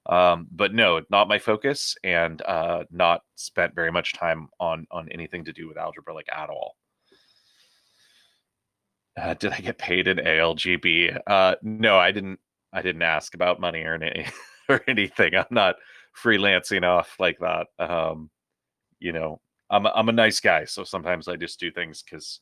Um, 0.08 0.48
but 0.52 0.74
no, 0.74 1.02
not 1.10 1.28
my 1.28 1.40
focus 1.40 1.96
and 2.04 2.42
uh, 2.44 2.84
not 2.92 3.22
spent 3.36 3.74
very 3.74 3.92
much 3.92 4.14
time 4.14 4.50
on 4.60 4.86
on 4.92 5.10
anything 5.10 5.44
to 5.46 5.54
do 5.54 5.68
with 5.68 5.78
algebra 5.78 6.14
like 6.14 6.30
at 6.32 6.50
all. 6.50 6.76
Uh, 9.18 9.34
did 9.34 9.54
I 9.54 9.60
get 9.60 9.78
paid 9.78 10.08
in 10.08 10.18
ALGB? 10.18 11.18
Uh, 11.26 11.56
no, 11.64 11.98
I 11.98 12.12
didn't. 12.12 12.40
I 12.72 12.82
didn't 12.82 13.02
ask 13.02 13.34
about 13.34 13.62
money 13.62 13.84
or 13.84 13.96
any 13.96 14.28
or 14.70 14.82
anything. 14.88 15.34
I'm 15.36 15.46
not 15.50 15.76
freelancing 16.22 16.84
off 16.84 17.16
like 17.20 17.40
that. 17.40 17.68
Um, 17.80 18.30
you 19.00 19.12
know, 19.12 19.42
I'm 19.70 19.88
I'm 19.88 20.10
a 20.10 20.14
nice 20.14 20.40
guy, 20.40 20.66
so 20.66 20.84
sometimes 20.84 21.28
I 21.28 21.36
just 21.36 21.60
do 21.60 21.72
things 21.72 22.04
because 22.04 22.42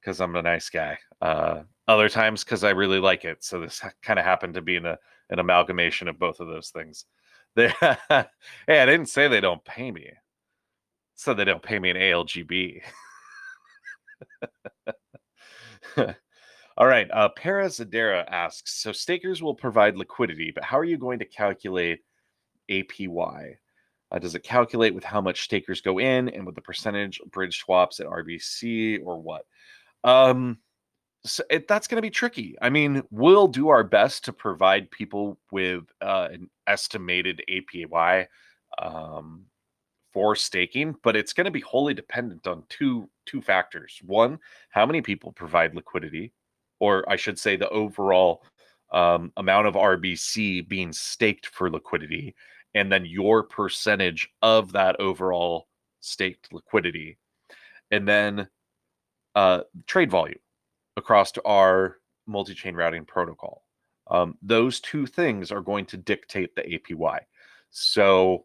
because 0.00 0.20
I'm 0.20 0.36
a 0.36 0.42
nice 0.42 0.70
guy. 0.70 0.98
Uh, 1.20 1.62
other 1.88 2.08
times 2.08 2.44
because 2.44 2.64
I 2.64 2.70
really 2.70 3.00
like 3.00 3.24
it. 3.24 3.42
So 3.44 3.60
this 3.60 3.82
kind 4.02 4.18
of 4.18 4.24
happened 4.24 4.54
to 4.54 4.62
be 4.62 4.76
in 4.76 4.86
a, 4.86 4.98
an 5.30 5.38
amalgamation 5.38 6.08
of 6.08 6.18
both 6.18 6.40
of 6.40 6.48
those 6.48 6.70
things. 6.70 7.04
They, 7.56 7.66
hey, 7.80 8.26
I 8.68 8.86
didn't 8.86 9.08
say 9.08 9.26
they 9.26 9.40
don't 9.40 9.64
pay 9.64 9.90
me. 9.90 10.12
So 11.16 11.34
they 11.34 11.44
don't 11.44 11.60
pay 11.60 11.80
me 11.80 11.90
an 11.90 11.96
ALGB. 11.96 12.80
All 16.76 16.86
right. 16.86 17.10
Uh, 17.10 17.28
Para 17.30 17.66
Zadera 17.66 18.24
asks 18.28 18.80
So 18.80 18.92
stakers 18.92 19.42
will 19.42 19.56
provide 19.56 19.96
liquidity, 19.96 20.52
but 20.54 20.62
how 20.62 20.78
are 20.78 20.84
you 20.84 20.96
going 20.96 21.18
to 21.18 21.24
calculate 21.24 22.02
APY? 22.70 23.56
Uh, 24.12 24.18
does 24.18 24.34
it 24.36 24.42
calculate 24.42 24.94
with 24.94 25.04
how 25.04 25.20
much 25.20 25.42
stakers 25.42 25.80
go 25.80 25.98
in 25.98 26.28
and 26.28 26.46
with 26.46 26.54
the 26.54 26.62
percentage 26.62 27.20
bridge 27.32 27.58
swaps 27.58 28.00
at 28.00 28.06
RBC 28.06 29.00
or 29.04 29.20
what? 29.20 29.44
Um, 30.04 30.58
so 31.24 31.42
it, 31.50 31.68
that's 31.68 31.86
going 31.86 31.96
to 31.96 32.02
be 32.02 32.10
tricky. 32.10 32.56
I 32.62 32.70
mean, 32.70 33.02
we'll 33.10 33.48
do 33.48 33.68
our 33.68 33.84
best 33.84 34.24
to 34.24 34.32
provide 34.32 34.90
people 34.90 35.38
with 35.52 35.84
uh, 36.00 36.28
an 36.32 36.48
estimated 36.66 37.42
APY 37.48 38.26
um, 38.78 39.44
for 40.12 40.34
staking, 40.34 40.94
but 41.02 41.16
it's 41.16 41.32
going 41.32 41.44
to 41.44 41.50
be 41.50 41.60
wholly 41.60 41.94
dependent 41.94 42.46
on 42.46 42.64
two 42.68 43.08
two 43.26 43.42
factors. 43.42 44.00
One, 44.04 44.38
how 44.70 44.86
many 44.86 45.02
people 45.02 45.32
provide 45.32 45.74
liquidity, 45.74 46.32
or 46.78 47.08
I 47.08 47.16
should 47.16 47.38
say, 47.38 47.56
the 47.56 47.68
overall 47.68 48.42
um, 48.92 49.32
amount 49.36 49.66
of 49.66 49.74
RBC 49.74 50.68
being 50.68 50.92
staked 50.92 51.46
for 51.46 51.70
liquidity, 51.70 52.34
and 52.74 52.90
then 52.90 53.04
your 53.04 53.42
percentage 53.42 54.28
of 54.42 54.72
that 54.72 54.98
overall 54.98 55.68
staked 56.00 56.52
liquidity, 56.52 57.18
and 57.90 58.08
then 58.08 58.48
uh, 59.34 59.60
trade 59.86 60.10
volume 60.10 60.38
across 60.96 61.32
our 61.44 61.98
multi-chain 62.26 62.74
routing 62.74 63.04
protocol. 63.04 63.64
Um, 64.10 64.36
those 64.42 64.80
two 64.80 65.06
things 65.06 65.52
are 65.52 65.60
going 65.60 65.86
to 65.86 65.96
dictate 65.96 66.54
the 66.56 66.62
APY. 66.62 67.20
So 67.70 68.44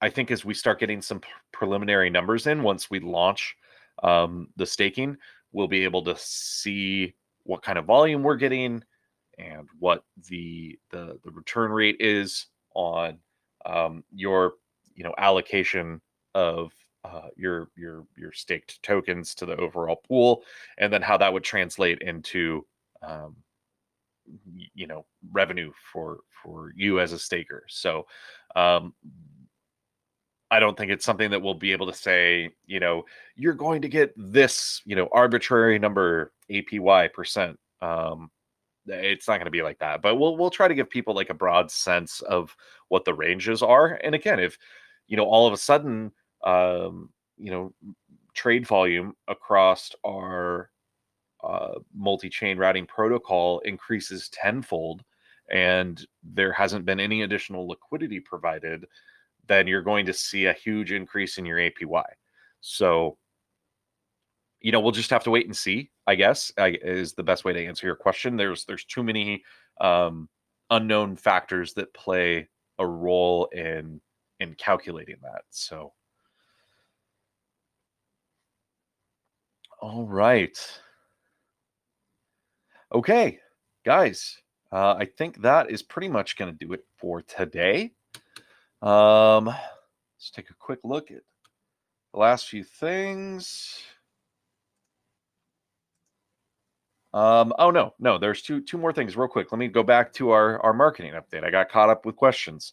I 0.00 0.08
think 0.10 0.30
as 0.30 0.44
we 0.44 0.54
start 0.54 0.78
getting 0.78 1.02
some 1.02 1.20
preliminary 1.52 2.10
numbers 2.10 2.46
in, 2.46 2.62
once 2.62 2.90
we 2.90 3.00
launch 3.00 3.56
um, 4.02 4.48
the 4.56 4.66
staking, 4.66 5.16
we'll 5.52 5.68
be 5.68 5.84
able 5.84 6.02
to 6.04 6.14
see 6.18 7.14
what 7.44 7.62
kind 7.62 7.78
of 7.78 7.86
volume 7.86 8.22
we're 8.22 8.36
getting 8.36 8.82
and 9.38 9.68
what 9.78 10.04
the 10.28 10.78
the, 10.90 11.18
the 11.24 11.30
return 11.30 11.70
rate 11.70 11.96
is 12.00 12.46
on 12.74 13.18
um, 13.64 14.04
your 14.14 14.54
you 14.94 15.04
know 15.04 15.14
allocation 15.18 16.00
of 16.34 16.72
uh, 17.06 17.28
your 17.36 17.68
your 17.76 18.06
your 18.16 18.32
staked 18.32 18.82
tokens 18.82 19.34
to 19.36 19.46
the 19.46 19.56
overall 19.56 19.96
pool, 20.08 20.42
and 20.78 20.92
then 20.92 21.02
how 21.02 21.16
that 21.16 21.32
would 21.32 21.44
translate 21.44 22.00
into 22.00 22.66
um, 23.02 23.36
you 24.74 24.86
know 24.86 25.04
revenue 25.32 25.72
for 25.92 26.20
for 26.42 26.72
you 26.74 27.00
as 27.00 27.12
a 27.12 27.18
staker. 27.18 27.64
So 27.68 28.06
um, 28.54 28.92
I 30.50 30.58
don't 30.58 30.76
think 30.76 30.90
it's 30.90 31.04
something 31.04 31.30
that 31.30 31.42
we'll 31.42 31.54
be 31.54 31.72
able 31.72 31.86
to 31.86 31.94
say, 31.96 32.50
you 32.66 32.80
know, 32.80 33.04
you're 33.34 33.54
going 33.54 33.82
to 33.82 33.88
get 33.88 34.12
this, 34.16 34.80
you 34.84 34.96
know, 34.96 35.08
arbitrary 35.12 35.78
number 35.78 36.32
APY 36.50 37.12
percent. 37.12 37.58
Um, 37.80 38.30
it's 38.86 39.26
not 39.26 39.38
going 39.38 39.46
to 39.46 39.50
be 39.50 39.62
like 39.62 39.78
that. 39.78 40.02
But 40.02 40.16
we'll 40.16 40.36
we'll 40.36 40.50
try 40.50 40.68
to 40.68 40.74
give 40.74 40.90
people 40.90 41.14
like 41.14 41.30
a 41.30 41.34
broad 41.34 41.70
sense 41.70 42.20
of 42.22 42.56
what 42.88 43.04
the 43.04 43.14
ranges 43.14 43.62
are. 43.62 44.00
And 44.02 44.14
again, 44.14 44.40
if 44.40 44.58
you 45.08 45.16
know 45.16 45.24
all 45.24 45.46
of 45.46 45.52
a 45.52 45.56
sudden, 45.56 46.12
um, 46.46 47.10
you 47.36 47.50
know, 47.50 47.74
trade 48.32 48.66
volume 48.66 49.12
across 49.28 49.90
our 50.06 50.70
uh, 51.44 51.74
multi-chain 51.94 52.56
routing 52.56 52.86
protocol 52.86 53.58
increases 53.60 54.30
tenfold, 54.30 55.02
and 55.50 56.06
there 56.22 56.52
hasn't 56.52 56.86
been 56.86 57.00
any 57.00 57.22
additional 57.22 57.68
liquidity 57.68 58.20
provided, 58.20 58.86
then 59.46 59.66
you're 59.66 59.82
going 59.82 60.06
to 60.06 60.12
see 60.12 60.46
a 60.46 60.52
huge 60.52 60.92
increase 60.92 61.36
in 61.38 61.44
your 61.44 61.58
APY. 61.58 62.04
So, 62.60 63.18
you 64.60 64.72
know, 64.72 64.80
we'll 64.80 64.92
just 64.92 65.10
have 65.10 65.24
to 65.24 65.30
wait 65.30 65.46
and 65.46 65.56
see. 65.56 65.90
I 66.06 66.14
guess 66.14 66.52
is 66.56 67.14
the 67.14 67.22
best 67.22 67.44
way 67.44 67.52
to 67.52 67.64
answer 67.64 67.86
your 67.86 67.96
question. 67.96 68.36
There's 68.36 68.64
there's 68.64 68.84
too 68.84 69.02
many 69.02 69.42
um, 69.80 70.28
unknown 70.70 71.16
factors 71.16 71.74
that 71.74 71.92
play 71.94 72.48
a 72.78 72.86
role 72.86 73.46
in 73.46 74.00
in 74.40 74.54
calculating 74.54 75.16
that. 75.22 75.42
So, 75.50 75.92
all 79.86 80.04
right, 80.04 80.58
okay, 82.92 83.38
guys. 83.84 84.36
Uh, 84.72 84.96
I 84.98 85.04
think 85.04 85.42
that 85.42 85.70
is 85.70 85.80
pretty 85.80 86.08
much 86.08 86.36
going 86.36 86.50
to 86.52 86.66
do 86.66 86.72
it 86.72 86.84
for 86.98 87.22
today. 87.22 87.92
Um, 88.82 89.44
let's 89.44 90.32
take 90.34 90.50
a 90.50 90.54
quick 90.58 90.80
look 90.82 91.12
at 91.12 91.22
the 92.12 92.18
last 92.18 92.48
few 92.48 92.64
things. 92.64 93.80
Um, 97.14 97.52
oh 97.56 97.70
no, 97.70 97.94
no, 98.00 98.18
there's 98.18 98.42
two 98.42 98.60
two 98.62 98.78
more 98.78 98.92
things 98.92 99.16
real 99.16 99.28
quick. 99.28 99.52
Let 99.52 99.60
me 99.60 99.68
go 99.68 99.84
back 99.84 100.12
to 100.14 100.30
our 100.30 100.60
our 100.64 100.72
marketing 100.72 101.12
update. 101.12 101.44
I 101.44 101.50
got 101.52 101.70
caught 101.70 101.90
up 101.90 102.04
with 102.04 102.16
questions. 102.16 102.72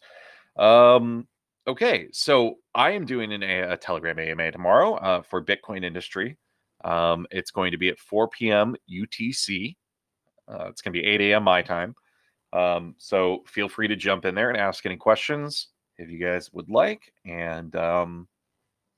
Um, 0.56 1.28
okay, 1.68 2.08
so 2.10 2.56
I 2.74 2.90
am 2.90 3.06
doing 3.06 3.32
an, 3.32 3.44
a, 3.44 3.74
a 3.74 3.76
Telegram 3.76 4.18
AMA 4.18 4.50
tomorrow 4.50 4.94
uh, 4.94 5.22
for 5.22 5.40
Bitcoin 5.40 5.84
industry. 5.84 6.38
Um, 6.84 7.26
it's 7.30 7.50
going 7.50 7.72
to 7.72 7.78
be 7.78 7.88
at 7.88 7.98
4 7.98 8.28
p.m. 8.28 8.76
UTC. 8.90 9.74
Uh, 10.46 10.66
it's 10.68 10.82
going 10.82 10.92
to 10.92 11.00
be 11.00 11.06
8 11.06 11.20
a.m. 11.22 11.44
my 11.44 11.62
time. 11.62 11.94
Um, 12.52 12.94
so 12.98 13.42
feel 13.46 13.68
free 13.68 13.88
to 13.88 13.96
jump 13.96 14.24
in 14.24 14.34
there 14.34 14.50
and 14.50 14.58
ask 14.58 14.86
any 14.86 14.96
questions 14.96 15.68
if 15.98 16.10
you 16.10 16.18
guys 16.18 16.52
would 16.52 16.68
like. 16.68 17.12
And 17.24 17.74
um, 17.74 18.28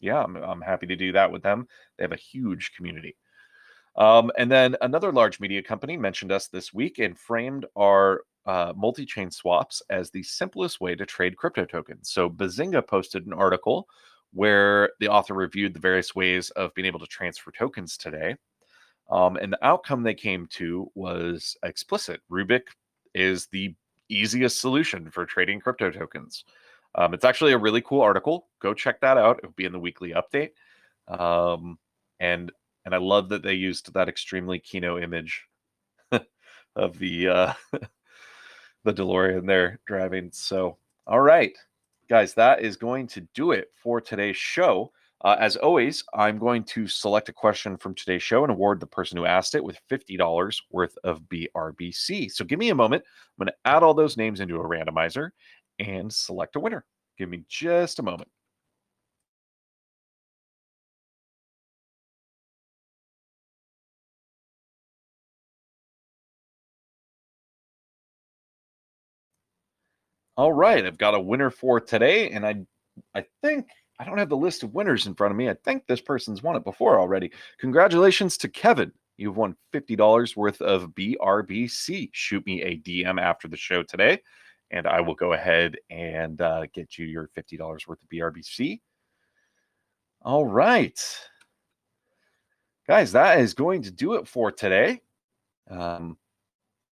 yeah, 0.00 0.22
I'm, 0.22 0.36
I'm 0.36 0.60
happy 0.60 0.86
to 0.86 0.96
do 0.96 1.12
that 1.12 1.30
with 1.30 1.42
them. 1.42 1.66
They 1.96 2.04
have 2.04 2.12
a 2.12 2.16
huge 2.16 2.72
community. 2.76 3.16
Um, 3.96 4.30
and 4.36 4.50
then 4.50 4.76
another 4.82 5.10
large 5.10 5.40
media 5.40 5.62
company 5.62 5.96
mentioned 5.96 6.30
us 6.30 6.48
this 6.48 6.74
week 6.74 6.98
and 6.98 7.18
framed 7.18 7.64
our 7.76 8.22
uh, 8.44 8.72
multi 8.76 9.06
chain 9.06 9.30
swaps 9.30 9.82
as 9.88 10.10
the 10.10 10.22
simplest 10.22 10.80
way 10.80 10.94
to 10.94 11.06
trade 11.06 11.36
crypto 11.36 11.64
tokens. 11.64 12.10
So 12.10 12.28
Benzinga 12.28 12.86
posted 12.86 13.26
an 13.26 13.32
article 13.32 13.88
where 14.36 14.90
the 15.00 15.08
author 15.08 15.32
reviewed 15.32 15.72
the 15.72 15.80
various 15.80 16.14
ways 16.14 16.50
of 16.50 16.74
being 16.74 16.86
able 16.86 17.00
to 17.00 17.06
transfer 17.06 17.50
tokens 17.50 17.96
today. 17.96 18.36
Um, 19.10 19.36
and 19.36 19.52
the 19.52 19.66
outcome 19.66 20.02
they 20.02 20.14
came 20.14 20.46
to 20.48 20.90
was 20.94 21.56
explicit. 21.62 22.20
Rubic 22.30 22.64
is 23.14 23.46
the 23.46 23.74
easiest 24.10 24.60
solution 24.60 25.10
for 25.10 25.24
trading 25.24 25.58
crypto 25.58 25.90
tokens. 25.90 26.44
Um, 26.94 27.14
it's 27.14 27.24
actually 27.24 27.52
a 27.52 27.58
really 27.58 27.80
cool 27.80 28.02
article. 28.02 28.48
Go 28.60 28.74
check 28.74 29.00
that 29.00 29.16
out. 29.16 29.38
It'll 29.38 29.52
be 29.52 29.64
in 29.64 29.72
the 29.72 29.78
weekly 29.78 30.12
update. 30.12 30.50
Um, 31.08 31.78
and 32.20 32.52
and 32.84 32.94
I 32.94 32.98
love 32.98 33.30
that 33.30 33.42
they 33.42 33.54
used 33.54 33.92
that 33.94 34.08
extremely 34.08 34.58
Kino 34.58 34.98
image 34.98 35.46
of 36.76 36.98
the 36.98 37.28
uh, 37.28 37.52
the 38.84 38.92
DeLorean 38.92 39.46
there 39.46 39.80
driving. 39.86 40.30
So, 40.32 40.76
all 41.06 41.20
right, 41.20 41.56
guys, 42.08 42.34
that 42.34 42.62
is 42.62 42.76
going 42.76 43.06
to 43.08 43.20
do 43.34 43.52
it 43.52 43.68
for 43.82 44.00
today's 44.00 44.36
show. 44.36 44.92
Uh, 45.24 45.36
as 45.40 45.56
always, 45.56 46.04
I'm 46.14 46.38
going 46.38 46.62
to 46.64 46.86
select 46.86 47.28
a 47.28 47.32
question 47.32 47.76
from 47.76 47.94
today's 47.94 48.22
show 48.22 48.44
and 48.44 48.52
award 48.52 48.80
the 48.80 48.86
person 48.86 49.16
who 49.16 49.24
asked 49.24 49.54
it 49.54 49.64
with 49.64 49.78
$50 49.90 50.56
worth 50.70 50.96
of 51.04 51.22
BRBC. 51.22 52.30
So 52.30 52.44
give 52.44 52.58
me 52.58 52.68
a 52.68 52.74
moment. 52.74 53.02
I'm 53.04 53.44
going 53.44 53.52
to 53.52 53.70
add 53.70 53.82
all 53.82 53.94
those 53.94 54.16
names 54.16 54.40
into 54.40 54.56
a 54.56 54.64
randomizer 54.64 55.30
and 55.78 56.12
select 56.12 56.56
a 56.56 56.60
winner. 56.60 56.84
Give 57.18 57.28
me 57.28 57.44
just 57.48 57.98
a 57.98 58.02
moment. 58.02 58.28
All 70.36 70.52
right, 70.52 70.84
I've 70.84 70.98
got 70.98 71.14
a 71.14 71.20
winner 71.20 71.50
for 71.50 71.80
today, 71.80 72.30
and 72.30 72.46
I, 72.46 72.56
I 73.14 73.24
think 73.42 73.68
I 73.98 74.04
don't 74.04 74.18
have 74.18 74.28
the 74.28 74.36
list 74.36 74.62
of 74.62 74.74
winners 74.74 75.06
in 75.06 75.14
front 75.14 75.32
of 75.32 75.38
me. 75.38 75.48
I 75.48 75.54
think 75.64 75.86
this 75.86 76.02
person's 76.02 76.42
won 76.42 76.56
it 76.56 76.64
before 76.64 77.00
already. 77.00 77.32
Congratulations 77.58 78.36
to 78.38 78.48
Kevin. 78.48 78.92
You've 79.16 79.38
won 79.38 79.56
$50 79.72 80.36
worth 80.36 80.60
of 80.60 80.90
BRBC. 80.90 82.10
Shoot 82.12 82.44
me 82.44 82.62
a 82.62 82.76
DM 82.76 83.18
after 83.18 83.48
the 83.48 83.56
show 83.56 83.82
today, 83.82 84.20
and 84.70 84.86
I 84.86 85.00
will 85.00 85.14
go 85.14 85.32
ahead 85.32 85.78
and 85.88 86.38
uh, 86.42 86.66
get 86.74 86.98
you 86.98 87.06
your 87.06 87.30
$50 87.34 87.88
worth 87.88 88.02
of 88.02 88.08
BRBC. 88.10 88.80
All 90.20 90.44
right. 90.44 91.02
Guys, 92.86 93.12
that 93.12 93.40
is 93.40 93.54
going 93.54 93.82
to 93.82 93.90
do 93.90 94.14
it 94.14 94.28
for 94.28 94.52
today. 94.52 95.00
Um, 95.70 96.18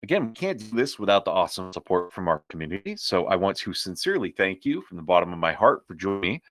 again, 0.05 0.29
we 0.29 0.35
can't 0.35 0.59
do 0.59 0.77
this 0.77 0.99
without 0.99 1.25
the 1.25 1.31
awesome 1.33 1.73
support 1.73 2.13
from 2.13 2.29
our 2.29 2.45
community. 2.49 2.95
So 2.97 3.27
I 3.27 3.37
want 3.37 3.57
to 3.59 3.73
sincerely 3.75 4.31
thank 4.31 4.65
you 4.65 4.83
from 4.83 4.97
the 4.99 5.03
bottom 5.03 5.33
of 5.33 5.39
my 5.39 5.53
heart 5.53 5.85
for 5.87 5.95
joining 5.95 6.21
me 6.21 6.43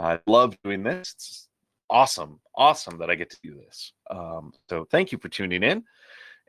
I 0.00 0.18
love 0.26 0.56
doing 0.64 0.82
this. 0.82 1.12
It's 1.14 1.48
awesome, 1.88 2.40
awesome 2.54 2.98
that 2.98 3.10
I 3.10 3.14
get 3.14 3.30
to 3.30 3.38
do 3.42 3.54
this. 3.54 3.92
Um, 4.10 4.52
so 4.68 4.86
thank 4.90 5.12
you 5.12 5.18
for 5.18 5.28
tuning 5.28 5.62
in, 5.62 5.84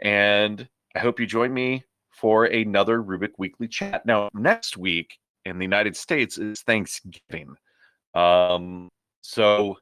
and 0.02 0.68
I 0.96 1.00
hope 1.00 1.20
you 1.20 1.26
join 1.26 1.54
me 1.54 1.84
for 2.12 2.46
another 2.46 3.02
Rubic 3.02 3.32
Weekly 3.38 3.68
Chat. 3.68 4.06
Now, 4.06 4.30
next 4.34 4.78
week 4.78 5.18
in 5.46 5.58
the 5.58 5.66
United 5.66 5.96
States 5.96 6.38
is 6.38 6.62
Thanksgiving. 6.62 7.56
Um, 8.14 8.90
so 9.22 9.78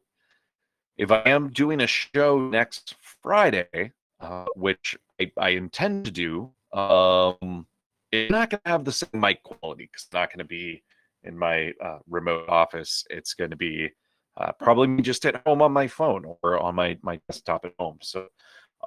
if 0.97 1.11
I 1.11 1.21
am 1.21 1.49
doing 1.49 1.81
a 1.81 1.87
show 1.87 2.39
next 2.39 2.95
Friday, 3.21 3.91
uh, 4.19 4.45
which 4.55 4.97
I, 5.19 5.31
I, 5.37 5.49
intend 5.49 6.05
to 6.05 6.11
do, 6.11 6.51
um, 6.73 7.65
it's 8.11 8.31
not 8.31 8.49
going 8.49 8.61
to 8.65 8.71
have 8.71 8.85
the 8.85 8.91
same 8.91 9.09
mic 9.13 9.43
quality 9.43 9.85
because 9.85 10.03
it's 10.03 10.13
not 10.13 10.29
going 10.29 10.39
to 10.39 10.45
be 10.45 10.83
in 11.23 11.37
my 11.37 11.73
uh, 11.83 11.99
remote 12.09 12.47
office, 12.47 13.05
it's 13.09 13.33
going 13.33 13.49
to 13.49 13.57
be 13.57 13.89
uh, 14.37 14.51
probably 14.53 15.01
just 15.01 15.25
at 15.25 15.41
home 15.45 15.61
on 15.61 15.71
my 15.71 15.87
phone 15.87 16.23
or 16.41 16.59
on 16.59 16.75
my 16.75 16.97
my 17.01 17.19
desktop 17.29 17.65
at 17.65 17.73
home. 17.77 17.97
So, 18.01 18.27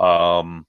um, 0.00 0.66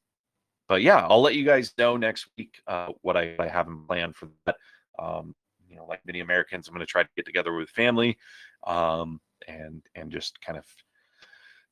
but 0.68 0.82
yeah, 0.82 1.06
I'll 1.08 1.22
let 1.22 1.36
you 1.36 1.46
guys 1.46 1.74
know 1.78 1.96
next 1.98 2.28
week 2.38 2.62
uh, 2.68 2.90
what 3.02 3.16
I, 3.16 3.36
I 3.40 3.48
have 3.48 3.68
in 3.68 3.86
plan 3.86 4.14
for 4.14 4.30
that. 4.46 4.56
Um, 5.00 5.36
you 5.68 5.78
know, 5.78 5.86
like 5.86 6.02
many 6.06 6.20
Americans, 6.20 6.68
I'm 6.68 6.74
going 6.74 6.86
to 6.86 6.92
try 6.92 7.04
to 7.04 7.10
get 7.16 7.26
together 7.26 7.54
with 7.54 7.70
family, 7.70 8.18
um, 8.68 9.20
and 9.48 9.82
and 9.96 10.12
just 10.12 10.40
kind 10.42 10.58
of 10.58 10.66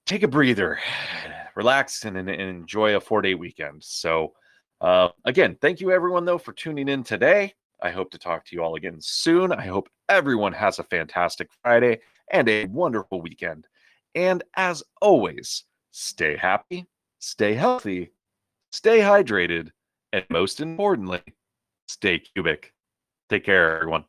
take 0.06 0.24
a 0.24 0.28
breather, 0.28 0.80
relax, 1.56 2.06
and, 2.06 2.18
and 2.18 2.30
enjoy 2.30 2.96
a 2.96 3.02
four 3.02 3.22
day 3.22 3.36
weekend. 3.36 3.84
So, 3.84 4.34
uh, 4.82 5.10
again, 5.26 5.58
thank 5.62 5.80
you 5.80 5.92
everyone 5.92 6.26
though 6.26 6.38
for 6.38 6.54
tuning 6.54 6.90
in 6.90 7.04
today. 7.04 7.54
I 7.82 7.92
hope 7.92 8.12
to 8.12 8.18
talk 8.18 8.46
to 8.46 8.56
you 8.56 8.64
all 8.64 8.76
again 8.76 8.98
soon. 9.00 9.52
I 9.52 9.66
hope 9.66 9.90
everyone 10.10 10.54
has 10.54 10.80
a 10.80 10.84
fantastic 10.84 11.50
Friday 11.64 12.00
and 12.32 12.50
a 12.50 12.66
wonderful 12.66 13.22
weekend. 13.22 13.68
And 14.16 14.44
as 14.56 14.84
always, 15.02 15.64
stay 15.92 16.36
happy, 16.36 16.88
stay 17.20 17.54
healthy, 17.54 18.12
stay 18.72 19.00
hydrated, 19.00 19.70
and 20.14 20.26
most 20.30 20.60
importantly, 20.60 21.22
stay 21.88 22.20
cubic. 22.20 22.74
Take 23.30 23.46
care, 23.46 23.78
everyone. 23.78 24.06